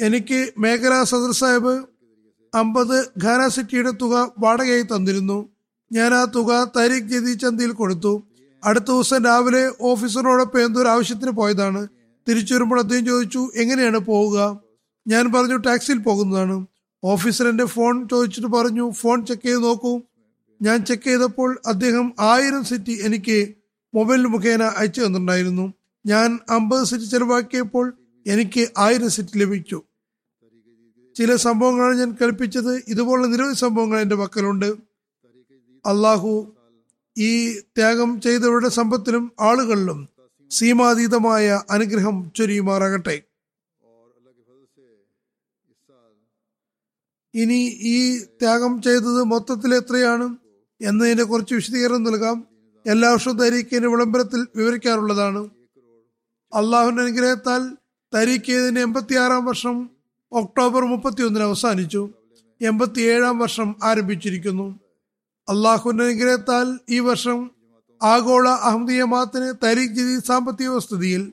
എനിക്ക് 0.00 0.52
മേഖല 0.58 1.02
സദർ 1.02 1.30
സാഹിബ് 1.30 1.84
അമ്പത് 2.54 3.10
ഖാന 3.24 3.48
സിറ്റിയുടെ 3.48 3.90
തുക 3.90 4.32
വാടകയായി 4.38 4.82
തന്നിരുന്നു. 4.82 5.48
ഞാൻ 5.92 6.14
ആ 6.14 6.24
തുക 6.24 6.72
തരീഖ് 6.76 7.08
ജതി 7.08 7.32
ചന്തയിൽ 7.32 7.72
കൊടുത്തു. 7.72 8.22
അടുത്ത 8.64 8.84
ദിവസം 8.84 9.24
രാവിലെ 9.24 9.72
ഓഫീസറോടൊപ്പം 9.80 10.64
എന്തോ 10.64 10.80
ഒരു 10.80 10.88
ആവശ്യത്തിന് 10.88 11.30
പോയതാണ്. 11.30 11.88
തിരിച്ചു 12.28 12.54
വരുമ്പോൾ 12.54 12.78
അദ്ദേഹം 12.80 13.04
ചോദിച്ചു 13.04 13.50
എങ്ങനെയാണ് 13.56 13.98
പോവുക? 13.98 14.60
ഞാൻ 15.08 15.32
പറഞ്ഞു 15.32 15.56
ടാക്സിയിൽ 15.56 15.98
പോകുന്നതാണ്. 15.98 16.66
ഓഫീസർ 17.04 17.48
എന്റെ 17.48 17.64
ഫോൺ 17.64 18.08
ചോദിച്ചിട്ട് 18.08 18.48
പറഞ്ഞു 18.48 18.90
ഫോൺ 18.90 19.26
ചെക്ക് 19.26 19.42
ചെയ്ത് 19.42 19.62
നോക്കൂ. 19.62 20.00
ഞാൻ 20.62 20.84
ചെക്ക് 20.84 21.04
ചെയ്തപ്പോൾ 21.04 21.60
അദ്ദേഹം 21.66 22.12
ആയിരം 22.20 22.64
സിറ്റി 22.64 22.98
എനിക്ക് 23.02 23.57
മൊബൈൽ 23.94 24.26
മുഖേന 24.26 24.62
അയച്ചു 24.62 25.00
തന്നിട്ടുണ്ടായിരുന്നു. 25.00 25.74
ഞാൻ 26.06 26.38
അമ്പത് 26.50 26.84
സെറ്റ് 26.84 27.04
ചെലവാക്കിയപ്പോൾ 27.04 27.92
എനിക്ക് 28.26 28.68
ആയിരം 28.78 29.10
സെറ്റ് 29.10 29.30
ലഭിച്ചു. 29.36 29.82
ചില 31.16 31.36
സംഭവങ്ങളാണ് 31.36 31.98
ഞാൻ 31.98 32.16
കൽപ്പിച്ചത് 32.22 32.82
ഇതുപോലുള്ള 32.88 33.26
നിരവധി 33.26 33.54
സംഭവങ്ങൾ 33.54 34.00
എന്റെ 34.00 34.16
പക്കലുണ്ട്. 34.16 34.66
അള്ളാഹു 35.86 36.54
ഈ 37.18 37.58
ത്യാഗം 37.58 38.20
ചെയ്തവരുടെ 38.20 38.68
സമ്പത്തിലും 38.68 39.32
ആളുകളിലും 39.40 40.08
സീമാതീതമായ 40.50 41.62
അനുഗ്രഹം 41.70 42.32
ചൊരിയുമാറാകട്ടെ. 42.36 43.22
ഇനി 47.34 47.78
ഈ 47.80 48.18
ത്യാഗം 48.18 48.82
ചെയ്തത് 48.82 49.22
മൊത്തത്തിൽ 49.22 49.74
എത്രയാണ്? 49.74 50.36
എന്നതിനെ 50.80 51.22
കുറച്ച് 51.24 51.54
വിശദീകരണം 51.54 52.02
നൽകാം. 52.02 52.47
എല്ലാ 52.86 53.12
വർഷവും 53.12 53.36
തരീഖിന്റെ 53.36 53.88
വിളംബരത്തിൽ 53.88 54.46
വിവരിക്കാറുള്ളതാണ്. 54.56 55.50
അള്ളാഹുവിന്റെ 56.54 57.02
അനുഗ്രഹത്താൽ 57.02 57.76
തരീഖിയതിന്റെ 58.14 58.80
എൺപത്തിയാറാം 58.80 59.44
വർഷം 59.44 59.90
ഒക്ടോബർ 60.32 60.84
മുപ്പത്തിയൊന്നിന് 60.84 61.44
അവസാനിച്ചു. 61.44 62.10
എൺപത്തിയേഴാം 62.62 63.38
വർഷം 63.38 63.76
ആരംഭിച്ചിരിക്കുന്നു. 63.82 64.80
അള്ളാഹുവിന്റെ 65.48 66.04
അനുഗ്രഹത്താൽ 66.04 66.78
ഈ 66.90 66.98
വർഷം 66.98 67.50
ആഗോള 68.02 68.48
അഹമ്മദീയ 68.48 69.02
മാത്തിന് 69.02 69.66
തരീഖ് 69.66 69.94
ജിതി 69.94 70.26
സാമ്പത്തിക 70.26 70.68
വസ്തുതിയിൽ 70.68 71.32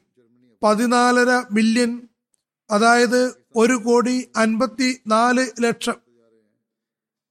പതിനാലര 0.64 1.44
മില്യൺ 1.52 2.08
അതായത് 2.72 3.36
ഒരു 3.56 3.74
കോടി 3.74 4.30
അൻപത്തി 4.36 5.02
നാല് 5.08 5.46
ലക്ഷം 5.60 5.96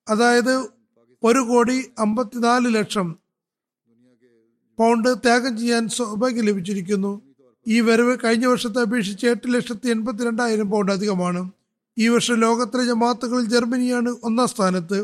അതായത് 0.08 0.54
ഒരു 1.22 1.38
കോടി 1.38 1.90
അമ്പത്തിനാല് 1.98 2.74
ലക്ഷം 2.74 3.23
പൗണ്ട് 4.78 5.08
ത്യാഗം 5.24 5.58
ചെയ്യാൻ 5.58 5.88
സൗഭാഗ്യം 5.88 6.44
ലഭിച്ചിരിക്കുന്നു. 6.44 7.12
ഈ 7.66 7.80
വരവ് 7.80 8.18
കഴിഞ്ഞ 8.24 8.46
വർഷത്തെ 8.46 8.80
അപേക്ഷിച്ച് 8.80 9.26
എട്ട് 9.26 9.54
ലക്ഷത്തി 9.54 9.88
എൺപത്തിരണ്ടായിരം 9.88 10.70
പൗണ്ട് 10.70 10.92
അധികമാണ്. 10.92 11.42
ഈ 11.98 12.08
വർഷം 12.08 12.34
ലോകത്തിലെ 12.34 12.84
ജമാത്തുകളിൽ 12.84 13.46
ജർമ്മനിയാണ് 13.46 14.10
ഒന്നാം 14.22 14.48
സ്ഥാനത്ത്. 14.48 14.98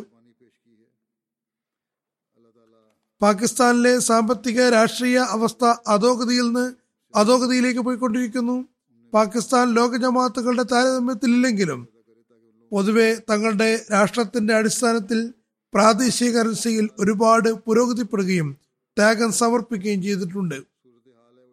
പാകിസ്ഥാനിലെ 3.22 3.98
സാമ്പത്തിക 3.98 4.68
രാഷ്ട്രീയ 4.68 5.18
അവസ്ഥ 5.18 5.64
അധോഗതിയിൽ 5.88 6.46
നിന്ന് 6.46 6.66
അധോഗതിയിലേക്ക് 7.14 7.80
പോയിക്കൊണ്ടിരിക്കുന്നു. 7.80 8.56
പാകിസ്ഥാൻ 9.14 9.74
ലോക 9.74 9.96
ജമാഅത്തുകളുടെ 9.96 10.62
താരതമ്യത്തിലില്ലെങ്കിലും 10.62 11.80
പൊതുവെ 12.72 13.08
തങ്ങളുടെ 13.30 13.84
രാഷ്ട്രത്തിന്റെ 13.92 14.54
അടിസ്ഥാനത്തിൽ 14.54 15.18
പ്രാദേശിക 15.74 16.30
കറൻസിയിൽ 16.36 16.88
ഒരുപാട് 16.98 17.48
പുരോഗതിപ്പെടുകയും 17.66 18.48
ത്യാഗം 18.98 19.32
സമർപ്പിക്കുകയും 19.32 20.02
ചെയ്തിട്ടുണ്ട്. 20.02 20.54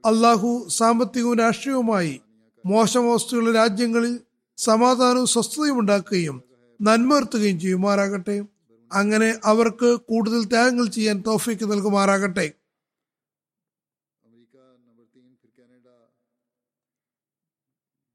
അള്ളാഹു 0.06 0.66
സാമ്പത്തികവും 0.70 1.38
രാഷ്ട്രീയവുമായി 1.38 2.22
മോശം 2.66 3.12
അവസ്ഥയുള്ള 3.12 3.52
രാജ്യങ്ങളിൽ 3.52 4.20
സമാധാനവും 4.58 5.28
സ്വസ്ഥതയും 5.28 5.80
ഉണ്ടാക്കുകയും 5.80 6.44
നന്മ 6.82 7.16
വരുത്തുകയും 7.16 7.60
ചെയ്യുമാറാകട്ടെ. 7.60 8.46
അങ്ങനെ 8.92 9.40
അവർക്ക് 9.46 9.96
കൂടുതൽ 10.10 10.44
ത്യാഗങ്ങൾ 10.44 10.86
ചെയ്യാൻ 10.86 11.24
തോഫിക്ക് 11.28 11.72
നൽകുമാറാകട്ടെ. 11.72 12.52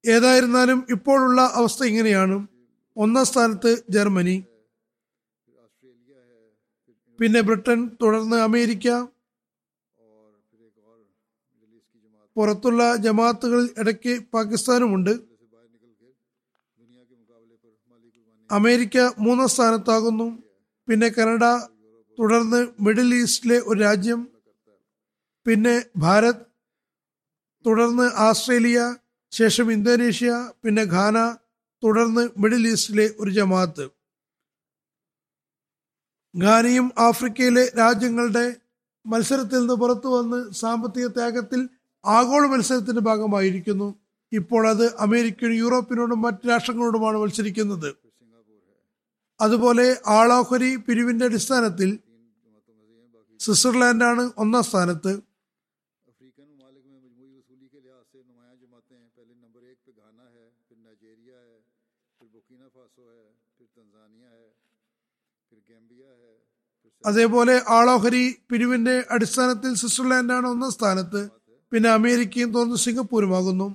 ഏതായിരുന്നാലും 0.06 0.86
ഇപ്പോഴുള്ള 0.90 1.50
അവസ്ഥ 1.54 1.84
ഇങ്ങനെയാണ്. 1.84 2.46
ഒന്നാം 2.96 3.24
സ്ഥാനത്ത് 3.24 3.82
ജർമ്മനി 3.90 4.44
പിന്നെ 7.18 7.40
ബ്രിട്ടൻ 7.40 7.78
തുടർന്ന് 8.02 8.36
അമേരിക്ക. 8.36 8.88
പുറത്തുള്ള 12.36 12.82
ജമാഅത്തുകളിൽ 13.04 13.68
ഇടയ്ക്ക് 13.80 14.12
പാകിസ്ഥാനുമുണ്ട്. 14.34 15.12
അമേരിക്ക 18.50 18.96
മൂന്നാം 19.24 19.48
സ്ഥാനത്താകുന്നു. 19.54 20.26
പിന്നെ 20.88 21.08
കനഡ 21.08 21.44
തുടർന്ന് 22.18 22.60
മിഡിൽ 22.84 23.10
ഈസ്റ്റിലെ 23.14 23.58
ഒരു 23.70 23.78
രാജ്യം. 23.80 24.20
പിന്നെ 25.46 25.76
ഭാരത് 25.96 26.42
തുടർന്ന് 27.64 28.06
ആസ്ട്രേലിയ 28.26 28.78
ശേഷം 29.32 29.66
ഇന്തോനേഷ്യ 29.72 30.30
പിന്നെ 30.62 30.84
ഘാന 30.94 31.18
തുടർന്ന് 31.82 32.22
മിഡിൽ 32.42 32.64
ഈസ്റ്റിലെ 32.72 33.06
ഒരു 33.20 33.30
ജമാഅത്ത് 33.30 33.84
ഘാനയും 36.36 36.92
ആഫ്രിക്കയിലെ 36.98 37.72
രാജ്യങ്ങളുടെ 37.78 38.54
മത്സരത്തിൽ 39.06 39.58
നിന്ന് 39.58 39.74
പുറത്തു 39.74 40.08
വന്ന് 40.08 40.52
സാമ്പത്തിക 40.52 41.06
ത്യാഗത്തിൽ 41.06 41.68
ആഗോള 42.04 42.46
മത്സരത്തിന്റെ 42.46 43.00
ഭാഗമായിരിക്കുന്നു. 43.00 43.94
ഇപ്പോൾ 44.32 44.68
അത് 44.68 44.96
അമേരിക്കയും 44.96 45.52
യൂറോപ്പിനോടും 45.52 46.22
മറ്റ് 46.22 46.48
രാഷ്ട്രങ്ങളോടുമാണ് 46.48 47.18
മത്സരിക്കുന്നത്. 47.18 47.94
അതുപോലെ 49.40 49.96
ആളോഹരി 50.06 50.76
പിരിവിന്റെ 50.76 51.24
അടിസ്ഥാനത്തിൽ 51.24 51.98
സ്വിറ്റ്സർലാൻഡാണ് 53.40 54.30
ഒന്നാം 54.38 54.62
സ്ഥാനത്ത്. 54.62 55.31
അതേപോലെ 67.06 67.62
ആളോഹരി 67.68 68.36
പിരിവിന്റെ 68.50 69.04
അടിസ്ഥാനത്തിൽ 69.10 69.74
സ്വിറ്റ്സർലാൻഡാണ് 69.74 70.46
ഒന്നാം 70.46 70.70
സ്ഥാനത്ത്. 70.70 71.28
പിന്നെ 71.72 71.90
അമേരിക്കയും 71.90 72.52
തുറന്ന് 72.52 72.76
സിംഗപ്പൂരുമാകുന്നു. 72.76 73.74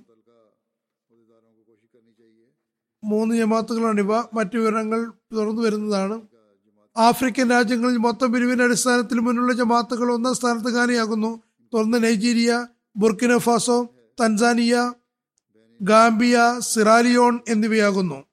മൂന്ന് 3.03 3.35
ജമാത്തുകളാണ് 3.35 4.01
ഇവ. 4.01 4.17
മറ്റു 4.33 4.57
വിവരങ്ങൾ 4.57 5.11
തുറന്നു 5.33 5.61
വരുന്നതാണ്. 5.61 6.21
ആഫ്രിക്കൻ 6.97 7.49
രാജ്യങ്ങളിൽ 7.49 7.97
മൊത്തം 7.97 8.33
പിരിവിന്റെ 8.33 8.63
അടിസ്ഥാനത്തിൽ 8.63 9.19
മുന്നിലുള്ള 9.19 9.53
ജമാത്തുകൾ 9.53 10.11
ഒന്നാം 10.11 10.35
സ്ഥാനത്ത് 10.35 10.75
ഖാനിയാകുന്നു 10.75 11.43
തുറന്ന് 11.73 12.03
Nigeria 12.03 12.67
Burkina Faso 12.95 13.89
Tanzania 14.21 14.93
Gambia 15.81 16.39
Sierra Leone 16.59 17.39
എന്നിവയാകുന്നു. 17.47 18.25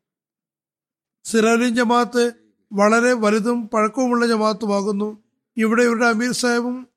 സിറാലിയൻ 1.25 1.75
Jamaat 1.75 2.44
വളരെ 2.75 3.13
വലുതും 3.13 3.69
പഴക്കവുമുള്ള 3.69 4.27
ജമാത്തുമാകുന്നു 4.27 5.23
ഇവിടെ 5.57 5.83
ഇവരുടെ 5.83 6.07
അമീർ 6.07 6.33
സാഹിബും 6.33 6.89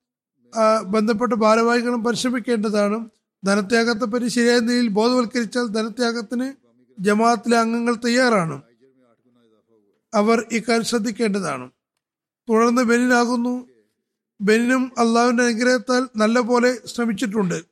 ബന്ധപ്പെട്ട 0.87 1.33
ഭാരവാഹികളും 1.33 2.03
പരിശ്രമിക്കേണ്ടതാണ്. 2.03 3.09
ധനത്യാഗത്തെപ്പറ്റി 3.45 4.27
ശരിയായ 4.27 4.59
നിലയിൽ 4.59 4.87
ബോധവൽക്കരിച്ചാൽ 4.87 5.67
ധനത്യാഗത്തിന് 5.67 6.53
ജമാഅത്തിലെ 6.99 7.57
അംഗങ്ങൾ 7.57 7.95
തയ്യാറാണ്. 7.95 8.61
അവർ 10.13 10.45
ഇക്കാര്യം 10.51 10.85
ശ്രദ്ധിക്കേണ്ടതാണ്. 10.85 11.69
തുടർന്ന് 12.49 12.81
ബെനിനാകുന്നു. 12.81 13.67
ബെനിനും 14.41 14.91
അള്ളാഹുവിന്റെ 14.97 15.43
അനുഗ്രഹത്താൽ 15.43 16.09
നല്ല 16.15 16.39
പോലെ 16.39 16.87
ശ്രമിച്ചിട്ടുണ്ട്. 16.87 17.65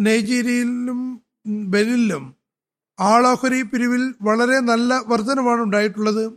നൈജീരിയയിലും 0.00 1.22
ബെനിലും 1.46 2.33
ആളോഹരി 3.00 3.62
പിരിവിൽ 3.62 4.14
വളരെ 4.22 4.60
നല്ല 4.60 5.02
വർധനമാണ് 5.06 5.62
ഉണ്ടായിട്ടുള്ളത്. 5.62 6.32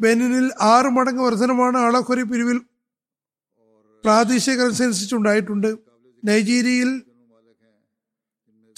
ബെനിനിൽ 0.00 0.50
ആറ് 0.60 0.86
മടങ്ങ് 0.86 1.22
വർധനമാണ് 1.22 1.78
ആളോഹരി 1.78 2.22
പിരിവിൽ 2.22 2.60
പ്രാദേശിക 4.04 4.54
കറൻസി 4.54 4.82
അനുസരിച്ച് 4.82 5.14
ഉണ്ടായിട്ടുണ്ട് 5.14 5.76
നൈജീരിയയിൽ 6.24 7.02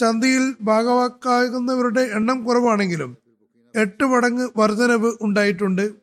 ചന്തയിൽ 0.01 0.55
ഭാഗവാക്കാകുന്നവരുടെ 0.63 2.01
എണ്ണം 2.01 2.45
കുറവാണെങ്കിലും 2.45 3.17
എട്ട് 3.77 4.05
മടങ്ങ് 4.05 4.49
വർധനവ് 4.57 5.13
ഉണ്ടായിട്ടുണ്ട്. 5.23 5.95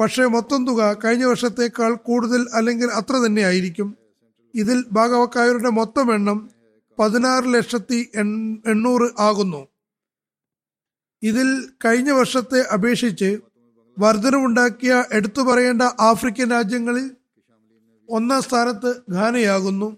പക്ഷേ 0.00 0.24
മൊത്തം 0.24 0.66
തുക 0.66 0.96
കഴിഞ്ഞ 1.04 1.24
വർഷത്തേക്കാൾ 1.24 1.94
കൂടുതൽ 1.94 2.46
അല്ലെങ്കിൽ 2.54 2.86
അത്ര 2.86 3.16
തന്നെ 3.16 3.42
ആയിരിക്കും. 3.42 3.96
ഇതിൽ 4.54 4.84
ഭാഗവക്കായവരുടെ 4.92 5.70
മൊത്തം 5.70 6.14
എണ്ണം 6.14 6.50
പതിനാറ് 6.98 7.46
ലക്ഷത്തി 7.54 7.98
എണ്ണൂറ് 8.72 9.08
ആകുന്നു. 9.28 9.62
ഇതിൽ 11.22 11.48
കഴിഞ്ഞ 11.84 12.10
വർഷത്തെ 12.10 12.60
അപേക്ഷിച്ച് 12.76 13.30
വർധനവുണ്ടാക്കിയ 13.96 14.92
എടുത്തു 15.16 15.42
പറയേണ്ട 15.48 15.82
ആഫ്രിക്കൻ 16.10 16.48
രാജ്യങ്ങളിൽ 16.56 17.06
ഒന്നാം 18.08 18.42
സ്ഥാനത്ത് 18.46 18.90
ഘാനയാകുന്നു 19.16 19.88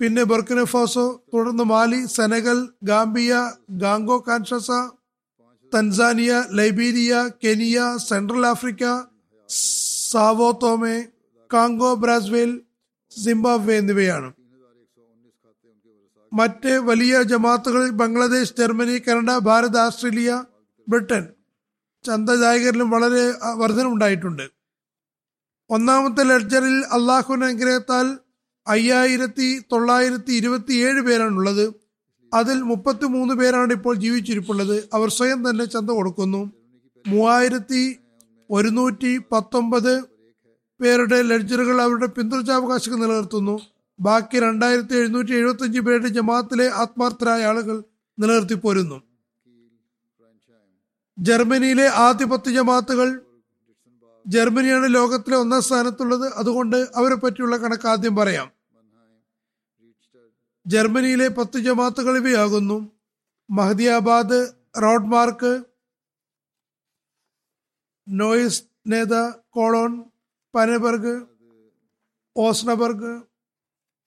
പിന്നെ 0.00 0.22
ബർക്കിനഫാസോ 0.30 1.06
തുടർന്ന് 1.32 1.64
Mali 1.72 2.00
Senegal 2.14 2.58
Gambia 2.90 3.34
Congo 3.82 4.16
Kinshasa 4.28 4.70
Tanzania 5.72 6.32
Liberia 6.58 7.14
Kenya 7.44 7.78
Central 8.08 8.46
Africa 8.46 8.84
Sao Tome 10.10 10.96
Congo 11.50 11.90
Brazzaville 12.02 12.52
Zimbabwe 13.12 13.76
എന്നിവയാണ്. 13.82 14.28
മറ്റ് 16.32 16.68
വലിയ 16.68 17.22
ജമാത്തുകളിൽ 17.22 17.90
Bangladesh 17.90 18.54
Germany 18.58 18.98
Canada 18.98 19.38
Bharat 19.38 19.78
Australia 19.78 20.44
Britain 20.88 21.26
ചന്തദായകരിലും 22.04 22.90
വളരെ 22.90 23.34
വർധനമുണ്ടായിട്ടുണ്ട്. 23.54 24.50
ഒന്നാമത്തെ 25.70 26.22
ലെഡ്ജറിൽ 26.22 26.84
അള്ളാഹു 26.92 27.34
അനുഗ്രഹത്താൽ 27.34 28.18
അയ്യായിരത്തി 28.68 29.62
തൊള്ളായിരത്തി 29.72 30.32
ഇരുപത്തി 30.32 30.72
ഏഴ് 30.72 31.00
പേരാണുള്ളത്. 31.00 31.72
അതിൽ 32.34 32.62
മുപ്പത്തി 32.62 33.04
മൂന്ന് 33.04 33.34
പേരാണ് 33.34 33.72
ഇപ്പോൾ 33.72 33.94
ജീവിച്ചിരിപ്പുള്ളത്. 33.94 34.88
അവർ 34.94 35.08
സ്വയം 35.08 35.50
തന്നെ 35.50 35.64
ചന്ത 35.64 35.90
കൊടുക്കുന്നു. 35.90 36.52
മൂവായിരത്തി 37.06 37.98
ഒരുന്നൂറ്റി 38.50 39.18
പത്തൊമ്പത് 39.32 40.04
പേരുടെ 40.80 41.22
ലെഡ്ജറുകൾ 41.22 41.82
അവരുടെ 41.82 42.06
പിന്തുണച്ചാവകാശം 42.06 43.00
നിലനിർത്തുന്നു. 43.00 43.60
ബാക്കി 44.00 44.40
രണ്ടായിരത്തി 44.40 44.94
എഴുന്നൂറ്റി 44.94 45.32
എഴുപത്തി 45.32 45.62
അഞ്ച് 45.62 45.80
പേരുടെ 45.80 46.08
ജമാഅത്തിലെ 46.08 46.70
ആത്മാർത്ഥരായ 46.72 47.44
ആളുകൾ 47.44 47.84
നിലനിർത്തി 48.18 48.54
പോരുന്നു. 48.54 49.02
ജർമ്മനിയിലെ 51.18 51.86
ആദ്യ 51.88 52.24
പത്ത് 52.24 52.50
ജമാത്തുകൾ 52.50 53.20
ജർമ്മനിയാണ് 54.26 54.94
ലോകത്തിലെ 54.94 55.36
ഒന്നാം 55.36 55.62
സ്ഥാനത്തുള്ളത്. 55.62 56.32
അതുകൊണ്ട് 56.32 56.76
അവരെ 56.76 57.14
പറ്റിയുള്ള 57.14 57.56
കണക്ക് 57.56 57.88
ആദ്യം 57.88 58.16
പറയാം. 58.16 58.52
ജർമ്മനിയിലെ 60.66 61.28
പത്ത് 61.28 61.58
ജമാത്തുകൾ 61.58 62.16
ഇവയാകുന്നു. 62.16 62.92
Mahdiabad 63.50 64.52
Rodermark 64.82 65.64
Neuss 68.08 68.62
Nidda 68.86 69.30
Cologne 69.30 70.04
Pinneberg 70.54 71.26
Osnabruck 72.36 73.22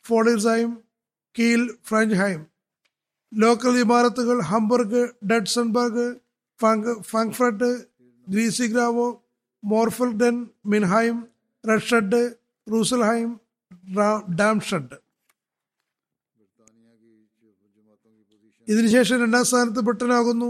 Florsheim 0.10 0.70
Kiel 1.36 1.62
ഫ്രഞ്ച്ഹൈം 1.88 2.40
local 3.32 3.76
ഇമാരത്തുകൾ 3.80 4.38
Hamburg 4.52 5.02
ഡെഡ്സൺബർഗ് 5.32 6.06
Frankfurt 7.12 7.70
Gross Gerau 8.28 9.08
Morfelden 9.64 10.36
Mannheim 10.66 11.18
റഷഡ് 11.64 12.22
Russelsheim 12.68 13.30
Darmstadt. 14.40 14.98
ഇതിനുശേഷം 18.68 19.22
രണ്ടാം 19.22 19.46
സ്ഥാനത്ത് 19.50 19.82
ബ്രിട്ടനാകുന്നു. 19.88 20.50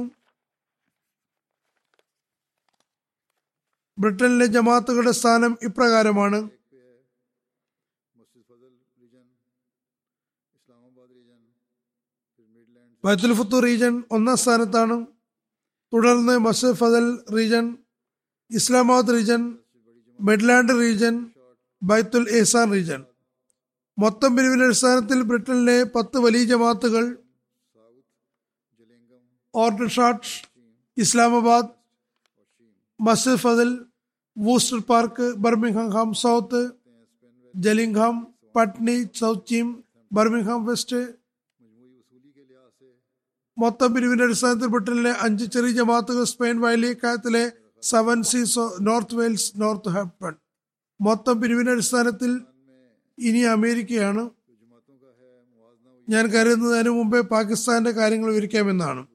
ബ്രിട്ടനിലെ 3.97 4.45
ജമാത്തുകളുടെ 4.55 5.13
സ്ഥാനം 5.19 5.53
ഇപ്രകാരമാണ്. 5.63 6.39
ബൈത്തുൽ 13.03 13.33
ഫുത്തു 13.39 13.57
റീജൻ 13.65 13.93
ഒന്നാം 14.15 14.37
സ്ഥാനത്താണ്. 14.37 14.95
തുടർന്ന് 15.93 16.33
Masjid 16.45 16.77
Fazl 16.79 17.05
region 17.35 17.65
Islamabad 18.51 19.13
region 19.15 19.41
Midland 20.19 20.73
region 20.81 21.15
Baitul 21.81 22.25
Ehsan 22.39 22.67
region. 22.75 23.01
മൊത്തം 23.97 24.31
പിരിവിന്റെ 24.35 24.65
അടിസ്ഥാനത്തിൽ 24.65 25.19
ബ്രിട്ടനിലെ 25.29 25.77
പത്ത് 25.95 26.17
വലിയ 26.25 26.43
ജമാത്തുകൾ 26.51 27.05
Aldershot 29.53 30.27
Islamabad 30.97 31.71
Masjid 32.99 33.41
Fazl 33.43 33.69
Worcester 34.37 34.79
Park 34.89 35.27
Birmingham 35.45 36.09
South 36.23 36.61
Gillingham 37.53 38.15
Putney 38.55 38.97
South 39.21 39.47
Cheam 39.47 39.67
Birmingham 40.11 40.61
West 40.65 40.99
മൊത്തം 43.59 43.93
പിരിവിന്റെ 43.93 44.23
അടിസ്ഥാനത്തിൽ 44.23 44.65
ബ്രിട്ടനിലെ 44.65 45.15
അഞ്ച് 45.21 45.45
ചെറിയ 45.45 45.71
ജമാത്തുകൾ 45.71 46.23
Spain 46.23 46.61
വയലിക്കാലത്തിലെ 46.61 47.51
Seven 47.81 48.23
Seas 48.23 48.59
North 48.81 49.15
Wales 49.15 49.53
Northampton 49.89 50.33
മൊത്തം 51.01 51.41
പിരിവിന്റെ 51.41 51.71
അടിസ്ഥാനത്തിൽ 51.71 52.41
ഇനി 53.19 53.39
അമേരിക്കയാണ്. 53.39 54.29
ഞാൻ 56.09 56.27
കരുതുന്നതിന് 56.27 56.89
മുമ്പേ 56.89 57.19
പാകിസ്ഥാന്റെ 57.19 57.91
കാര്യങ്ങൾ 57.91 58.29
വിവരിക്കാമെന്നാണ്. 58.29 59.07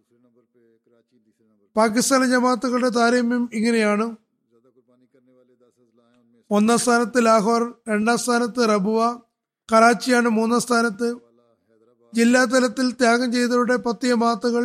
പാകിസ്ഥാനിലെ 1.77 2.31
ജമാത്തുകളുടെ 2.31 2.89
താരതമ്യം 2.89 3.51
ഇങ്ങനെയാണ്. 3.53 4.17
ഒന്നാം 6.51 6.79
സ്ഥാനത്ത് 6.79 7.27
ലാഹോർ 7.27 7.75
രണ്ടാം 7.89 8.19
സ്ഥാനത്ത് 8.19 8.69
റബുവ 8.69 9.21
കറാച്ചിയാണ് 9.73 10.29
മൂന്നാം 10.29 10.61
സ്ഥാനത്ത്. 10.61 11.24
ജില്ലാ 12.15 12.45
തലത്തിൽ 12.45 12.89
ത്യാഗം 12.93 13.29
ചെയ്തവരുടെ 13.33 13.77
പത്ത് 13.87 14.07
ജമാത്തുകൾ 14.07 14.65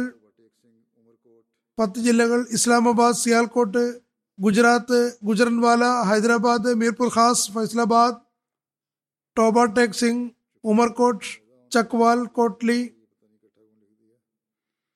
പത്ത് 1.78 2.00
ജില്ലകൾ 2.00 2.40
ഇസ്ലാമാബാദ് 2.52 3.20
സിയാൽകോട്ട് 3.22 3.84
ഗുജറാത്ത് 4.40 5.00
ഗുജറൻവാല 5.24 5.84
ഹൈദരാബാദ് 6.10 6.72
മീർപുർ 6.82 7.10
ഖാസ് 7.16 7.52
ഫൈസലാബാദ് 7.52 8.20
ടോബാ 9.38 9.64
ടെക് 9.78 10.00
സിംഗ് 10.02 10.26
ഉമർകോട്ട് 10.64 11.28
ചക്വാൽ 11.72 12.20
കോട്ട്ലി 12.38 12.80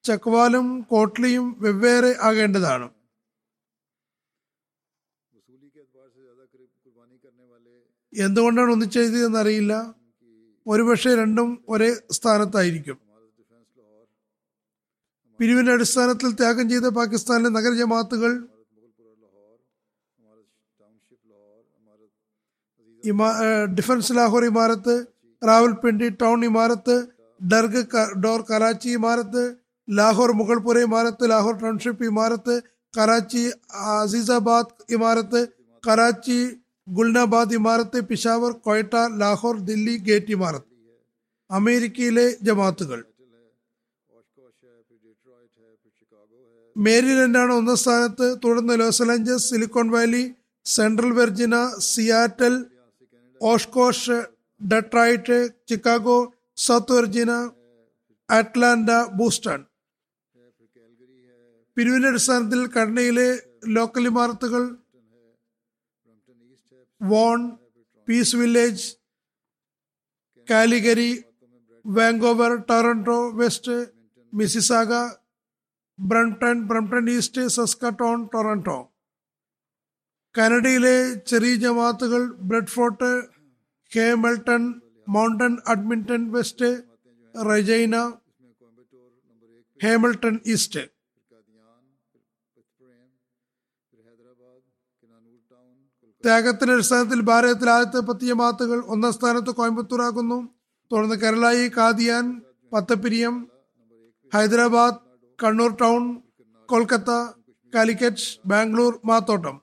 ചക്വാലും 0.05 0.67
കോട്ട്ലിയും 0.83 1.45
വെവ്വേറെ 1.59 2.11
ആകേണ്ടതാണ്. 2.21 2.87
എന്തുകൊണ്ടാണ് 8.13 8.71
ഒന്നിച്ചെഴുതിയതെന്ന് 8.71 9.39
അറിയില്ല 9.39 9.73
ഒരുപക്ഷെ 10.65 11.11
രണ്ടും 11.15 11.49
ഒരേ 11.69 11.87
സ്ഥാനത്തായിരിക്കും. 12.11 12.97
പിരിവിന്റെ 15.39 15.71
അടിസ്ഥാനത്തിൽ 15.75 16.29
ത്യാഗം 16.39 16.65
ചെയ്ത 16.69 16.87
പാകിസ്ഥാനിലെ 16.97 17.49
നഗര 17.55 17.73
ജമാഅത്തുകൾ 17.73 18.31
ഡിഫൻസ് 23.77 24.13
ലാഹോർ 24.13 24.43
ഇമാരത്ത് 24.45 24.95
റാവൽപിണ്ടി 25.41 26.07
ടൗൺ 26.21 26.39
ഇമാരത്ത് 26.45 26.95
ഡർഗ് 27.41 27.81
ഡോർ 28.23 28.41
കറാച്ചി 28.49 28.89
ഇമാരത്ത് 28.89 29.43
ലാഹോർ 29.87 30.31
മുഗൾപുര 30.31 30.77
ഇമാരത്ത് 30.87 31.29
ലാഹോർ 31.29 31.55
ടൗൺഷിപ്പ് 31.61 32.05
ഇമാരത്ത് 32.05 32.55
കറാച്ചി 32.93 33.43
അസീസാബാദ് 33.93 34.75
ഇമാരത്ത് 34.89 35.41
കറാച്ചി 35.83 36.39
ഗുൽനാബാദ് 36.87 37.53
ഇമാരത്ത് 37.53 38.01
പിഷാവർ 38.01 38.51
കൊയട്ട 38.51 38.93
ലാഹോർ 39.17 39.59
ദില്ലി 39.59 39.97
ഗേറ്റ് 39.97 40.31
ഇമാരത്ത്. 40.31 40.65
അമേരിക്കയിലെ 41.51 42.37
ജമാത്തുകൾ. 42.41 43.05
മേരിലൻഡാണ് 46.77 47.53
ഒന്നാം 47.53 47.77
സ്ഥാനത്ത്. 47.77 48.37
തുടർന്ന് 48.43 48.79
Los 48.79 49.03
Angeles 49.03 49.49
Silicon 49.49 49.89
Valley 49.89 50.33
Central 50.65 51.11
Virginia 51.11 51.55
Seattle 51.77 52.65
Oshkosh 53.41 54.23
Detroit 54.67 55.49
Chicago 55.69 56.33
South 56.57 56.91
Virginia 56.91 57.31
Atlanta 58.29 58.89
Boston. 59.13 59.65
പിരിവിന്റെ 61.77 62.07
അടിസ്ഥാനത്തിൽ 62.07 62.67
കടനയിലെ 62.67 63.39
local 63.67 64.05
ഇമാരത്തുകൾ 64.07 64.77
Vaughan 67.03 67.39
Peace 68.07 68.35
Village 68.35 68.85
Calgary 70.49 71.11
Vancouver 71.85 72.51
Toronto 72.69 73.29
West 73.31 73.75
Mississauga 74.33 74.91
Brampton 75.99 76.67
Brampton 76.67 77.09
East 77.09 77.47
Saskatoon 77.47 78.27
Toronto 78.27 78.79
കാനഡയിലെ 80.35 80.95
ചെറിയ 81.31 81.55
ജമാത്തുകൾ 81.55 82.21
Bradford 82.49 83.11
Hamilton 83.91 84.63
Mountain 85.07 85.53
Edmonton 85.67 86.31
West 86.31 86.69
Regina 87.35 87.95
Hamilton 89.81 90.35
East. 90.45 90.92
ത്യാഗത്തിന്റെ 96.25 96.73
അടിസ്ഥാനത്തിൽ 96.73 97.21
ഭാരതത്തിൽ 97.21 97.69
ആദ്യത്തെ 97.69 97.99
പത്ത് 97.99 98.33
മാത്തുകൾ 98.33 98.83
ഒന്നാം 98.85 99.13
സ്ഥാനത്ത് 99.13 99.51
കോയമ്പത്തൂർ 99.51 100.01
ആകുന്നു. 100.01 100.49
തുടർന്ന് 100.91 101.15
കേരളായി 101.15 101.71
കാദിയാൻ 101.77 102.41
പത്തപ്പിരിയം 102.73 103.47
ഹൈദരാബാദ് 104.33 105.01
കണ്ണൂർ 105.43 105.71
ടൗൺ 105.81 106.21
കൊൽക്കത്ത 106.65 107.11
കാലിക്കറ്റ് 107.75 108.27
ബാംഗ്ലൂർ 108.45 108.99
മാത്തോട്ടം. 109.05 109.61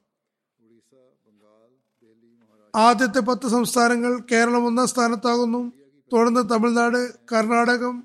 ആദ്യത്തെ 2.75 3.21
പത്ത് 3.21 3.49
സംസ്ഥാനങ്ങൾ 3.49 4.21
കേരളം 4.33 4.67
ഒന്നാം 4.67 4.87
സ്ഥാനത്താകുന്നു. 4.87 5.73
തുടർന്ന് 6.13 6.51
തമിഴ്നാട് 6.51 7.01
കർണാടകം 7.33 8.05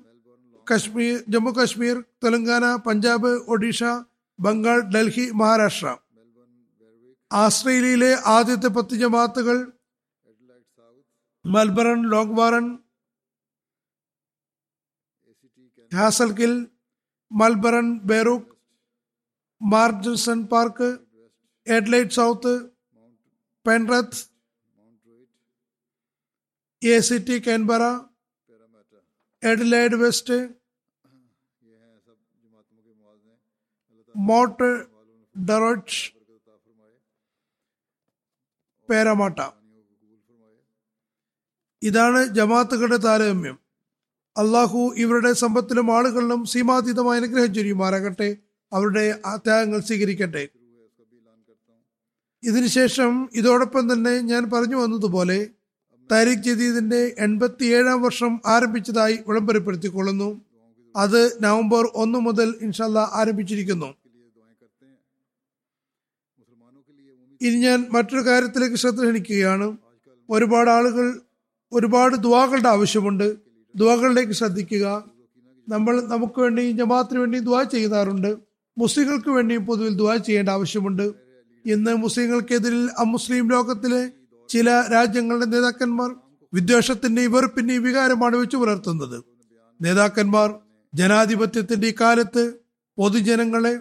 കശ്മീർ 0.72 1.24
ജമ്മു 1.28 1.50
കശ്മീർ 1.50 2.04
തെലങ്കാന 2.24 2.76
പഞ്ചാബ് 2.76 3.28
ഒഡീഷ 3.28 3.84
ബംഗാൾ 4.40 4.80
ഡൽഹി 4.80 5.30
മഹാരാഷ്ട്ര. 5.30 5.96
ആസ്ട്രേലിയയിലെ 7.30 8.10
ആദ്യത്തെ 8.26 8.68
പത്ത് 8.68 8.94
ജമാത്തുകൾ 8.94 9.56
മെൽബറൺ 11.44 12.10
ലോക്വാറൻ 12.10 12.66
ഹാസൽകിൽ 15.92 16.52
Melbourne 17.30 17.98
Berwick 18.04 18.52
മാർജൻസൺ 19.60 20.46
park 20.46 20.88
Adelaide 21.66 22.10
South 22.10 22.54
Penrith 23.66 24.20
A 26.82 26.98
C 27.00 27.16
T 27.18 27.36
Canberra 27.40 27.82
Adelaide 29.42 29.94
West 29.94 30.36
Mount 34.14 34.68
Druitt 35.36 36.02
Parramatta. 38.90 39.38
ഇതാണ് 41.82 42.26
ജമാത്തുകളുടെ 42.26 42.96
താരതമ്യം. 42.96 43.58
അള്ളാഹു 44.36 44.94
ഇവരുടെ 44.96 45.32
സമ്പത്തിലും 45.32 45.96
ആളുകളിലും 45.96 46.44
സീമാതീതമായി 46.44 47.20
അനുഗ്രഹം 47.20 47.54
ചൊരിയുമാറാകട്ടെ 47.54 48.36
അവരുടെ 48.72 49.20
ത്യാഗങ്ങൾ 49.36 49.80
സ്വീകരിക്കട്ടെ. 49.80 50.48
ഇതിനുശേഷം 52.42 53.28
ഇതോടൊപ്പം 53.34 53.92
തന്നെ 53.92 54.20
ഞാൻ 54.20 54.50
പറഞ്ഞു 54.50 54.76
വന്നതുപോലെ 54.76 55.48
താരിഖ് 56.12 56.42
ജദീദിന്റെ 56.42 57.14
എൺപത്തിയേഴാം 57.18 58.02
വർഷം 58.02 58.40
ആരംഭിച്ചതായി 58.46 59.18
വിളംബരപ്പെടുത്തിക്കൊള്ളുന്നു. 59.28 60.40
അത് 60.96 61.42
നവംബർ 61.42 61.90
ഒന്ന് 61.94 62.18
മുതൽ 62.18 62.54
ഇൻഷല്ല 62.60 62.98
ആരംഭിച്ചിരിക്കുന്നു. 62.98 63.94
ഇനി 67.42 67.56
ഞാൻ 67.56 67.86
മറ്റൊരു 67.92 68.26
കാര്യത്തിലേക്ക് 68.26 68.76
ശ്രദ്ധ 68.76 69.02
ക്ഷണിക്കുകയാണ്. 69.02 69.76
ഒരുപാട് 70.30 70.70
ആളുകൾ 70.70 71.20
ഒരുപാട് 71.72 72.16
ദുവാകളുടെ 72.16 72.68
ആവശ്യമുണ്ട്. 72.68 73.36
ദുവാകളിലേക്ക് 73.76 74.32
ശ്രദ്ധിക്കുക. 74.32 75.04
നമ്മൾ 75.68 76.00
നമുക്ക് 76.00 76.40
വേണ്ടിയും 76.40 76.76
ജമാഅത്തിന് 76.76 77.18
വേണ്ടിയും 77.18 77.44
ദുവാ 77.44 77.62
ചെയ്യുന്നവരുണ്ട്. 77.62 78.36
മുസ്ലിങ്ങൾക്ക് 78.78 79.28
വേണ്ടിയും 79.28 79.66
പൊതുവിൽ 79.66 79.94
ദുവാ 79.94 80.16
ചെയ്യേണ്ട 80.16 80.48
ആവശ്യമുണ്ട്. 80.48 81.12
ഇന്ന് 81.66 81.94
മുസ്ലിങ്ങൾക്കെതിരിൽ 81.94 82.90
അമുസ്ലിം 82.98 83.50
ലോകത്തിലെ 83.50 84.10
ചില 84.48 84.84
രാജ്യങ്ങളുടെ 84.92 85.46
നേതാക്കന്മാർ 85.46 86.14
വിദ്വേഷത്തിന്റെയും 86.54 87.32
വെറുപ്പിന്റെയും 87.32 87.82
വികാരമാണ് 87.82 88.36
വെച്ചു 88.36 88.56
പുലർത്തുന്നത്. 88.56 89.24
നേതാക്കന്മാർ 89.80 90.54
ജനാധിപത്യത്തിന്റെ 90.94 91.88
ഈ 91.88 91.94
കാലത്ത് 92.00 92.54
പൊതുജനങ്ങളെ 92.98 93.78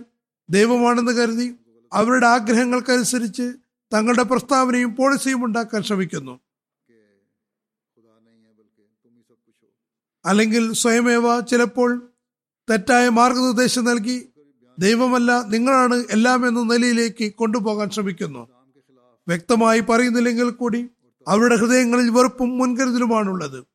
ദൈവമാണെന്ന് 0.49 1.11
കരുതി 1.11 1.55
അവരുടെ 1.95 2.27
ആഗ്രഹങ്ങൾക്കനുസരിച്ച് 2.27 3.53
തങ്ങളുടെ 3.93 4.23
പ്രസ്താവനയും 4.23 4.95
പോളിസിയും 4.95 5.45
ഉണ്ടാക്കാൻ 5.45 5.83
ശ്രമിക്കുന്നു. 5.83 6.39
അല്ലെങ്കിൽ 10.25 10.73
സ്വയമേവ 10.73 11.39
ചിലപ്പോൾ 11.39 12.11
തെറ്റായ 12.69 13.09
മാർഗനിർദ്ദേശം 13.09 13.85
നൽകി 13.85 14.29
ദൈവമല്ല 14.79 15.43
നിങ്ങളാണ് 15.43 16.03
എല്ലാം 16.11 16.47
എന്ന 16.47 16.73
നിലയിലേക്ക് 16.73 17.33
കൊണ്ടുപോകാൻ 17.33 17.89
ശ്രമിക്കുന്നു. 17.89 18.47
വ്യക്തമായി 19.27 19.79
പറയുന്നില്ലെങ്കിൽ 19.79 20.49
കൂടി 20.49 20.89
അവരുടെ 21.27 21.55
ഹൃദയങ്ങളിൽ 21.55 22.09
വെറുപ്പും 22.09 22.57
മുൻകരുതലുമാണുള്ളത്. 22.57 23.65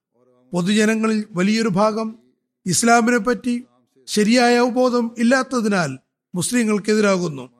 പൊതുജനങ്ങളിൽ 0.52 1.24
വലിയൊരു 1.30 1.68
ഭാഗം 1.68 2.18
ഇസ്ലാമിനെ 2.66 3.18
പറ്റി 3.18 3.64
ശരിയായ 4.06 4.58
അവബോധം 4.58 5.14
ഇല്ലാത്തതിനാൽ 5.18 5.98
മുസ്ലിങ്ങൾക്കെതിരാകുന്നു. 6.34 7.59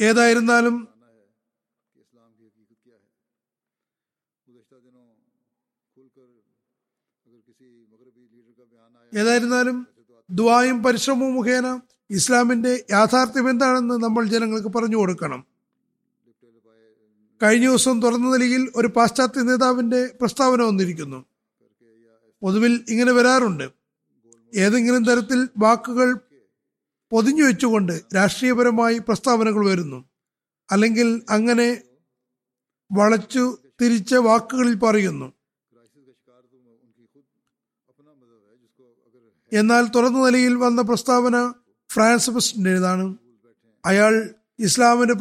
ഏതായിരുന്നാലും 0.00 0.88
ഏതായിരുന്നാലും 9.14 9.86
ദ്വായും 10.30 10.82
പരിശ്രമവും 10.82 11.34
മുഖേന 11.34 11.80
ഇസ്ലാമിന്റെ 12.10 12.84
യാഥാർത്ഥ്യം 12.90 13.50
എന്താണെന്ന് 13.50 13.94
നമ്മൾ 13.94 14.24
ജനങ്ങൾക്ക് 14.26 14.68
പറഞ്ഞു 14.68 14.96
കൊടുക്കണം. 14.96 15.46
കഴിഞ്ഞ 17.42 17.68
ദിവസം 17.68 18.02
തുറന്ന 18.02 18.32
നിലയിൽ 18.32 18.72
ഒരു 18.76 18.88
പാശ്ചാത്യ 18.88 19.42
നേതാവിന്റെ 19.42 20.14
പ്രസ്താവന 20.20 20.62
വന്നിരിക്കുന്നു. 20.62 21.24
പൊതുവിൽ 22.42 22.84
ഇങ്ങനെ 22.88 23.12
വരാറുണ്ട്. 23.12 23.70
ഏതെങ്കിലും 24.54 25.04
തരത്തിൽ 25.04 25.48
വാക്കുകൾ 25.58 26.20
പൊതിഞ്ഞു 27.10 27.44
വെച്ചുകൊണ്ട് 27.44 28.00
രാഷ്ട്രീയപരമായി 28.14 28.98
പ്രസ്താവനകൾ 28.98 29.66
വരുന്നു. 29.66 30.04
അല്ലെങ്കിൽ 30.70 31.22
അങ്ങനെ 31.30 31.82
വളച്ചു 32.92 33.58
തിരിച്ച 33.80 34.14
വാക്കുകളിൽ 34.14 34.74
പറയുന്നു. 34.74 35.32
എന്നാൽ 39.52 39.86
തുറന്ന 39.94 40.26
നിലയിൽ 40.26 40.54
വന്ന 40.54 40.82
പ്രസ്താവന 40.82 41.52
ഫ്രാൻസ് 41.90 42.30
പ്രസിഡന്റിന്റേതാണ്. 42.30 43.16
അയാൾ 43.84 44.34
ഇസ്ലാമിന്റെ 44.58 45.14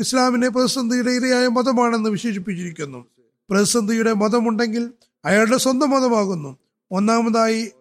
ഇസ്ലാമിനെ 0.00 0.48
പ്രതിസന്ധിയുടെ 0.48 1.10
ഇരയായ 1.10 1.48
മതമാണെന്ന് 1.48 2.10
വിശേഷിപ്പിച്ചിരിക്കുന്നു. 2.10 3.06
പ്രതിസന്ധിയുടെ 3.50 4.12
മതമുണ്ടെങ്കിൽ 4.12 4.92
അയാളുടെ 5.24 5.56
സ്വന്തം 5.56 5.90
മതമാകുന്നു. 5.90 6.58
ഒന്നാമതായി 6.90 7.72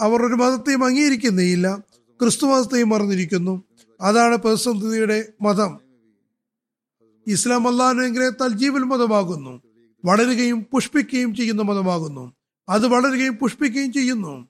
അവർ 0.00 0.26
ഒരു 0.26 0.34
മതത്തെയും 0.34 0.84
അംഗീകരിക്കുന്നേയില്ല 0.84 1.91
ക്രിസ്തു 2.22 2.46
മതത്തെയും 2.46 2.88
മറന്നിരിക്കുന്നു. 2.88 3.62
അതാണ് 4.00 4.36
പ്രതിസന്ധിയുടെ 4.36 5.32
മതം. 5.42 5.78
ഇസ്ലാം 7.26 7.68
അള്ളാഹുനുഗ്രഹത്താൽ 7.68 8.48
തൽജീവൽ 8.48 8.82
മതമാകുന്നു. 8.82 9.62
വളരുകയും 10.04 10.66
പുഷ്പിക്കുകയും 10.72 11.34
ചെയ്യുന്ന 11.34 11.62
മതമാകുന്നു. 11.62 12.32
അത് 12.68 12.86
വളരുകയും 12.86 13.34
പുഷ്പിക്കുകയും 13.34 13.92
ചെയ്യുന്നു. 13.92 14.48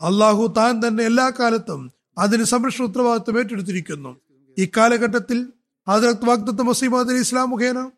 അള്ളാഹു 0.00 0.54
താൻ 0.56 0.80
തന്നെ 0.86 1.04
എല്ലാ 1.04 1.30
കാലത്തും 1.30 1.92
അതിന് 2.18 2.44
സംരക്ഷണ 2.44 2.84
ഉത്തരവാദിത്വം 2.84 3.38
ഏറ്റെടുത്തിരിക്കുന്നു. 3.38 4.20
ഇക്കാലഘട്ടത്തിൽ 4.58 5.46
ഹജറത്ത് 5.88 6.24
വാഗ്ദത്ത് 6.24 6.62
അലി 7.10 7.20
ഇസ്ലാം 7.20 7.50
മുഖേന 7.50 7.90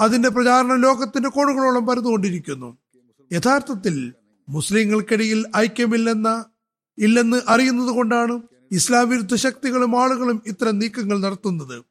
അതിന്റെ 0.00 0.28
പ്രചാരണം 0.28 0.80
ലോകത്തിന്റെ 0.80 1.28
കോണുകളോളം 1.28 1.86
പരന്നുകൊണ്ടിരിക്കുന്നു. 1.86 2.78
യഥാർത്ഥത്തിൽ 3.32 4.12
മുസ്ലിങ്ങൾക്കിടയിൽ 4.48 5.46
ഐക്യമില്ലെന്ന 5.56 6.44
ഇല്ലെന്ന് 7.00 7.42
അറിയുന്നത് 7.48 7.88
കൊണ്ടാണ് 7.88 8.42
ഇസ്ലാം 8.72 9.08
വിരുദ്ധ 9.08 9.34
ശക്തികളും 9.34 10.02
ആളുകളും 10.02 10.42
ഇത്തരം 10.46 10.78
നീക്കങ്ങൾ 10.78 11.20
നടത്തുന്നത്. 11.20 11.84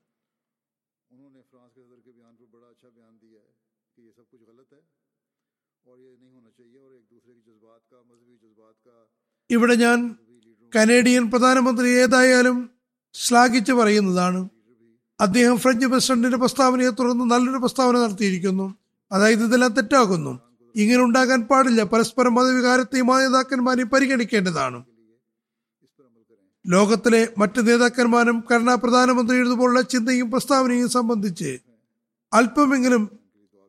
ഇവിടെ 9.51 9.75
ഞാൻ 9.75 10.15
കനേഡിയൻ 10.75 11.29
പ്രധാനമന്ത്രി 11.29 11.89
ഏതായാലും 11.89 12.69
ശ്ലാഘിച്ചു 13.13 13.73
പറയുന്നതാണ്. 13.73 14.49
അദ്ദേഹം 15.19 15.57
ഫ്രഞ്ച് 15.57 15.85
പ്രസിഡന്റിന്റെ 15.85 16.37
പ്രസ്താവനയെ 16.37 16.89
തുടർന്ന് 16.89 17.23
നല്ലൊരു 17.23 17.57
പ്രസ്താവന 17.57 17.97
നടത്തിയിരിക്കുന്നു. 17.97 18.75
അതായത് 19.11 19.43
ഇതെല്ലാം 19.43 19.73
തെറ്റാകുന്നു. 19.73 20.39
ഇങ്ങനെ 20.75 21.03
ഉണ്ടാകാൻ 21.03 21.41
പാടില്ല. 21.41 21.83
പരസ്പരം 21.83 22.33
മതവികാരത്തെയും 22.33 23.07
നേതാക്കന്മാരെയും 23.07 23.89
പരിഗണിക്കേണ്ടതാണ്. 23.89 24.83
ലോകത്തിലെ 26.67 27.33
മറ്റ് 27.37 27.67
നേതാക്കന്മാരും 27.67 28.43
കരുണ 28.51 28.75
പ്രധാനമന്ത്രിയുടേതുപോലുള്ള 28.75 29.81
ചിന്തയും 29.81 30.31
പ്രസ്താവനയും 30.31 30.89
സംബന്ധിച്ച് 30.89 31.59
അല്പമെങ്കിലും 32.33 33.19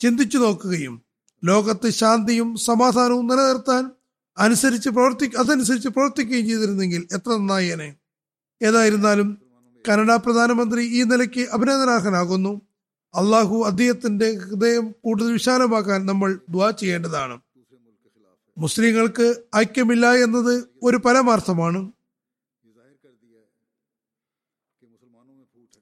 ചിന്തിച്ചു 0.01 0.39
നോക്കുകയും 0.39 1.03
ലോകത്ത് 1.45 1.91
ശാന്തിയും 1.91 2.57
സമാധാനവും 2.57 3.27
നിലനിർത്താൻ 3.27 3.91
അനുസരിച്ച് 4.39 4.89
പ്രവർത്തി 4.89 5.31
അതനുസരിച്ച് 5.39 5.89
പ്രവർത്തിക്കുകയും 5.89 6.47
ചെയ്തിരുന്നെങ്കിൽ 6.47 7.09
എത്ര 7.13 7.31
നന്നായേനെ. 7.31 7.95
ഏതായിരുന്നാലും 8.63 9.39
കനഡ 9.89 10.15
പ്രധാനമന്ത്രി 10.15 10.83
ഈ 10.83 11.03
നിലയ്ക്ക് 11.03 11.49
അഭിനന്ദനാർഹനാകുന്നു. 11.53 12.61
അള്ളാഹു 13.15 13.65
അദ്ദേഹത്തിന്റെ 13.65 14.39
ഹൃദയം 14.39 14.95
കൂടുതൽ 15.05 15.33
വിശാലമാക്കാൻ 15.33 16.07
നമ്മൾ 16.07 16.41
ദ്വാ 16.51 16.71
ചെയ്യേണ്ടതാണ്. 16.71 17.41
മുസ്ലിങ്ങൾക്ക് 18.59 19.43
ഐക്യമില്ല 19.57 20.13
എന്നത് 20.15 20.65
ഒരു 20.83 20.97
പരമാർത്ഥമാണ്. 20.97 21.93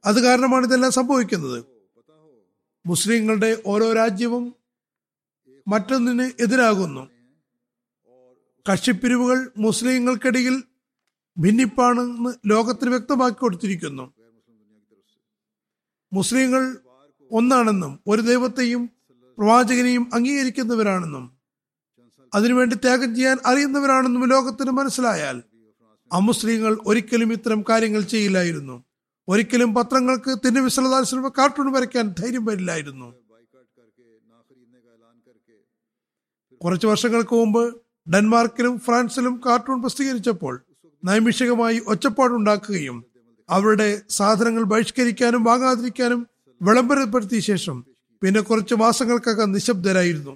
അത് 0.05 0.23
കാരണമാണ് 0.23 0.67
ഇതെല്ലാം 0.67 0.93
സംഭവിക്കുന്നത്. 0.93 1.65
മുസ്ലിങ്ങളുടെ 2.87 3.63
ഓരോ 3.67 3.93
രാജ്യവും 3.93 4.55
മറ്റൊന്നിന് 5.69 6.43
എതിരാകുന്നു. 6.43 7.09
കക്ഷിപ്പിരിവുകൾ 8.71 9.53
മുസ്ലിങ്ങൾക്കിടയിൽ 9.59 10.63
ഭിന്നിപ്പാണെന്ന് 11.39 12.35
ലോകത്തിന് 12.47 12.91
വ്യക്തമാക്കി 12.91 13.37
കൊടുത്തിരിക്കുന്നു. 13.37 14.15
മുസ്ലിങ്ങൾ 16.13 16.77
ഒന്നാണെന്നും 17.33 18.01
ഒരു 18.07 18.23
ദൈവത്തെയും 18.23 18.91
പ്രവാചകനെയും 19.39 20.11
അംഗീകരിക്കുന്നവരാണെന്നും 20.15 21.39
അതിനുവേണ്ടി 22.35 22.77
ത്യാഗം 22.77 23.15
ചെയ്യാൻ 23.15 23.39
അറിയുന്നവരാണെന്നും 23.47 24.29
ലോകത്തിന് 24.29 24.71
മനസ്സിലായാൽ 24.71 25.43
അമുസ്ലിങ്ങൾ 26.13 26.79
ഒരിക്കലും 26.87 27.33
ഇത്തരം 27.33 27.65
കാര്യങ്ങൾ 27.69 28.01
ചെയ്യില്ലായിരുന്നു. 28.01 28.88
ഒരിക്കലും 29.29 29.75
പത്രങ്ങൾക്ക് 29.75 30.33
തിന്നു 30.45 30.69
സല്ലല്ലാഹു 30.75 31.05
അലൈഹി 31.05 31.31
കാർട്ടൂൺ 31.39 31.67
വരയ്ക്കാൻ 31.73 32.07
ധൈര്യം 32.19 32.45
വരില്ലായിരുന്നു. 32.45 33.09
കുറച്ച് 36.63 36.87
വർഷങ്ങൾക്ക് 36.87 37.35
മുമ്പ് 37.35 37.63
ഡെൻമാർക്കിലും 38.13 38.75
ഫ്രാൻസിലും 38.79 39.35
കാർട്ടൂൺ 39.47 39.83
പ്രസിദ്ധീകരിച്ചപ്പോൾ 39.83 40.55
നൈമിഷികമായി 41.05 41.79
ഒച്ചപ്പാടുണ്ടാക്കുകയും 41.93 42.97
അവരുടെ 43.49 43.89
സാധനങ്ങൾ 44.09 44.63
ബഹിഷ്കരിക്കാനും 44.73 45.45
വാങ്ങാതിരിക്കാനും 45.45 46.27
വിളംബരപ്പെടുത്തിയ 46.63 47.41
ശേഷം 47.41 47.77
പിന്നെ 48.23 48.41
കുറച്ച് 48.41 48.75
മാസങ്ങൾക്കകം 48.75 49.53
നിശബ്ദരായിരുന്നു. 49.53 50.35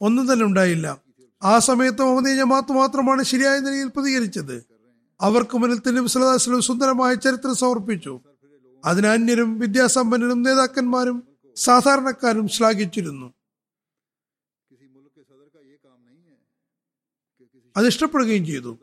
ഒന്നും 0.00 0.32
തന്നെ 0.32 0.44
ഉണ്ടായില്ല. 0.44 1.09
ആ 1.42 1.58
സമയത്ത് 1.58 2.02
മുഹമ്മദ് 2.02 2.36
ജമാഅത്ത് 2.36 2.72
മാത്രമാണ് 2.72 3.22
ശരിയായ 3.22 3.58
നിലയിൽ 3.58 3.88
പ്രതികരിച്ചത്. 3.88 4.64
അവർക്ക് 5.20 5.58
മുന്നിൽ 5.58 5.78
തന്നെ 5.78 6.00
മുസ്ലാസ്ലം 6.02 6.62
സുന്ദരമായ 6.62 7.14
ചരിത്രം 7.14 7.54
സമർപ്പിച്ചു. 7.54 8.20
അതിന് 8.84 9.06
അന്യരും 9.06 9.58
വിദ്യാസമ്പന്നരും 9.58 10.42
നേതാക്കന്മാരും 10.42 11.28
സാധാരണക്കാരും 11.56 12.48
ശ്ലാഘിച്ചിരുന്നു. 12.48 13.34
അത് 17.76 17.86
ഇഷ്ടപ്പെടുകയും 17.86 18.46
ചെയ്തു. 18.46 18.78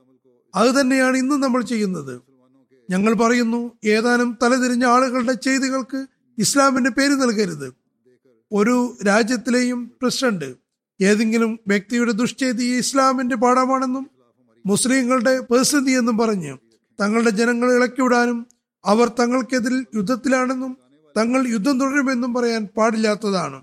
അത് 0.56 0.82
തന്നെയാണ് 0.82 1.18
ഇന്നും 1.18 1.40
നമ്മൾ 1.42 1.62
ചെയ്യുന്നത്. 1.62 2.22
ഞങ്ങൾ 2.90 3.14
പറയുന്നു 3.14 3.78
ഏതാനും 3.86 4.38
തലതിരിഞ്ഞ 4.44 4.86
ആളുകളുടെ 4.86 5.34
ചെയ്തികൾക്ക് 5.34 6.08
ഇസ്ലാമിന്റെ 6.38 6.90
പേര് 6.90 7.12
നൽകരുത്. 7.12 7.74
ഒരു 8.52 8.98
രാജ്യത്തിലെയും 9.08 9.92
പ്രസിഡന്റ് 10.02 10.67
ഏതെങ്കിലും 11.02 11.60
വ്യക്തിയുടെ 11.68 12.12
ദുഷ്ചേതി 12.12 12.64
ഇസ്ലാമിന്റെ 12.64 13.36
പാഠമാണെന്നും 13.36 14.10
മുസ്ലിങ്ങളുടെ 14.66 15.40
പേഴ്സതി 15.40 15.92
എന്നും 15.92 16.18
പറഞ്ഞ് 16.18 16.58
തങ്ങളുടെ 17.02 17.30
ജനങ്ങളെ 17.30 17.74
ഇളക്കിവിടാനും 17.74 18.48
അവർ 18.86 19.08
തങ്ങൾക്കെതിരിൽ 19.20 19.86
യുദ്ധത്തിലാണെന്നും 19.96 20.78
തങ്ങൾ 21.18 21.48
യുദ്ധം 21.48 21.80
തുടരുമെന്നും 21.80 22.34
പറയാൻ 22.34 22.68
പാടില്ലാത്തതാണ്. 22.78 23.60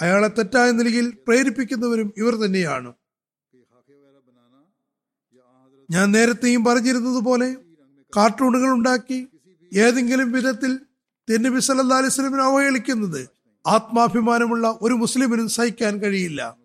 അയാളെ 0.00 0.28
തെറ്റായ 0.28 0.70
നിലയിൽ 0.70 1.06
പ്രേരിപ്പിക്കുന്നവരും 1.28 2.12
ഇവർ 2.16 2.34
തന്നെയാണ്. 2.34 2.92
ഞാൻ 5.90 6.12
നേരത്തെയും 6.12 6.64
പറഞ്ഞിരുന്നതുപോലെ 6.64 7.56
കാർട്ടൂണുകൾ 8.16 8.70
ഉണ്ടാക്കി 8.70 9.28
ഏതെങ്കിലും 9.72 10.32
വിധത്തിൽ 10.32 10.72
തിന്നബി 11.28 11.58
സല്ലാ 11.58 11.96
അലിസ്ലമിനെ 11.96 12.42
അവഹേളിക്കുന്നത് 12.42 13.22
ആത്മാഭിമാനമുള്ള 13.66 14.78
ഒരു 14.82 14.94
മുസ്ലിമിനും 14.94 15.48
സഹിക്കാൻ 15.48 15.98
കഴിയില്ല. 15.98 16.56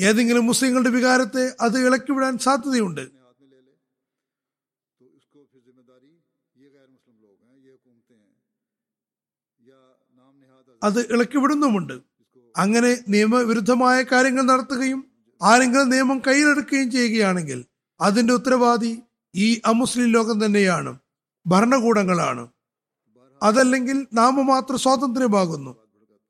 ഏതെങ്കിലും 0.00 0.46
മുസ്ലിങ്ങളുടെ 0.46 0.90
വികാരത്തെ 0.90 1.56
അത് 1.60 1.86
ഇളക്കിവിടാൻ 1.86 2.38
സാധ്യതയുണ്ട്. 2.38 3.00
അത് 10.82 11.00
ഇളക്കിവിടുന്നുമുണ്ട് 11.12 11.92
അങ്ങനെ 12.56 12.98
നിയമവിരുദ്ധമായ 13.08 14.02
കാര്യങ്ങൾ 14.02 14.42
നടത്തുകയും 14.42 15.00
ആരെങ്കിലും 15.42 15.88
നിയമം 15.88 16.22
കയ്യിലെടുക്കുകയും 16.26 16.90
ചെയ്യുകയാണെങ്കിൽ 16.90 17.64
അതിന്റെ 18.00 18.34
ഉത്തരവാദി 18.34 19.02
ഈ 19.34 19.60
അമുസ്ലിം 19.66 20.06
ലോകം 20.06 20.44
തന്നെയാണ്. 20.44 20.98
ഭരണകൂടങ്ങളാണ്. 21.46 22.48
അതല്ലെങ്കിൽ 23.42 24.06
നാമമാത്ര 24.12 24.76
സ്വാതന്ത്ര്യമാകുന്നു. 24.76 25.76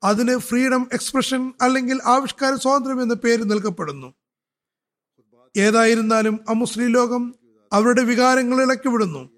അതിന് 0.03 0.37
ഫ്രീഡം 0.37 0.89
എക്സ്പ്രഷൻ 0.93 1.53
അല്ലെങ്കിൽ 1.61 2.01
ആവിഷ്കാര 2.05 2.55
സ്വാതന്ത്ര്യം 2.55 3.01
എന്ന 3.01 3.13
പേര് 3.13 3.43
നൽകപ്പെടുന്നു. 3.43 4.13
ഏതായിരുന്നാലും 5.57 6.39
അമുസ്ലിം 6.49 6.87
ലോകം 6.87 7.35
അവരുടെ 7.73 8.03
വികാരങ്ങൾ 8.03 8.61
ഇളക്കിവിടുന്നു 8.61 9.29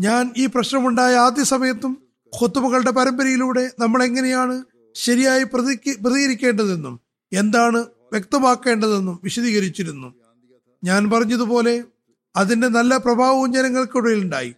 ഞാൻ 0.00 0.34
ഈ 0.36 0.46
പ്രശ്നമുണ്ടായ 0.46 1.14
ആദ്യ 1.14 1.44
സമയത്തും 1.44 2.08
ഖുത്തുബകളുടെ 2.42 2.90
പരമ്പരയിലൂടെ 2.90 3.70
നമ്മൾ 3.78 4.02
എങ്ങനെയാണ് 4.02 4.64
ശരിയായി 5.04 5.44
പ്രതിക്ക് 5.44 5.92
പ്രതികരിക്കേണ്ടതെന്നും 6.04 7.00
എന്താണ് 7.32 7.80
വ്യക്തമാക്കേണ്ടതെന്നും 8.12 9.20
വിശദീകരിച്ചിരുന്നു. 9.24 10.08
ഞാൻ 10.84 11.10
പറഞ്ഞതുപോലെ 11.10 11.74
അതിന്റെ 12.36 12.68
നല്ല 12.68 12.96
പ്രഭാവവും 12.96 13.52
ജനങ്ങൾക്കിടയിൽ 13.52 14.20
ഉണ്ടായി 14.24 14.54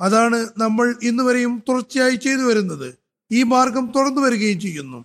അതാണ് 0.00 0.38
നമ്മൾ 0.58 0.94
ഇന്നുവരെയും 1.02 1.62
തുടർച്ചയായി 1.68 2.14
ചെയ്തു 2.14 2.42
വരുന്നത്. 2.42 2.88
ഈ 3.32 3.42
മാർഗം 3.42 3.84
തുറന്നു 3.96 4.20
വരികയും 4.20 4.60
ചെയ്യുന്നു. 4.60 5.04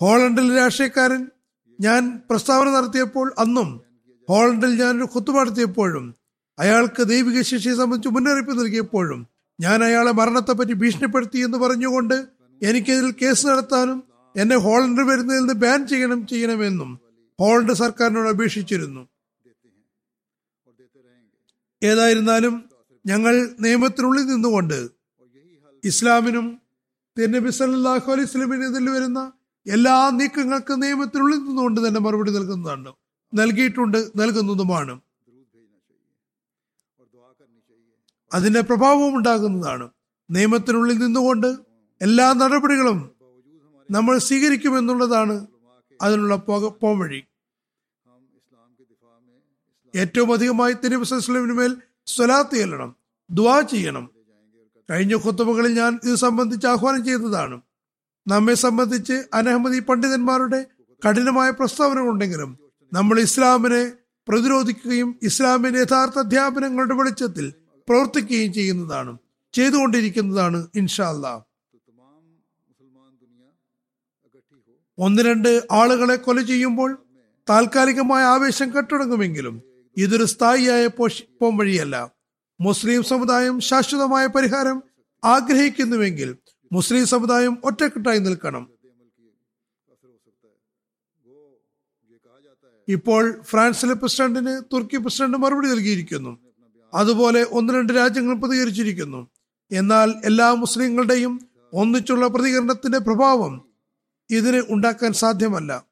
ഹോളണ്ടിൽ 0.00 0.46
രാഷ്ട്രീയക്കാരൻ 0.56 1.26
ഞാൻ 1.80 2.22
പ്രസ്താവന 2.30 2.68
നടത്തിയപ്പോൾ 2.70 3.26
അന്നും 3.38 3.68
ഹോളണ്ടിൽ 4.28 4.72
ഞാൻ 4.82 4.94
ഒരു 5.02 6.14
അയാൾക്ക് 6.58 7.02
ദൈവിക 7.02 7.42
ശിക്ഷയെ 7.42 7.74
സംബന്ധിച്ച് 7.74 8.08
മുന്നറിയിപ്പ് 8.08 8.54
നൽകിയപ്പോഴും 8.60 9.20
ഞാൻ 9.62 9.78
അയാളെ 9.86 10.12
മരണത്തെപ്പറ്റി 10.20 10.74
ഭീഷണിപ്പെടുത്തി 10.82 11.38
എന്ന് 11.46 11.58
പറഞ്ഞുകൊണ്ട് 11.62 12.16
എനിക്കതിൽ 12.60 13.08
കേസ് 13.22 13.44
നടത്താനും 13.46 13.98
എന്നെ 14.34 14.56
ഹോളണ്ട് 14.64 15.02
വരുന്നതിൽ 15.10 15.40
നിന്ന് 15.40 15.54
ബാൻ 15.62 15.80
ചെയ്യണം 15.86 16.20
ചെയ്യണമെന്നും 16.26 16.90
ഹോളണ്ട് 17.38 17.72
സർക്കാരിനോട് 17.82 18.28
അപേക്ഷിച്ചിരുന്നു. 18.28 19.02
ഏതായിരുന്നാലും 21.82 22.54
ഞങ്ങൾ 23.04 23.34
നിയമത്തിനുള്ളിൽ 23.64 24.24
നിന്നുകൊണ്ട് 24.32 24.78
ഇസ്ലാമിനും 25.84 26.46
തിരുനബി 27.16 27.50
സല്ലാഹു 27.56 28.08
അലൈഹി 28.12 28.28
സ്വലമിനെതിരിൽ 28.32 28.88
വരുന്ന 28.96 29.20
എല്ലാ 29.66 29.94
നീക്കങ്ങൾക്കും 30.18 30.78
നിയമത്തിനുള്ളിൽ 30.84 31.40
നിന്നുകൊണ്ട് 31.46 31.80
തന്നെ 31.86 32.00
മറുപടി 32.00 32.30
നൽകുന്നതാണ് 32.36 32.90
നൽകിയിട്ടുണ്ട് 33.32 33.98
നൽകുന്നതുമാണ്. 34.20 34.94
അതിന്റെ 38.32 38.60
പ്രഭാവം 38.60 39.16
ഉണ്ടാകുന്നതാണ്. 39.16 39.90
നിയമത്തിനുള്ളിൽ 40.30 40.98
നിന്നുകൊണ്ട് 40.98 41.46
എല്ലാ 42.02 42.32
നടപടികളും 42.32 43.10
നമ്മൾ 43.90 44.18
സ്വീകരിക്കുമെന്നുള്ളതാണ് 44.18 45.46
അതിനുള്ള 46.02 46.34
പോംവഴി. 46.82 47.24
ഏറ്റവും 49.96 50.32
അധികമായി 50.32 50.72
തിരുവസ്ലമിനുമേൽ 50.72 51.76
സ്വലാത്ത് 52.06 52.54
ചെല്ലണം 52.54 52.96
ദ്വാ 53.30 53.60
ചെയ്യണം. 53.60 54.10
കഴിഞ്ഞ 54.90 55.14
കുത്തുമകളിൽ 55.14 55.74
ഞാൻ 55.74 56.00
ഇത് 56.04 56.14
സംബന്ധിച്ച് 56.14 56.66
ആഹ്വാനം 56.66 57.04
ചെയ്തതാണ്. 57.04 57.60
നമ്മെ 58.28 58.54
സംബന്ധിച്ച് 58.54 59.22
അനഹമതി 59.34 59.78
പണ്ഡിതന്മാരുടെ 59.78 60.66
കഠിനമായ 61.08 61.50
പ്രസ്താവനകളുണ്ടെങ്കിലും 61.50 62.58
നമ്മൾ 62.92 63.20
ഇസ്ലാമിനെ 63.20 63.92
പ്രതിരോധിക്കുകയും 64.28 65.18
ഇസ്ലാമിന്റെ 65.22 65.80
യഥാർത്ഥ 65.80 66.18
അധ്യാപനങ്ങളുടെ 66.18 66.94
വെളിച്ചത്തിൽ 66.94 67.61
പ്രവർത്തിക്കുകയും 67.88 68.52
ചെയ്യുന്നതാണ് 68.52 69.18
ചെയ്തുകൊണ്ടിരിക്കുന്നതാണ് 69.52 70.68
ഇൻഷാ 70.74 71.42
ഒന്ന് 74.98 75.22
രണ്ട് 75.22 75.62
ആളുകളെ 75.72 76.16
കൊല 76.16 76.42
ചെയ്യുമ്പോൾ 76.42 77.06
താൽക്കാലികമായ 77.50 78.22
ആവേശം 78.22 78.76
കെട്ടടങ്ങുമെങ്കിലും 78.76 79.62
ഇതൊരു 79.96 80.24
സ്ഥായിയായ 80.24 80.86
പോം 81.40 81.56
വഴിയല്ല. 81.56 82.12
മുസ്ലിം 82.60 83.02
സമുദായം 83.02 83.60
ശാശ്വതമായ 83.60 84.26
പരിഹാരം 84.26 84.82
ആഗ്രഹിക്കുന്നുവെങ്കിൽ 85.24 86.36
മുസ്ലിം 86.72 87.06
സമുദായം 87.06 87.58
ഒറ്റക്കെട്ടായി 87.64 88.18
നിൽക്കണം. 88.18 88.70
ഇപ്പോൾ 92.88 93.42
ഫ്രാൻസിലെ 93.42 93.94
പ്രസിഡന്റിന് 93.94 94.62
തുർക്കി 94.72 94.96
പ്രസിഡന്റ് 94.96 95.36
മറുപടി 95.36 95.68
നൽകിയിരിക്കുന്നു. 95.68 96.41
അതുപോലെ 96.94 97.46
ഒന്ന് 97.50 97.74
രണ്ട് 97.74 97.92
രാജ്യങ്ങൾ 97.92 98.34
പ്രതികരിച്ചിരിക്കുന്നു. 98.34 99.30
എന്നാൽ 99.72 100.14
എല്ലാ 100.24 100.54
മുസ്ലിങ്ങളുടെയും 100.54 101.40
ഒന്നിച്ചുള്ള 101.72 102.26
പ്രതികരണത്തിന്റെ 102.26 102.98
പ്രഭാവം 102.98 103.66
ഇതിന് 104.30 104.62
ഉണ്ടാക്കാൻ 104.68 105.12
സാധ്യമല്ല. 105.12 105.84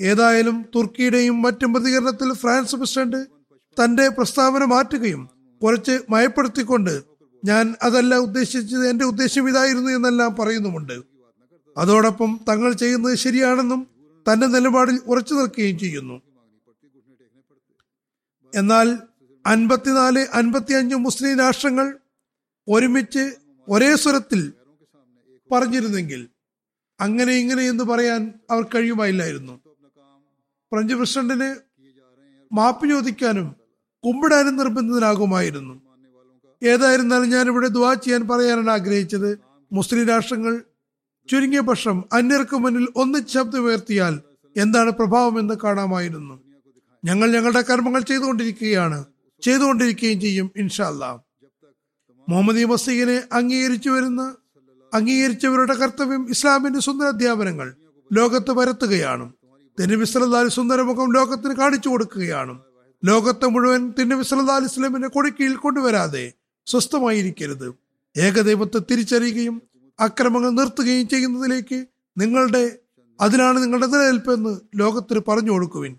ഏതായാലും 0.00 0.64
തുർക്കിയുടെയും 0.74 1.42
മറ്റും 1.42 1.72
പ്രതികരണത്തിൽ 1.72 2.32
ഫ്രാൻസ് 2.32 2.76
പ്രസിഡന്റ് 2.76 3.26
തന്റെ 3.76 4.08
പ്രസ്താവന 4.08 4.64
മാറ്റുകയും 4.64 5.28
കുറച്ച് 5.62 6.00
മയപ്പെടുത്തിക്കൊണ്ട് 6.10 7.02
ഞാൻ 7.44 7.74
അതല്ല 7.82 8.14
ഉദ്ദേശിച്ചത് 8.14 8.88
എന്റെ 8.88 9.04
ഉദ്ദേശം 9.04 9.48
ഇതായിരുന്നു 9.48 9.90
എന്നെല്ലാം 9.90 10.36
പറയുന്നുമുണ്ട്. 10.36 11.02
അതോടൊപ്പം 11.78 12.40
തങ്ങൾ 12.48 12.72
ചെയ്യുന്നത് 12.72 13.14
ശരിയാണെന്നും 13.14 13.86
തന്റെ 14.26 14.46
നിലപാടിൽ 14.46 15.00
ഉറച്ചു 15.06 15.34
നിൽക്കുകയും 15.34 15.78
ചെയ്യുന്നു. 15.78 16.22
എന്നാൽ 18.54 18.98
അൻപത്തിനാല് 19.46 20.26
അൻപത്തിയഞ്ച് 20.34 20.94
മുസ്ലിം 20.94 21.38
രാഷ്ട്രങ്ങൾ 21.38 21.98
ഒരുമിച്ച് 22.68 23.34
ഒരേ 23.68 23.96
സ്വരത്തിൽ 23.96 24.52
പറഞ്ഞിരുന്നെങ്കിൽ 25.52 26.28
അങ്ങനെ 27.00 27.32
ഇങ്ങനെ 27.32 27.62
എന്ന് 27.62 27.84
പറയാൻ 27.84 28.34
അവർ 28.50 28.62
കഴിയുമായില്ലായിരുന്നു. 28.62 29.60
ഫ്രഞ്ച് 30.72 30.94
പ്രസിഡന്റിന് 30.94 31.56
മാപ്പ് 32.52 32.88
ചോദിക്കാനും 32.88 33.56
കുമ്പിടാനും 34.04 34.56
നിർബന്ധിതനാകുമായിരുന്നു. 34.56 35.82
ഏതായിരുന്നാലും 36.62 37.30
ഞാനിവിടെ 37.30 37.68
ദുവാ 37.68 37.94
ചെയ്യാൻ 37.94 38.28
പറയാനാണ് 38.28 38.70
ആഗ്രഹിച്ചത്. 38.70 39.38
മുസ്ലിം 39.72 40.08
രാഷ്ട്രങ്ങൾ 40.08 40.62
ചുരുങ്ങിയ 41.30 41.60
പക്ഷം 41.60 42.04
അന്യർക്ക് 42.12 42.56
മുന്നിൽ 42.56 42.88
ഒന്നിച്ച് 42.96 43.34
ശബ്ദമുയർത്തിയാൽ 43.34 44.20
എന്താണ് 44.56 44.90
പ്രഭാവം 44.90 45.38
എന്ന് 45.38 45.54
കാണാമായിരുന്നു. 45.64 46.40
ഞങ്ങൾ 47.04 47.32
ഞങ്ങളുടെ 47.32 47.60
കർമ്മങ്ങൾ 47.60 48.00
ചെയ്തുകൊണ്ടിരിക്കുകയാണ്. 48.00 49.04
ചെയ്തുകൊണ്ടിരിക്കുകയും 49.44 50.20
ചെയ്യും 50.20 50.50
ഇൻഷാല്ല 50.56 51.24
മുഹമ്മദ് 52.28 52.64
മസീഖിനെ 52.64 53.22
അംഗീകരിച്ചു 53.32 53.90
വരുന്ന 53.90 54.36
അംഗീകരിച്ചവരുടെ 54.94 55.74
കർത്തവ്യം 55.74 56.30
ഇസ്ലാമിന്റെ 56.30 56.80
സുന്ദര 56.80 57.06
അധ്യാപനങ്ങൾ 57.06 57.74
ലോകത്ത് 58.12 58.50
പരത്തുകയാണ്. 58.50 59.32
തിരുനബി 59.80 60.04
സല്ലല്ലാഹു 60.04 60.48
സുന്ദരമുഖം 60.48 61.12
ലോകത്തിന് 61.12 61.54
കാണിച്ചു 61.54 61.88
കൊടുക്കുകയാണ്. 61.88 62.58
ലോകത്തെ 63.04 63.46
മുഴുവൻ 63.46 63.92
തിരുവിസ്ലാലി 63.98 64.64
ഇസ്ലാമിന്റെ 64.64 65.08
കൊടിക്കീഴിൽ 65.08 65.56
കൊണ്ടുവരാതെ 65.56 66.32
സ്വസ്ഥമായിരിക്കരുത്. 66.66 67.74
ഏകദൈവത്തെ 68.16 68.78
തിരിച്ചറിയുകയും 68.78 69.62
അക്രമങ്ങൾ 70.00 70.50
നിർത്തുകയും 70.50 71.08
ചെയ്യുന്നതിലേക്ക് 71.08 71.86
നിങ്ങളുടെ 72.18 72.78
അതിനാണ് 73.20 73.62
നിങ്ങളുടെ 73.62 73.86
നിലനിൽപ്പെന്ന് 73.86 74.56
ലോകത്തിന് 74.74 75.20
പറഞ്ഞു 75.28 75.50
കൊടുക്കുവിൻ. 75.50 75.96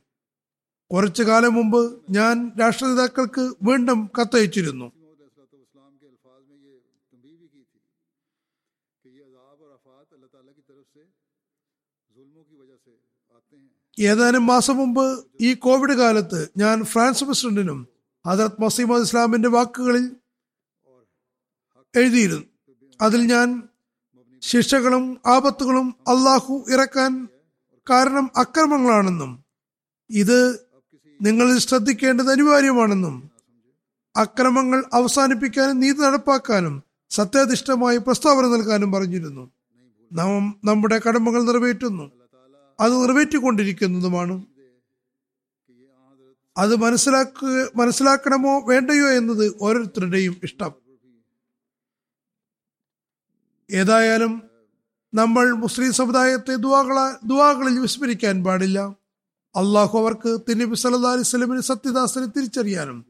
കുറച്ചു 0.93 1.23
കാലം 1.23 1.53
മുമ്പ് 1.53 2.01
ഞാൻ 2.09 2.51
രാഷ്ട്രനേതാക്കൾക്ക് 2.59 3.53
വീണ്ടും 3.63 4.09
കത്തയച്ചിരുന്നു. 4.21 4.91
ഏതാനും 13.99 14.45
മാസം 14.45 14.77
മുമ്പ് 14.77 15.25
ഈ 15.41 15.53
കോവിഡ് 15.53 15.97
കാലത്ത് 15.97 16.49
ഞാൻ 16.57 16.83
ഫ്രാൻസ് 16.83 17.23
പ്രസിഡന്റിനും 17.23 17.87
ഹജറത് 18.27 18.61
മസീമദ് 18.61 19.01
ഇസ്ലാമിന്റെ 19.01 19.49
വാക്കുകളിൽ 19.49 20.15
എഴുതിയിരുന്നു. 21.95 22.45
അതിൽ 23.01 23.21
ഞാൻ 23.21 23.69
ശിക്ഷകളും 24.41 25.21
ആപത്തുകളും 25.25 25.95
അള്ളാഹു 26.07 26.65
ഇറക്കാൻ 26.69 27.27
കാരണം 27.89 28.31
അക്രമങ്ങളാണെന്നും 28.37 29.45
ഇത് 30.09 30.64
നിങ്ങളിൽ 31.21 31.59
ശ്രദ്ധിക്കേണ്ടത് 31.59 32.31
അനിവാര്യമാണെന്നും 32.31 33.31
അക്രമങ്ങൾ 34.15 34.83
അവസാനിപ്പിക്കാനും 34.93 35.79
നീതി 35.79 35.97
നടപ്പാക്കാനും 35.97 36.83
സത്യാധിഷ്ഠമായി 37.09 37.97
പ്രസ്താവന 37.97 38.45
നൽകാനും 38.45 38.91
പറഞ്ഞിരുന്നു. 38.91 39.51
നാം 40.13 40.59
നമ്മുടെ 40.65 41.01
കടമകൾ 41.07 41.43
നിറവേറ്റുന്നു. 41.43 42.11
അത് 42.79 43.03
നിറവേറ്റിക്കൊണ്ടിരിക്കുന്നതുമാണ്. 43.03 44.45
അത് 46.57 46.75
മനസ്സിലാക്കുക 46.75 47.69
മനസ്സിലാക്കണമോ 47.75 48.59
വേണ്ടയോ 48.59 49.09
എന്നത് 49.09 49.57
ഓരോരുത്തരുടെയും 49.61 50.35
ഇഷ്ടം. 50.43 50.71
ഏതായാലും 53.71 54.43
നമ്മൾ 55.13 55.51
മുസ്ലിം 55.51 55.93
സമുദായത്തെ 55.93 56.55
ദുവാകള 56.55 57.15
ദുവാകളിൽ 57.25 57.79
വിസ്മരിക്കാൻ 57.79 58.43
പാടില്ല. 58.43 59.04
അള്ളാഹു 59.55 59.99
അവർക്ക് 59.99 60.39
തിരുനബി 60.47 60.75
സല്ലാ 60.75 61.11
അലൈഹി 61.11 61.23
സ്വലമിന് 61.23 61.59
സത്യദാസനെ 61.59 62.25
തിരിച്ചറിയാനും 62.25 63.05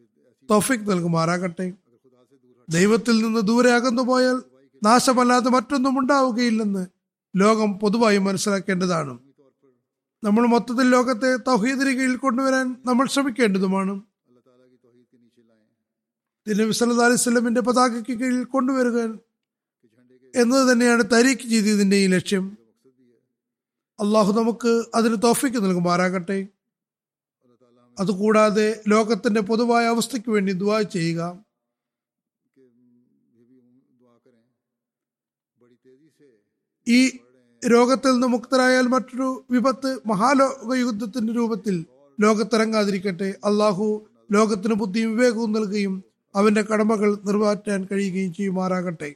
തൗഫിക് 0.51 0.89
നൽകുമാറാകട്ടെ. 0.89 1.73
ദൈവത്തിൽ 2.69 3.15
നിന്ന് 3.21 3.39
ദൂരെ 3.39 3.71
അകന്നു 3.73 4.01
പോയാൽ 4.01 4.43
നാശമല്ലാതെ 4.83 5.49
മറ്റൊന്നും 5.49 5.99
ഉണ്ടാവുകയില്ലെന്ന് 5.99 6.87
ലോകം 7.35 7.79
പൊതുവായി 7.79 8.17
മനസ്സിലാക്കേണ്ടതാണ്. 8.17 9.19
നമ്മൾ 10.23 10.47
മൊത്തത്തിൽ 10.47 10.89
ലോകത്തെ 10.89 11.35
തൗഹീദിന് 11.35 11.89
കീഴിൽ 11.89 12.17
കൊണ്ടുവരാൻ 12.17 12.75
നമ്മൾ 12.85 13.07
ശ്രമിക്കേണ്ടതുമാണ്. 13.07 14.01
തിരുനബി 16.47 16.71
സല്ലാ 16.71 17.05
അലൈഹി 17.05 17.21
സ്വലമിന്റെ 17.21 17.61
പതാകയ്ക്ക് 17.61 18.13
കീഴിൽ 18.19 18.43
കൊണ്ടുവരുക 18.43 18.99
എന്നത് 20.33 20.71
തന്നെയാണ് 20.71 21.03
തരീഖ് 21.13 21.49
ചെയ്തതിന്റെ 21.49 21.97
ഈ 21.97 22.07
ലക്ഷ്യം. 22.07 22.64
അള്ളാഹു 23.99 24.31
നമുക്ക് 24.33 24.85
അതിന് 24.95 25.17
തോഫിക്ക് 25.23 25.57
നൽകുമാറാകട്ടെ 25.57 26.47
അതുകൂടാതെ 27.99 28.83
ലോകത്തിന്റെ 28.87 29.41
പൊതുവായ 29.41 29.85
അവസ്ഥയ്ക്ക് 29.85 30.29
വേണ്ടി 30.29 30.51
ദുവാ 30.51 30.81
ചെയ്യുക. 30.81 31.45
ഈ 36.87 37.17
രോഗത്തിൽ 37.71 38.11
നിന്ന് 38.11 38.27
മുക്തരായാൽ 38.27 38.87
മറ്റൊരു 38.87 39.45
വിപത്ത് 39.51 39.99
മഹാലോക 40.05 40.75
യുദ്ധത്തിന്റെ 40.75 41.33
രൂപത്തിൽ 41.33 41.85
ലോകത്തിറങ്ങാതിരിക്കട്ടെ. 42.19 43.35
അള്ളാഹു 43.45 44.09
ലോകത്തിന് 44.31 44.73
ബുദ്ധിയും 44.73 45.17
വിവേകവും 45.17 45.51
നൽകുകയും 45.51 46.03
അവന്റെ 46.35 46.61
കടമകൾ 46.61 47.15
നിർവഹിക്കാൻ 47.25 47.87
കഴിയുകയും 47.91 48.33
ചെയ്യുമാറാകട്ടെ. 48.33 49.15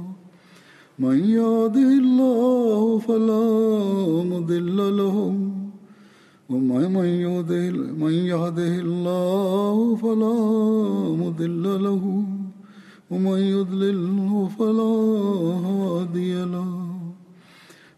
من 1.01 1.17
يهده 1.29 1.89
الله 2.03 2.99
فلا 2.99 3.45
مضل 4.23 4.97
له. 4.97 5.17
ومن 6.49 6.93
من 6.93 7.05
يهده 7.05 7.71
من 8.03 8.11
يهده 8.11 8.73
الله 8.85 9.95
فلا 9.95 10.37
مضل 11.23 11.83
له. 11.83 12.23
ومن 13.11 13.37
يضلله 13.37 14.49
فلا 14.59 14.93
هادي 15.67 16.33
له. 16.45 16.71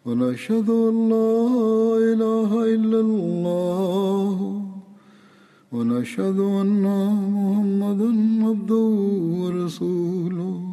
ونشهد 0.06 0.70
أن 0.70 1.10
لا 1.10 1.38
إله 2.14 2.52
إلا 2.76 3.00
الله. 3.00 4.64
ونشهد 5.74 6.40
أن 6.40 6.86
محمدا 7.36 8.12
عبده 8.48 8.88
ورسوله. 9.42 10.73